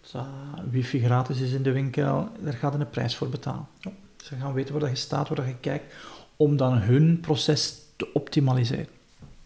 Dus, 0.00 0.14
uh, 0.14 0.22
wifi 0.70 1.04
gratis 1.04 1.40
is 1.40 1.52
in 1.52 1.62
de 1.62 1.72
winkel, 1.72 2.28
daar 2.40 2.52
gaat 2.52 2.72
je 2.72 2.78
een 2.78 2.90
prijs 2.90 3.16
voor 3.16 3.28
betalen. 3.28 3.66
Ja. 3.80 3.90
Ze 4.22 4.36
gaan 4.40 4.52
weten 4.52 4.72
waar 4.72 4.82
dat 4.82 4.90
je 4.90 4.96
staat, 4.96 5.28
waar 5.28 5.36
dat 5.36 5.46
je 5.46 5.56
kijkt, 5.60 5.94
om 6.36 6.56
dan 6.56 6.78
hun 6.78 7.20
proces 7.20 7.74
te 7.96 8.12
optimaliseren. 8.12 8.88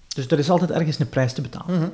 Dus 0.09 0.27
er 0.27 0.39
is 0.39 0.51
altijd 0.51 0.71
ergens 0.71 0.99
een 0.99 1.09
prijs 1.09 1.33
te 1.33 1.41
betalen. 1.41 1.79
Mhm. 1.79 1.89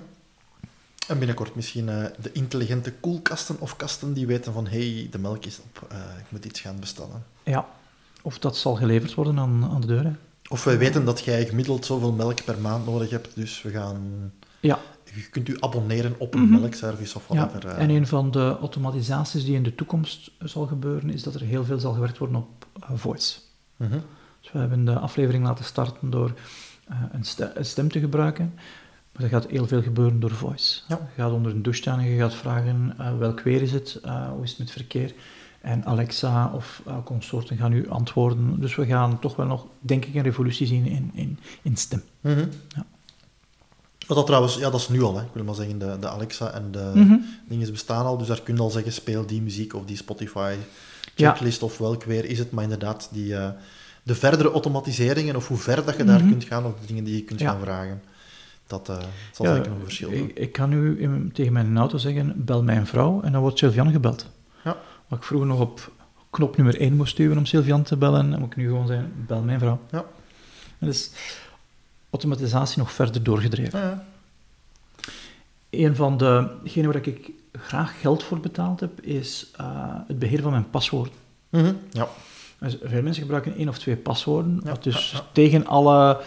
En 1.08 1.18
binnenkort 1.18 1.54
misschien 1.54 1.88
eh, 1.88 2.04
de 2.22 2.32
intelligente 2.32 2.92
koelkasten 2.92 3.56
of 3.58 3.76
kasten 3.76 4.12
die 4.12 4.26
weten 4.26 4.52
van 4.52 4.66
hé, 4.66 4.94
hey, 4.94 5.08
de 5.10 5.18
melk 5.18 5.44
is 5.44 5.58
op, 5.58 5.90
eh, 5.90 5.98
ik 6.18 6.24
moet 6.28 6.44
iets 6.44 6.60
gaan 6.60 6.80
bestellen. 6.80 7.24
Ja. 7.42 7.68
Of 8.22 8.38
dat 8.38 8.56
zal 8.56 8.74
geleverd 8.74 9.14
worden 9.14 9.38
aan, 9.38 9.68
aan 9.72 9.80
de 9.80 9.86
deur. 9.86 10.04
Hè. 10.04 10.12
Of 10.48 10.64
wij 10.64 10.78
weten 10.78 11.04
dat 11.04 11.20
jij 11.20 11.46
gemiddeld 11.46 11.84
zoveel 11.86 12.12
melk 12.12 12.44
per 12.44 12.58
maand 12.58 12.86
nodig 12.86 13.10
hebt, 13.10 13.28
dus 13.34 13.62
we 13.62 13.70
gaan... 13.70 14.32
Ja. 14.60 14.78
Je 15.14 15.28
kunt 15.30 15.48
u 15.48 15.56
abonneren 15.60 16.14
op 16.18 16.34
een 16.34 16.40
Mhm. 16.42 16.60
melkservice 16.60 17.16
of 17.16 17.28
Ja, 17.28 17.34
whatever. 17.34 17.76
eh. 17.76 17.82
en 17.82 17.90
een 17.90 18.06
van 18.06 18.30
de 18.30 18.56
automatisaties 18.60 19.44
die 19.44 19.54
in 19.54 19.62
de 19.62 19.74
toekomst 19.74 20.30
zal 20.38 20.66
gebeuren, 20.66 21.10
is 21.10 21.22
dat 21.22 21.34
er 21.34 21.40
heel 21.40 21.64
veel 21.64 21.78
zal 21.78 21.92
gewerkt 21.92 22.18
worden 22.18 22.36
op 22.36 22.66
eh, 22.82 22.90
voice. 22.94 23.38
Mhm. 23.76 23.98
Dus 24.40 24.52
we 24.52 24.58
hebben 24.58 24.84
de 24.84 24.98
aflevering 24.98 25.44
laten 25.44 25.64
starten 25.64 26.10
door 26.10 26.32
eh, 26.88 26.96
een, 27.12 27.24
ste- 27.24 27.52
een 27.54 27.64
stem 27.64 27.88
te 27.90 28.00
gebruiken, 28.00 28.52
maar 29.12 29.22
er 29.22 29.28
gaat 29.28 29.46
heel 29.46 29.66
veel 29.66 29.82
gebeuren 29.82 30.20
door 30.20 30.30
voice. 30.30 30.80
Ja. 30.88 30.98
Je 31.16 31.22
gaat 31.22 31.32
onder 31.32 31.52
een 31.52 31.62
douche 31.62 31.80
staan 31.80 31.98
en 31.98 32.04
je 32.04 32.18
gaat 32.18 32.34
vragen 32.34 32.94
welk 33.18 33.40
weer 33.40 33.62
is 33.62 33.72
het, 33.72 34.00
hoe 34.34 34.42
is 34.42 34.50
het 34.50 34.58
met 34.58 34.70
verkeer, 34.70 35.14
en 35.60 35.84
Alexa 35.84 36.50
of 36.54 36.82
eh, 36.86 36.96
consorten 37.04 37.56
gaan 37.56 37.72
u 37.72 37.88
antwoorden. 37.88 38.60
Dus 38.60 38.74
we 38.76 38.86
gaan 38.86 39.18
toch 39.18 39.36
wel 39.36 39.46
nog, 39.46 39.66
denk 39.80 40.04
ik, 40.04 40.14
een 40.14 40.22
revolutie 40.22 40.66
zien 40.66 40.86
in, 40.86 41.10
in, 41.14 41.38
in 41.62 41.76
stem. 41.76 42.02
Mhm. 42.20 42.38
Ja. 42.68 42.84
Wat 44.10 44.18
dat 44.18 44.26
trouwens, 44.28 44.54
ja, 44.56 44.70
dat 44.70 44.80
is 44.80 44.88
nu 44.88 45.02
al, 45.02 45.16
hè. 45.16 45.22
ik 45.22 45.28
wil 45.32 45.44
maar 45.44 45.54
zeggen, 45.54 45.78
de, 45.78 45.96
de 46.00 46.08
Alexa 46.08 46.50
en 46.52 46.68
de 46.70 46.90
Mhm. 46.94 47.16
dingen 47.48 47.70
bestaan 47.70 48.06
al, 48.06 48.18
dus 48.18 48.26
daar 48.26 48.40
kun 48.42 48.54
je 48.54 48.60
al 48.60 48.70
zeggen, 48.70 48.92
speel 48.92 49.26
die 49.26 49.42
muziek 49.42 49.74
of 49.74 49.84
die 49.84 49.96
Spotify 49.96 50.54
Ja. 51.14 51.30
checklist 51.30 51.62
of 51.62 51.78
welk 51.78 52.04
weer 52.04 52.24
is 52.24 52.38
het, 52.38 52.50
maar 52.50 52.62
inderdaad, 52.64 53.08
die, 53.12 53.36
eh, 53.36 53.48
de 54.02 54.14
verdere 54.14 54.50
automatiseringen 54.50 55.36
of 55.36 55.48
hoe 55.48 55.56
ver 55.56 55.84
dat 55.84 55.96
je 55.96 56.04
daar 56.04 56.18
Mhm. 56.20 56.28
kunt 56.28 56.44
gaan 56.44 56.64
of 56.64 56.72
de 56.80 56.86
dingen 56.86 57.04
die 57.04 57.16
je 57.16 57.22
kunt 57.24 57.40
Ja. 57.40 57.50
gaan 57.50 57.60
vragen, 57.60 58.02
dat 58.66 58.88
eh, 58.88 58.96
zal 59.32 59.46
Ja, 59.46 59.54
zeker 59.54 59.70
een 59.72 59.80
verschil 59.82 60.10
doen. 60.10 60.18
ik, 60.18 60.36
ik 60.38 60.52
kan 60.52 60.68
nu 60.68 61.00
in- 61.00 61.30
tegen 61.34 61.52
mijn 61.52 61.76
auto 61.78 61.98
zeggen, 61.98 62.32
bel 62.44 62.62
mijn 62.62 62.86
vrouw, 62.86 63.20
en 63.22 63.32
dan 63.32 63.40
wordt 63.40 63.58
Sylvian 63.58 63.90
gebeld. 63.92 64.26
Ja. 64.64 64.76
Wat 65.08 65.18
ik 65.18 65.24
vroeger 65.24 65.48
nog 65.48 65.60
op 65.60 65.90
knop 66.30 66.56
nummer 66.56 66.80
1 66.80 66.96
moest 66.96 67.16
duwen 67.16 67.38
om 67.38 67.46
Sylvian 67.46 67.82
te 67.82 67.96
bellen, 67.96 68.30
dan 68.30 68.40
moet 68.40 68.50
ik 68.50 68.56
nu 68.56 68.66
gewoon 68.66 68.86
zeggen, 68.86 69.12
bel 69.26 69.42
mijn 69.42 69.58
vrouw. 69.58 69.78
Ja. 69.90 70.04
Dus 70.78 71.10
automatisatie 72.10 72.78
nog 72.78 72.92
verder 72.92 73.22
doorgedreven. 73.22 73.80
Ja. 73.80 74.04
Een 75.70 75.96
van 75.96 76.16
degenen 76.16 76.92
waar 76.92 77.06
ik 77.06 77.30
graag 77.52 78.00
geld 78.00 78.22
voor 78.22 78.40
betaald 78.40 78.80
heb, 78.80 79.00
is 79.00 79.46
eh, 79.56 79.66
het 80.06 80.18
beheer 80.18 80.42
van 80.42 80.50
mijn 80.50 80.70
paswoorden. 80.70 81.14
Mhm. 81.48 81.72
ja. 81.90 82.08
Dus 82.58 82.76
veel 82.82 83.02
mensen 83.02 83.22
gebruiken 83.22 83.56
één 83.56 83.68
of 83.68 83.78
twee 83.78 83.96
paswoorden, 83.96 84.60
Ja, 84.64 84.70
wat 84.70 84.82
dus 84.82 85.10
ja, 85.10 85.18
ja. 85.18 85.24
tegen 85.32 85.66
alle 85.66 86.20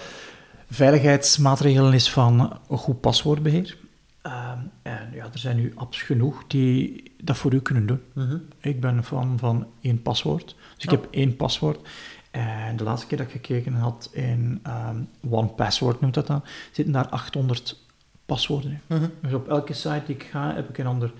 veiligheidsmaatregelen 0.69 1.93
is 1.93 2.11
van 2.11 2.59
een 2.69 2.77
goed 2.77 3.01
paswoordbeheer. 3.01 3.77
Ehm, 4.21 4.57
en 4.81 5.09
ja, 5.13 5.23
er 5.33 5.39
zijn 5.39 5.55
nu 5.55 5.71
apps 5.75 6.01
genoeg 6.01 6.43
die 6.47 7.11
dat 7.21 7.37
voor 7.37 7.53
u 7.53 7.59
kunnen 7.59 7.85
doen. 7.85 8.01
Mhm. 8.13 8.37
Ik 8.61 8.81
ben 8.81 9.03
fan 9.03 9.39
van 9.39 9.67
één 9.81 10.01
paswoord. 10.01 10.55
Dus 10.75 10.83
ik 10.83 10.91
heb 10.91 11.07
één 11.11 11.35
paswoord. 11.35 11.87
En 12.33 12.75
de 12.75 12.83
laatste 12.83 13.07
keer 13.07 13.17
dat 13.17 13.27
ik 13.27 13.33
gekeken 13.33 13.73
had 13.73 14.09
in 14.11 14.59
ehm 14.63 14.97
One 15.29 15.47
Password, 15.47 16.01
noemt 16.01 16.13
dat 16.13 16.27
dan, 16.27 16.43
zitten 16.71 16.93
daar 16.93 17.07
800 17.07 17.79
paswoorden 18.25 18.71
in. 18.71 18.97
Mhm. 18.97 19.07
Dus 19.21 19.33
op 19.33 19.47
elke 19.47 19.73
site 19.73 20.01
die 20.05 20.15
ik 20.15 20.23
ga, 20.23 20.53
heb 20.55 20.69
ik 20.69 20.77
een 20.77 20.85
ander 20.85 21.13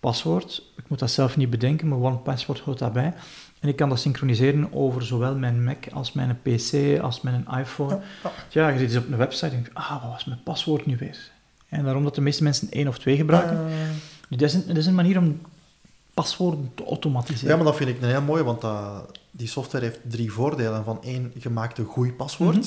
paswoord. 0.00 0.62
Ik 0.76 0.88
moet 0.88 0.98
dat 0.98 1.10
zelf 1.10 1.36
niet 1.36 1.50
bedenken, 1.50 1.88
maar 1.88 1.98
One 1.98 2.16
Password 2.16 2.58
hoort 2.58 2.78
daarbij. 2.78 3.14
En 3.60 3.68
ik 3.68 3.76
kan 3.76 3.88
dat 3.88 3.98
synchroniseren 4.00 4.72
over 4.72 5.02
zowel 5.02 5.34
mijn 5.36 5.64
Mac 5.64 5.86
als 5.92 6.12
mijn 6.12 6.38
PC, 6.42 6.98
als 7.00 7.20
mijn 7.20 7.46
iPhone. 7.58 8.00
Ja, 8.48 8.68
je 8.68 8.78
zit 8.78 8.88
eens 8.88 9.04
op 9.04 9.10
een 9.10 9.16
website 9.16 9.46
en 9.56 9.62
denk 9.62 9.70
ah, 9.72 10.02
wat 10.02 10.10
was 10.10 10.24
mijn 10.24 10.42
paswoord 10.42 10.86
nu 10.86 10.96
weer? 10.96 11.30
En 11.68 11.84
daarom 11.84 12.04
dat 12.04 12.14
de 12.14 12.20
meeste 12.20 12.42
mensen 12.42 12.70
één 12.70 12.88
of 12.88 12.98
twee 12.98 13.16
gebruiken. 13.16 13.56
Eh, 13.56 13.72
Dus 14.28 14.38
dat, 14.38 14.48
is 14.48 14.54
een, 14.54 14.66
dat 14.66 14.76
is 14.76 14.86
een 14.86 14.94
manier 14.94 15.18
om 15.18 15.40
paswoorden 16.16 16.70
te 16.74 16.84
automatiseren. 16.84 17.48
ja, 17.48 17.56
maar 17.56 17.64
dat 17.64 17.76
vind 17.76 17.90
ik 17.90 18.02
een 18.02 18.08
heel 18.08 18.22
mooi, 18.22 18.42
want 18.42 18.60
dat, 18.60 19.18
die 19.30 19.48
software 19.48 19.84
heeft 19.84 20.00
drie 20.02 20.32
voordelen. 20.32 20.84
Van 20.84 21.02
één, 21.02 21.32
je 21.38 21.50
maakt 21.50 21.78
een 21.78 21.84
goed 21.84 22.16
paswoord. 22.16 22.56
Mhm. 22.56 22.66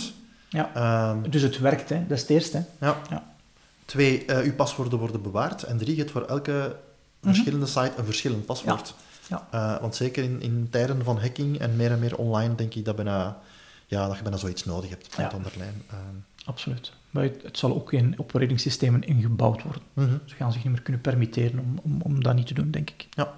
Ja. 0.50 0.72
Ehm, 0.74 1.30
Dus 1.30 1.42
het 1.42 1.60
werkt, 1.60 1.90
hè. 1.90 2.08
dat 2.08 2.12
is 2.18 2.22
het 2.22 2.30
eerste. 2.30 2.58
Hè. 2.78 2.88
ja. 2.88 3.02
Ja. 3.10 3.24
Twee, 3.86 4.26
eh 4.26 4.38
uw 4.46 4.54
paswoorden 4.56 5.00
worden 5.00 5.22
bewaard. 5.22 5.64
En 5.64 5.78
drie, 5.78 5.92
je 5.92 6.00
hebt 6.00 6.12
voor 6.12 6.26
elke 6.26 6.76
verschillende 7.22 7.66
site 7.66 7.92
een 7.98 8.06
verschillend 8.06 8.46
paswoord. 8.46 8.94
Ja. 9.28 9.48
Eh, 9.52 9.82
want 9.82 9.96
zeker 9.96 10.24
in, 10.24 10.42
in 10.42 10.68
tijden 10.72 11.04
van 11.04 11.20
hacking 11.20 11.60
en 11.60 11.76
meer 11.76 11.92
en 11.92 12.00
meer 12.00 12.18
online, 12.18 12.56
denk 12.56 12.74
ik 12.74 12.86
dat, 12.86 12.96
bijna, 12.96 13.38
ja, 13.88 14.08
dat 14.08 14.16
je 14.18 14.22
bijna 14.22 14.38
zoiets 14.38 14.66
nodig 14.66 14.90
hebt. 14.90 15.08
Ja. 15.18 15.24
het 15.24 15.34
onderlijn. 15.34 15.84
Ehm, 15.90 16.00
Absoluut. 16.46 16.92
Maar 17.10 17.24
het, 17.24 17.42
het 17.44 17.58
zal 17.58 17.76
ook 17.76 17.94
in 17.94 18.14
operatingsystemen 18.18 19.04
ingebouwd 19.04 19.64
worden. 19.64 19.82
mhm. 19.94 20.10
Ze 20.26 20.36
gaan 20.36 20.52
zich 20.52 20.64
niet 20.64 20.72
meer 20.74 20.82
kunnen 20.82 21.02
permitteren 21.02 21.60
om, 21.60 21.80
om, 21.84 22.02
om 22.02 22.24
dat 22.24 22.36
niet 22.36 22.48
te 22.48 22.54
doen, 22.54 22.72
denk 22.72 22.90
ik. 22.90 23.08
Ja. 23.10 23.34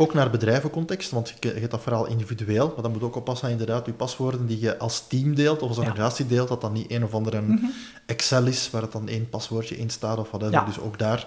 Ook 0.00 0.14
naar 0.14 0.30
bedrijvencontext, 0.30 1.10
want 1.10 1.28
je 1.40 1.48
je 1.54 1.58
hebt 1.60 1.70
dat 1.70 1.80
vooral 1.82 2.06
individueel. 2.06 2.72
Maar 2.74 2.82
dan 2.82 2.92
moet 2.92 3.02
ook 3.02 3.16
oppassen, 3.16 3.50
inderdaad, 3.50 3.86
je 3.86 3.92
paswoorden 3.92 4.46
die 4.46 4.60
je 4.60 4.78
als 4.78 5.06
team 5.06 5.34
deelt 5.34 5.62
of 5.62 5.68
als 5.68 5.76
Ja. 5.76 5.82
organisatie 5.82 6.26
deelt, 6.26 6.48
dat 6.48 6.60
dat 6.60 6.72
niet 6.72 6.90
een 6.90 7.04
of 7.04 7.14
andere 7.14 7.40
Mhm. 7.40 7.64
Excel 8.06 8.46
is, 8.46 8.70
waar 8.70 8.82
het 8.82 8.92
dan 8.92 9.08
één 9.08 9.28
paswoordje 9.28 9.76
in 9.78 9.90
staat 9.90 10.18
of 10.18 10.28
whatever. 10.28 10.54
Ja. 10.54 10.64
Dus 10.64 10.78
ook 10.80 10.98
daar 10.98 11.26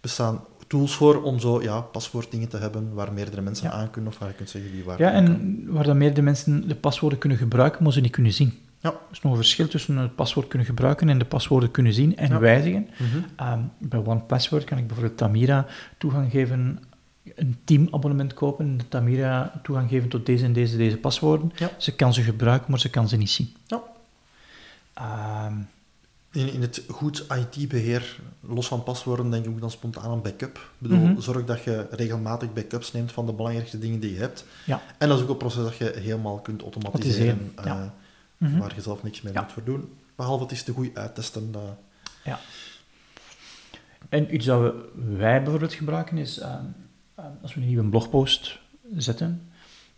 bestaan 0.00 0.40
tools 0.66 0.94
voor 0.94 1.22
om 1.22 1.40
zo 1.40 1.62
ja, 1.62 1.80
paswoorddingen 1.80 2.48
te 2.48 2.56
hebben 2.56 2.94
waar 2.94 3.12
meerdere 3.12 3.40
mensen 3.42 3.66
Ja. 3.68 3.72
aan 3.72 3.90
kunnen 3.90 4.12
of 4.12 4.18
waar 4.18 4.28
je 4.28 4.34
kunt 4.34 4.50
zeggen 4.50 4.70
wie 4.72 4.84
waar 4.84 4.98
Ja, 5.00 5.10
en 5.12 5.62
waar 5.66 5.84
dan 5.84 5.98
meerdere 5.98 6.22
mensen 6.22 6.68
de 6.68 6.74
paswoorden 6.74 7.18
kunnen 7.18 7.38
gebruiken, 7.38 7.82
maar 7.82 7.92
ze 7.92 8.00
niet 8.00 8.12
kunnen 8.12 8.32
zien. 8.32 8.52
Ja. 8.86 8.92
Er 8.92 8.98
is 9.12 9.20
nog 9.22 9.32
een 9.32 9.38
verschil 9.38 9.68
tussen 9.68 9.96
het 9.96 10.14
paswoord 10.14 10.48
kunnen 10.48 10.66
gebruiken 10.66 11.08
en 11.08 11.18
de 11.18 11.24
paswoorden 11.24 11.70
kunnen 11.70 11.92
zien 11.92 12.16
en 12.16 12.28
Ja. 12.28 12.38
wijzigen. 12.38 12.88
Mhm. 12.98 13.18
Ehm, 13.36 13.60
bij 13.78 14.02
OnePassword 14.04 14.64
kan 14.64 14.78
ik 14.78 14.86
bijvoorbeeld 14.86 15.18
Tamira 15.18 15.66
toegang 15.98 16.30
geven, 16.30 16.80
een 17.34 17.56
teamabonnement 17.64 18.34
kopen 18.34 18.76
de 18.76 18.88
Tamira 18.88 19.60
toegang 19.62 19.88
geven 19.88 20.08
tot 20.08 20.26
deze 20.26 20.44
en 20.44 20.52
deze, 20.52 20.76
deze 20.76 20.96
paswoorden. 20.96 21.52
Ja. 21.56 21.70
Ze 21.76 21.94
kan 21.94 22.14
ze 22.14 22.22
gebruiken, 22.22 22.70
maar 22.70 22.80
ze 22.80 22.90
kan 22.90 23.08
ze 23.08 23.16
niet 23.16 23.30
zien. 23.30 23.54
Ja. 23.66 23.82
Ehm, 24.94 25.54
In, 26.32 26.52
in 26.52 26.60
het 26.60 26.82
goed 26.88 27.26
IT-beheer, 27.34 28.16
los 28.40 28.66
van 28.68 28.82
paswoorden, 28.82 29.30
denk 29.30 29.44
ik 29.44 29.50
ook 29.50 29.60
dan 29.60 29.70
spontaan 29.70 30.10
aan 30.10 30.22
backup. 30.22 30.56
Ik 30.56 30.62
bedoel, 30.78 30.98
Mhm. 30.98 31.20
zorg 31.20 31.44
dat 31.44 31.62
je 31.64 31.86
regelmatig 31.90 32.52
backups 32.52 32.92
neemt 32.92 33.12
van 33.12 33.26
de 33.26 33.32
belangrijkste 33.32 33.78
dingen 33.78 34.00
die 34.00 34.12
je 34.12 34.18
hebt. 34.18 34.44
ja. 34.64 34.82
En 34.98 35.08
dat 35.08 35.16
is 35.18 35.22
ook 35.24 35.30
een 35.30 35.36
proces 35.36 35.62
dat 35.62 35.76
je 35.76 35.92
helemaal 36.02 36.38
kunt 36.38 36.62
automatiseren, 36.62 37.52
ja. 37.64 37.94
Eh, 38.38 38.48
Mhm. 38.48 38.58
waar 38.58 38.74
je 38.74 38.80
zelf 38.80 39.02
niks 39.02 39.22
mee 39.22 39.32
Ja. 39.32 39.40
moet 39.42 39.52
voor 39.52 39.64
doen. 39.64 39.92
Behalve 40.14 40.42
het 40.42 40.52
is 40.52 40.62
te 40.62 40.72
goed 40.72 40.96
uittesten. 40.96 41.52
dat- 41.52 41.76
Ja. 42.24 42.38
En 44.08 44.34
iets 44.34 44.46
dat 44.46 44.60
we, 44.60 44.88
wij 45.16 45.40
bijvoorbeeld 45.42 45.72
gebruiken 45.72 46.18
is, 46.18 46.38
ehm, 46.38 46.64
ehm, 47.14 47.30
als 47.42 47.54
we 47.54 47.60
een 47.60 47.66
nieuwe 47.66 47.88
blogpost 47.88 48.58
zetten, 48.96 49.48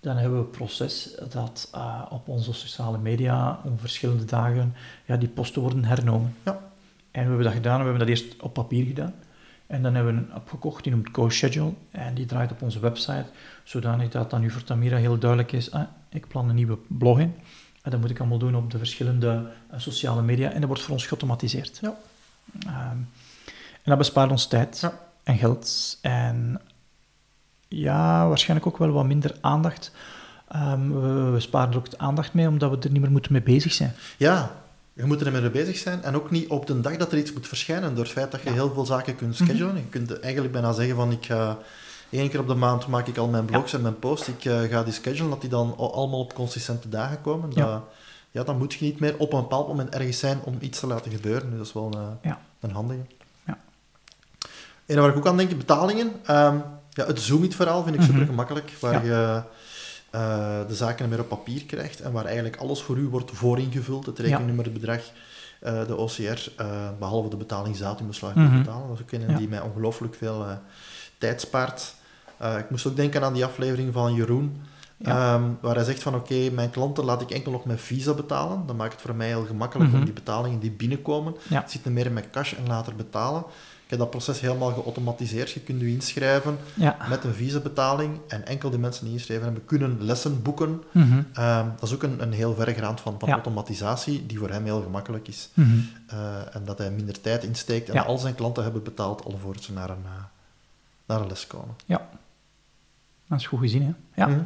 dan 0.01 0.17
hebben 0.17 0.39
we 0.39 0.45
een 0.45 0.51
proces 0.51 1.15
dat 1.31 1.69
eh, 1.75 2.07
op 2.11 2.29
onze 2.29 2.53
sociale 2.53 2.99
media 2.99 3.61
om 3.65 3.79
verschillende 3.79 4.25
dagen 4.25 4.75
ja, 5.07 5.17
die 5.17 5.29
posten 5.29 5.63
worden 5.63 5.85
hernomen. 5.85 6.35
Ja. 6.45 6.53
En 7.11 7.23
we 7.23 7.29
hebben 7.29 7.45
dat 7.45 7.53
gedaan, 7.55 7.77
we 7.79 7.83
hebben 7.83 7.99
dat 7.99 8.09
eerst 8.09 8.43
op 8.43 8.55
papier 8.55 8.87
gedaan. 8.87 9.15
En 9.67 9.83
dan 9.83 9.95
hebben 9.95 10.15
we 10.15 10.21
een 10.21 10.33
app 10.33 10.49
gekocht, 10.49 10.83
die 10.85 10.93
noemt 10.93 11.11
CoSchedule. 11.11 11.73
En 11.91 12.15
die 12.15 12.27
draait 12.27 12.51
op 12.53 12.63
onze 12.63 12.79
website, 12.81 13.27
zodanig 13.65 14.09
dat 14.09 14.31
dan 14.31 14.41
nu 14.41 14.51
voor 14.51 14.65
Tamira 14.65 14.97
heel 14.97 15.19
duidelijk 15.19 15.53
is, 15.53 15.71
ah, 15.71 15.83
ik 16.09 16.29
plan 16.29 16.49
een 16.49 16.55
nieuwe 16.55 16.79
blog 16.89 17.19
in. 17.19 17.35
En 17.89 17.95
dat 17.95 18.03
moet 18.03 18.11
ik 18.11 18.19
allemaal 18.19 18.39
doen 18.39 18.57
op 18.57 18.71
de 18.71 18.79
verschillende 18.79 19.43
eh, 19.71 19.79
sociale 19.79 20.23
media. 20.23 20.51
En 20.51 20.59
dat 20.59 20.69
wordt 20.69 20.83
voor 20.83 20.93
ons 20.93 21.03
geautomatiseerd. 21.05 21.79
Ja. 21.81 21.95
Ehm, 22.67 22.97
en 23.83 23.85
dat 23.85 23.99
bespaart 23.99 24.31
ons 24.31 24.47
tijd 24.47 24.79
Ja. 24.81 24.99
en 25.23 25.39
geld. 25.39 25.99
En 26.01 26.61
ja, 27.69 28.29
waarschijnlijk 28.29 28.69
ook 28.69 28.79
wel 28.79 28.91
wat 28.91 29.05
minder 29.07 29.35
aandacht. 29.41 29.93
Ehm, 30.49 30.91
we, 30.93 31.31
we 31.31 31.41
sparen 31.41 31.71
er 31.71 31.77
ook 31.77 31.91
de 31.91 31.99
aandacht 31.99 32.35
mee, 32.35 32.49
omdat 32.49 32.71
we 32.71 32.77
er 32.77 32.91
niet 32.91 33.01
meer 33.01 33.11
moeten 33.11 33.33
mee 33.33 33.43
bezig 33.43 33.73
zijn. 33.73 33.95
Ja, 34.17 34.51
Je 34.93 35.05
moet 35.05 35.21
er 35.21 35.33
mee 35.33 35.51
bezig 35.51 35.77
zijn. 35.77 36.03
En 36.03 36.15
ook 36.15 36.31
niet 36.31 36.49
op 36.49 36.67
de 36.67 36.81
dag 36.81 36.97
dat 36.97 37.13
er 37.13 37.19
iets 37.19 37.33
moet 37.33 37.49
verschijnen. 37.49 37.95
Door 37.95 38.05
het 38.05 38.13
feit 38.13 38.31
dat 38.31 38.43
je 38.43 38.51
heel 38.51 38.73
veel 38.75 38.87
zaken 38.87 39.17
kunt 39.17 39.37
schedulen. 39.37 39.77
Je 39.77 39.83
kunt 39.91 40.21
eigenlijk 40.21 40.53
bijna 40.53 40.73
zeggen 40.73 40.97
van 40.97 41.13
ik 41.13 41.27
ga... 41.27 41.59
één 42.11 42.29
keer 42.31 42.41
op 42.41 42.47
de 42.49 42.55
maand 42.55 42.87
maak 42.87 43.07
ik 43.07 43.17
al 43.17 43.29
mijn 43.29 43.45
blogs 43.45 43.73
en 43.73 43.81
mijn 43.83 43.99
posts. 43.99 44.29
Ik 44.29 44.45
eh, 44.45 44.61
ga 44.63 44.83
die 44.83 44.93
schedulen, 44.93 45.31
dat 45.31 45.41
die 45.41 45.51
dan 45.51 45.75
al- 45.77 45.95
allemaal 45.95 46.21
op 46.21 46.35
consistente 46.35 46.89
dagen 46.89 47.21
komen. 47.21 47.51
Ja. 47.55 47.65
Dat, 47.67 47.83
ja, 48.31 48.43
dan 48.45 48.59
moet 48.59 48.75
je 48.75 48.85
niet 48.85 49.01
meer 49.01 49.15
op 49.19 49.33
een 49.33 49.41
bepaald 49.41 49.69
moment 49.69 49.95
ergens 49.95 50.19
zijn 50.19 50.41
om 50.45 50.57
iets 50.61 50.81
te 50.81 50.87
laten 50.87 51.11
gebeuren. 51.11 51.49
Dus 51.49 51.59
dat 51.59 51.67
is 51.67 51.73
wel 51.73 51.91
een, 51.95 52.19
Ja. 52.23 52.41
een 52.61 52.71
handige. 52.71 53.01
Ja. 53.47 53.59
En 54.87 54.97
waar 55.01 55.09
ik 55.11 55.17
ook 55.17 55.27
aan 55.27 55.37
denk, 55.37 55.57
betalingen. 55.57 56.13
Ehm, 56.25 56.57
ja, 56.91 57.07
het 57.07 57.21
Zoomit-verhaal 57.21 57.83
vind 57.83 57.95
ik 57.95 58.01
Mhm. 58.01 58.11
super 58.11 58.27
gemakkelijk. 58.27 58.73
Waar 58.81 59.05
je 59.05 59.43
eh, 60.11 60.59
de 60.69 60.75
zaken 60.75 61.09
meer 61.09 61.21
op 61.21 61.29
papier 61.29 61.65
krijgt 61.65 62.01
en 62.01 62.13
waar 62.13 62.25
eigenlijk 62.25 62.57
alles 62.57 62.83
voor 62.83 62.97
u 62.97 63.07
wordt 63.09 63.31
vooringevuld. 63.35 64.07
Het 64.07 64.19
rekeningnummer, 64.19 64.65
het 64.65 64.75
bedrag, 64.75 65.01
eh, 65.61 65.87
de 65.87 65.97
OCR, 65.97 66.51
eh, 66.57 66.89
behalve 66.99 67.29
de 67.29 67.37
betalingsdatumbeslag 67.37 68.35
moet 68.35 68.45
Mhm. 68.49 68.59
betalen. 68.59 68.89
Dat 68.89 68.97
is 68.97 69.03
ook 69.03 69.13
een 69.13 69.31
Ja. 69.31 69.37
die 69.39 69.49
mij 69.49 69.61
ongelooflijk 69.61 70.15
veel 70.15 70.45
eh, 70.45 70.53
tijd 71.19 71.41
spaart. 71.41 71.95
Eh, 72.39 72.59
ik 72.59 72.71
moest 72.71 72.87
ook 72.87 72.97
denken 72.97 73.23
aan 73.25 73.33
die 73.33 73.45
aflevering 73.45 73.93
van 73.93 74.15
Jeroen, 74.15 74.63
Ja. 74.97 75.35
ehm, 75.35 75.43
waar 75.61 75.75
hij 75.75 75.85
zegt 75.85 76.03
van 76.03 76.15
oké, 76.15 76.51
mijn 76.51 76.71
klanten 76.71 77.05
laat 77.05 77.21
ik 77.23 77.31
enkel 77.31 77.53
nog 77.53 77.65
met 77.65 77.81
Visa 77.81 78.13
betalen. 78.15 78.67
Dat 78.67 78.77
maakt 78.77 78.93
het 78.93 79.01
voor 79.03 79.15
mij 79.15 79.27
heel 79.27 79.45
gemakkelijk 79.47 79.91
Mhm. 79.91 79.99
om 79.99 80.05
die 80.05 80.15
betalingen 80.15 80.59
die 80.61 80.71
binnenkomen, 80.71 81.35
Ja. 81.49 81.61
het 81.61 81.71
zit 81.71 81.85
er 81.85 81.93
meer 81.93 82.13
met 82.13 82.31
cash 82.31 82.53
en 82.53 82.67
later 82.67 82.95
betalen. 82.95 83.41
Ik 83.85 83.95
heb 83.95 83.99
dat 84.03 84.11
proces 84.11 84.41
helemaal 84.41 84.73
geautomatiseerd. 84.73 85.51
Je 85.51 85.61
kunt 85.61 85.83
u 85.83 85.89
inschrijven 85.91 86.59
Ja. 86.75 86.97
met 87.09 87.25
een 87.25 87.35
visa-betaling 87.35 88.19
en 88.29 88.47
enkel 88.47 88.71
de 88.71 88.79
mensen 88.79 89.03
die 89.05 89.13
ingeschreven 89.13 89.45
hebben 89.45 89.65
kunnen 89.65 89.97
lessen 90.05 90.43
boeken. 90.43 90.83
Mhm. 90.93 91.23
Ehm, 91.33 91.67
dat 91.81 91.89
is 91.89 91.95
ook 91.95 92.03
een, 92.03 92.23
een 92.23 92.33
heel 92.33 92.55
verregaand 92.55 93.01
van, 93.01 93.15
van 93.19 93.29
Ja. 93.29 93.35
automatisatie 93.35 94.27
die 94.27 94.39
voor 94.39 94.51
hem 94.51 94.65
heel 94.65 94.83
gemakkelijk 94.83 95.29
is. 95.29 95.49
Mhm. 95.55 95.69
Eh, 96.07 96.55
en 96.57 96.65
dat 96.65 96.79
hij 96.79 96.91
minder 96.91 97.21
tijd 97.21 97.45
insteekt 97.45 97.89
en 97.89 97.95
Ja. 97.95 98.03
al 98.03 98.19
zijn 98.19 98.35
klanten 98.35 98.63
hebben 98.63 98.83
betaald 98.83 99.25
alvorens 99.25 99.67
ze 99.67 99.73
naar 99.73 99.91
een, 99.91 100.05
eh, 100.05 100.23
naar 101.07 101.21
een 101.21 101.27
les 101.29 101.47
komen. 101.47 101.75
Ja. 101.87 102.09
Dat 103.29 103.39
is 103.41 103.47
goed 103.47 103.61
gezien, 103.61 103.83
hè? 103.83 103.93
Ja. 104.23 104.27
Mhm. 104.27 104.41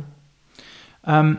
Ehm, 1.00 1.34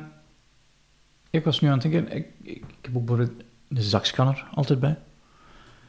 ik 1.29 1.43
was 1.43 1.59
nu 1.61 1.67
aan 1.67 1.79
het 1.79 1.91
denken, 1.91 2.15
ik, 2.15 2.25
ik, 2.41 2.55
ik 2.55 2.63
heb 2.81 2.95
ook 2.95 3.05
bijvoorbeeld 3.05 3.43
een 3.69 3.81
zakscanner 3.81 4.45
altijd 4.53 4.79
bij. 4.79 4.97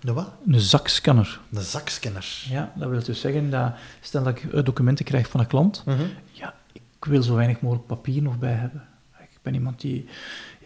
De 0.01 0.13
wat? 0.13 0.33
Een 0.47 0.61
zakscanner. 0.61 1.41
Een 1.53 1.63
zakscanner. 1.63 2.45
Ja, 2.49 2.73
dat 2.77 2.89
wil 2.89 3.05
dus 3.05 3.21
zeggen 3.21 3.51
dat, 3.51 3.73
stel 4.01 4.23
dat 4.23 4.39
ik 4.39 4.53
eh, 4.53 4.65
documenten 4.65 5.05
krijg 5.05 5.29
van 5.29 5.41
een 5.41 5.47
klant, 5.47 5.83
Mhm. 5.87 6.03
ja, 6.31 6.55
ik 6.73 6.83
wil 7.05 7.23
zo 7.23 7.35
weinig 7.35 7.61
mogelijk 7.61 7.87
papier 7.87 8.23
nog 8.23 8.39
bij 8.39 8.53
hebben. 8.53 8.83
Ik 9.21 9.39
ben 9.43 9.55
iemand 9.55 9.81
die, 9.81 10.09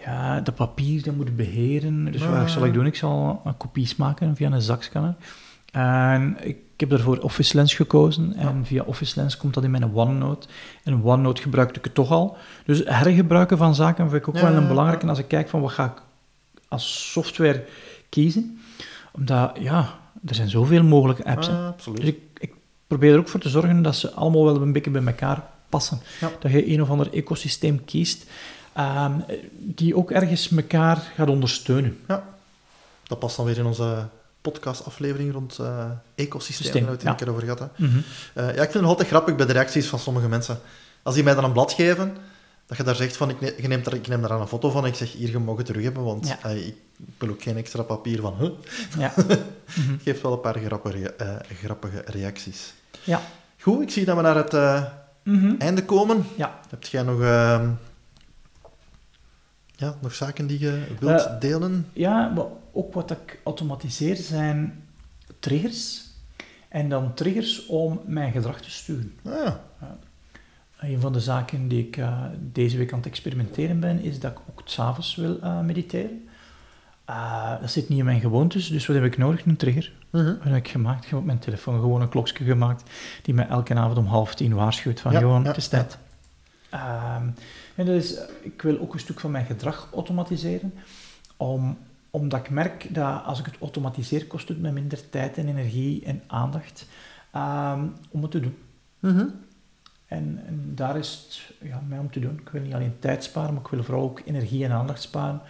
ja, 0.05 0.41
dat 0.41 0.55
papier 0.55 1.03
dat 1.03 1.15
moet 1.15 1.37
beheren. 1.37 2.13
Dus 2.13 2.27
wat 2.27 2.51
zal 2.51 2.65
ik 2.65 2.73
doen? 2.73 2.87
Ik 2.87 2.97
zal 2.97 3.41
een 3.45 3.57
kopies 3.57 3.97
maken 3.97 4.37
via 4.37 4.51
een 4.51 4.63
zakscanner. 4.63 5.15
En 5.73 6.37
ik 6.41 6.57
heb 6.81 6.91
daarvoor 6.91 7.19
Office 7.19 7.57
Lens 7.57 7.75
gekozen. 7.75 8.35
En 8.35 8.67
via 8.67 8.83
Office 8.87 9.21
Lens 9.21 9.37
komt 9.37 9.55
dat 9.55 9.65
in 9.65 9.71
mijn 9.71 9.95
OneNote. 9.95 10.49
En 10.85 11.05
OneNote 11.05 11.43
gebruikte 11.43 11.79
ik 11.79 11.85
het 11.85 11.95
toch 11.95 12.11
al. 12.11 12.37
Dus 12.65 12.83
hergebruiken 12.85 13.59
van 13.59 13.75
zaken 13.75 14.11
vind 14.11 14.23
ik 14.23 14.29
ook 14.29 14.37
Ja, 14.37 14.43
wel 14.43 14.55
een 14.55 14.69
belangrijke. 14.69 15.03
En 15.03 15.09
als 15.09 15.19
ik 15.19 15.29
kijk 15.29 15.49
van 15.49 15.61
wat 15.61 15.71
ga 15.73 15.85
ik 15.85 16.03
als 16.69 17.11
software 17.13 17.65
kiezen. 18.09 18.61
Omdat, 19.13 19.51
ja, 19.61 19.99
er 20.27 20.35
zijn 20.35 20.49
zoveel 20.49 20.85
mogelijke 20.85 21.25
apps. 21.25 21.49
Ah, 21.49 21.67
absoluut. 21.67 22.01
Dus 22.01 22.09
ik, 22.09 22.19
ik 22.39 22.53
probeer 22.87 23.13
er 23.13 23.19
ook 23.19 23.29
voor 23.29 23.41
te 23.41 23.49
zorgen 23.49 23.83
dat 23.83 23.97
ze 23.97 24.13
allemaal 24.13 24.45
wel 24.45 24.63
een 24.63 24.73
beetje 24.73 24.91
bij 24.91 25.05
elkaar 25.05 25.43
passen. 25.69 26.01
Ja. 26.21 26.31
Dat 26.41 26.51
je 26.51 26.73
een 26.73 26.83
of 26.83 26.91
ander 26.91 27.13
ecosysteem 27.13 27.85
kiest 27.85 28.27
ehm, 28.73 29.13
die 29.53 29.97
ook 29.97 30.11
ergens 30.11 30.51
elkaar 30.51 30.97
gaat 30.97 31.29
ondersteunen. 31.29 31.99
Ja. 32.09 32.25
Dat 33.03 33.19
past 33.19 33.37
dan 33.37 33.45
weer 33.45 33.59
in 33.59 33.67
onze 33.67 34.07
podcastaflevering 34.41 35.33
rond 35.33 35.59
eh 35.59 35.85
ecosystemen, 36.15 36.63
Systeem, 36.65 36.83
waar 36.83 36.91
we 36.91 36.97
het 36.97 37.03
een 37.07 37.11
ja. 37.11 37.17
keer 37.17 37.31
over 37.31 37.43
gehad. 37.43 37.59
hè. 37.59 37.67
Eh, 38.35 38.47
ja, 38.57 38.63
ik 38.63 38.71
vind 38.71 38.73
het 38.75 38.85
altijd 38.85 39.09
grappig 39.09 39.35
bij 39.37 39.47
de 39.47 39.53
reacties 39.53 39.87
van 39.89 39.99
sommige 39.99 40.29
mensen. 40.29 40.59
Als 41.03 41.15
die 41.15 41.25
mij 41.25 41.35
dan 41.35 41.45
een 41.45 41.53
blad 41.53 41.73
geven, 41.73 42.17
dat 42.67 42.77
je 42.77 42.83
daar 42.83 42.95
zegt 42.95 43.17
van, 43.17 43.31
ik, 43.31 43.41
ne- 43.41 43.55
je 43.59 43.69
neemt 43.69 43.85
daar, 43.85 43.95
ik 43.95 44.09
neem 44.09 44.21
daar 44.21 44.33
aan 44.33 44.41
een 44.41 44.49
foto 44.49 44.71
van 44.71 44.83
en 44.85 44.89
ik 44.91 44.95
zeg, 44.97 45.13
hier, 45.13 45.31
je 45.31 45.39
mag 45.39 45.57
het 45.57 45.67
terug 45.67 45.83
hebben, 45.83 46.05
want 46.05 46.29
Ja. 46.29 46.39
eh, 46.43 46.67
ik 46.67 46.75
wil 47.19 47.29
ook 47.29 47.43
geen 47.43 47.57
extra 47.57 47.83
papier 47.83 48.21
van, 48.21 48.35
huh? 48.39 48.51
Ja. 48.99 49.13
Geeft 50.05 50.23
wel 50.23 50.33
een 50.33 50.41
paar 50.41 50.59
grappige, 50.59 51.15
grappige 51.63 52.03
reacties. 52.07 52.73
ja. 53.05 53.21
Goed, 53.61 53.83
ik 53.83 53.91
zie 53.91 54.05
dat 54.05 54.17
we 54.17 54.23
naar 54.23 54.37
het 54.37 54.53
Mhm. 55.23 55.55
einde 55.59 55.85
komen. 55.85 56.25
Ja. 56.37 56.61
Heb 56.71 56.85
jij 56.85 57.03
nog, 57.03 57.21
ehm, 57.21 57.69
ja, 59.77 59.95
nog 60.01 60.15
zaken 60.15 60.47
die 60.47 60.59
je 60.61 60.83
wilt 61.01 61.41
delen? 61.41 61.89
Ja, 61.93 62.33
ook 62.79 62.95
wat 62.95 63.11
ik 63.11 63.41
automatiseer 63.45 64.17
zijn 64.17 64.85
triggers. 65.39 66.07
En 66.69 66.89
dan 66.89 67.15
triggers 67.15 67.67
om 67.67 68.01
mijn 68.07 68.33
gedrag 68.33 68.61
te 68.61 68.71
sturen. 68.71 69.15
Ah, 69.25 69.55
Een 70.81 71.01
van 71.01 71.13
de 71.13 71.21
zaken 71.21 71.69
die 71.69 71.87
ik 71.87 71.97
eh, 71.97 72.23
deze 72.53 72.77
week 72.77 72.93
aan 72.93 72.99
het 72.99 73.07
experimenteren 73.09 73.81
ben, 73.81 74.01
is 74.03 74.21
dat 74.21 74.31
ik 74.31 74.39
ook 74.51 74.63
s'avonds 74.65 75.15
wil 75.15 75.41
eh, 75.41 75.61
mediteren. 75.61 76.29
Eh, 77.05 77.61
dat 77.61 77.71
zit 77.71 77.89
niet 77.89 77.99
in 77.99 78.05
mijn 78.05 78.21
gewoontes, 78.21 78.69
dus 78.69 78.87
wat 78.87 78.97
heb 78.97 79.05
ik 79.05 79.19
nodig? 79.19 79.45
Een 79.45 79.57
trigger. 79.57 79.93
mhm. 80.11 80.25
Wat 80.25 80.43
heb 80.43 80.55
ik 80.57 80.69
gemaakt? 80.69 81.05
Ik 81.05 81.11
heb 81.11 81.19
op 81.19 81.25
mijn 81.25 81.39
telefoon 81.39 81.81
gewoon 81.81 82.01
een 82.01 82.09
klokje 82.09 82.45
gemaakt 82.45 82.91
die 83.23 83.35
mij 83.35 83.47
elke 83.49 83.75
avond 83.75 83.99
om 83.99 84.07
half 84.07 84.35
tien 84.35 84.55
waarschuwt 84.55 85.01
van 85.01 85.13
Ja, 85.13 85.21
Johan, 85.21 85.43
ja, 85.43 85.49
het 85.49 85.57
is 85.57 85.69
tijd. 85.69 85.99
Ehm, 86.71 87.27
en 87.75 87.85
dus, 87.85 88.15
eh, 88.15 88.25
ik 88.41 88.63
wil 88.63 88.79
ook 88.81 88.93
een 88.95 89.01
stuk 89.01 89.21
van 89.21 89.31
mijn 89.31 89.47
gedrag 89.47 89.89
automatiseren, 89.95 90.75
om, 91.37 91.79
omdat 92.11 92.41
ik 92.41 92.51
merk 92.51 92.95
dat 92.95 93.25
als 93.25 93.39
ik 93.39 93.45
het 93.45 93.59
automatiseer, 93.61 94.27
kost 94.27 94.49
het 94.49 94.61
me 94.61 94.73
minder 94.73 95.11
tijd 95.11 95.37
en 95.37 95.49
energie 95.49 96.05
en 96.05 96.23
aandacht 96.27 96.87
ehm, 97.33 97.87
om 98.11 98.23
het 98.23 98.31
te 98.31 98.41
doen. 98.41 98.57
Mhm. 99.01 99.27
En, 100.07 100.43
en 100.47 100.73
daar 100.75 100.97
is 100.97 101.25
het 101.25 101.69
ja, 101.69 101.83
mij 101.89 101.99
om 101.99 102.11
te 102.11 102.21
doen. 102.21 102.39
Ik 102.39 102.49
wil 102.49 102.63
niet 102.63 102.75
alleen 102.75 102.99
tijd 102.99 103.25
sparen, 103.25 103.55
maar 103.55 103.63
ik 103.63 103.69
wil 103.69 103.85
vooral 103.85 104.03
ook 104.03 104.23
energie 104.25 104.65
en 104.65 104.71
aandacht 104.71 105.03
sparen. 105.03 105.41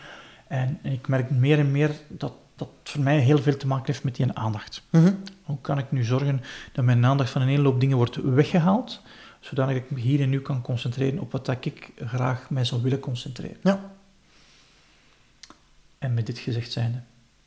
En, 0.47 0.79
en 0.83 0.93
ik 0.93 1.09
merk 1.09 1.31
meer 1.31 1.59
en 1.59 1.71
meer 1.71 1.91
dat 2.09 2.33
dat 2.59 2.69
voor 2.85 3.03
mij 3.03 3.19
heel 3.19 3.39
veel 3.39 3.57
te 3.57 3.67
maken 3.67 3.87
heeft 3.87 4.05
met 4.05 4.17
die 4.17 4.33
aandacht. 4.33 4.83
Mhm. 4.91 5.13
Hoe 5.43 5.61
kan 5.61 5.79
ik 5.79 5.93
nu 5.93 6.05
zorgen 6.05 6.41
dat 6.73 6.85
mijn 6.85 7.05
aandacht 7.05 7.31
van 7.31 7.43
een 7.43 7.49
hele 7.49 7.69
hoop 7.69 7.81
dingen 7.81 7.97
wordt 7.97 8.17
weggehaald, 8.17 9.03
zodat 9.41 9.69
ik 9.69 9.91
me 9.91 10.01
hier 10.01 10.21
en 10.21 10.31
nu 10.31 10.41
kan 10.41 10.63
concentreren 10.63 11.19
op 11.19 11.33
wat 11.33 11.47
dat 11.47 11.65
ik 11.65 11.93
graag 11.97 12.51
mij 12.51 12.65
zou 12.65 12.83
willen 12.83 13.01
concentreren. 13.01 13.57
Ja. 13.63 13.97
En 15.99 16.15
met 16.15 16.27
dit 16.27 16.39
gezegd 16.39 16.73
zijnde. 16.73 16.99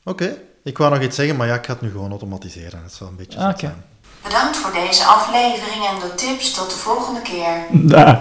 Oké, 0.04 0.36
ik 0.64 0.78
wou 0.78 0.92
nog 0.94 1.02
iets 1.02 1.16
zeggen, 1.16 1.36
maar 1.36 1.46
ja, 1.46 1.54
ik 1.54 1.66
ga 1.66 1.72
het 1.72 1.80
nu 1.82 1.90
gewoon 1.90 2.10
automatiseren. 2.10 2.82
Het 2.82 2.92
zou 2.92 3.10
een 3.10 3.16
beetje 3.16 3.38
Ah, 3.38 3.48
oké. 3.48 3.58
zijn. 3.58 3.84
Bedankt 4.22 4.56
voor 4.56 4.72
deze 4.72 5.04
aflevering 5.04 5.84
en 5.86 5.98
de 6.08 6.14
tips. 6.14 6.54
Tot 6.54 6.70
de 6.70 6.76
volgende 6.76 7.22
keer. 7.22 7.66
Dag. 7.72 8.20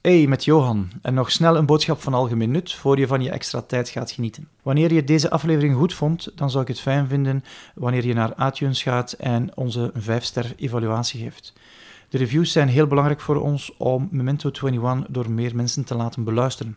Hey, 0.00 0.26
met 0.26 0.44
Johan. 0.44 0.90
En 1.02 1.14
nog 1.14 1.30
snel 1.30 1.56
een 1.56 1.66
boodschap 1.66 2.02
van 2.02 2.14
algemeen 2.14 2.50
nut 2.50 2.72
voor 2.74 2.98
je 2.98 3.06
van 3.06 3.22
je 3.22 3.30
extra 3.30 3.60
tijd 3.62 3.88
gaat 3.88 4.10
genieten. 4.10 4.48
Wanneer 4.62 4.92
je 4.92 5.04
deze 5.04 5.30
aflevering 5.30 5.74
goed 5.76 5.94
vond, 5.94 6.28
dan 6.34 6.50
zou 6.50 6.62
ik 6.62 6.68
het 6.68 6.80
fijn 6.80 7.08
vinden 7.08 7.44
wanneer 7.74 8.06
je 8.06 8.14
naar 8.14 8.46
iTunes 8.46 8.82
gaat 8.82 9.12
en 9.12 9.56
onze 9.56 9.92
5-ster 9.98 10.52
evaluatie 10.56 11.22
geeft. 11.22 11.52
De 12.08 12.18
reviews 12.18 12.52
zijn 12.52 12.68
heel 12.68 12.86
belangrijk 12.86 13.20
voor 13.20 13.36
ons 13.40 13.72
om 13.76 14.08
Memento 14.10 14.50
21 14.62 15.06
door 15.08 15.30
meer 15.30 15.56
mensen 15.56 15.84
te 15.84 15.94
laten 15.94 16.24
beluisteren. 16.24 16.76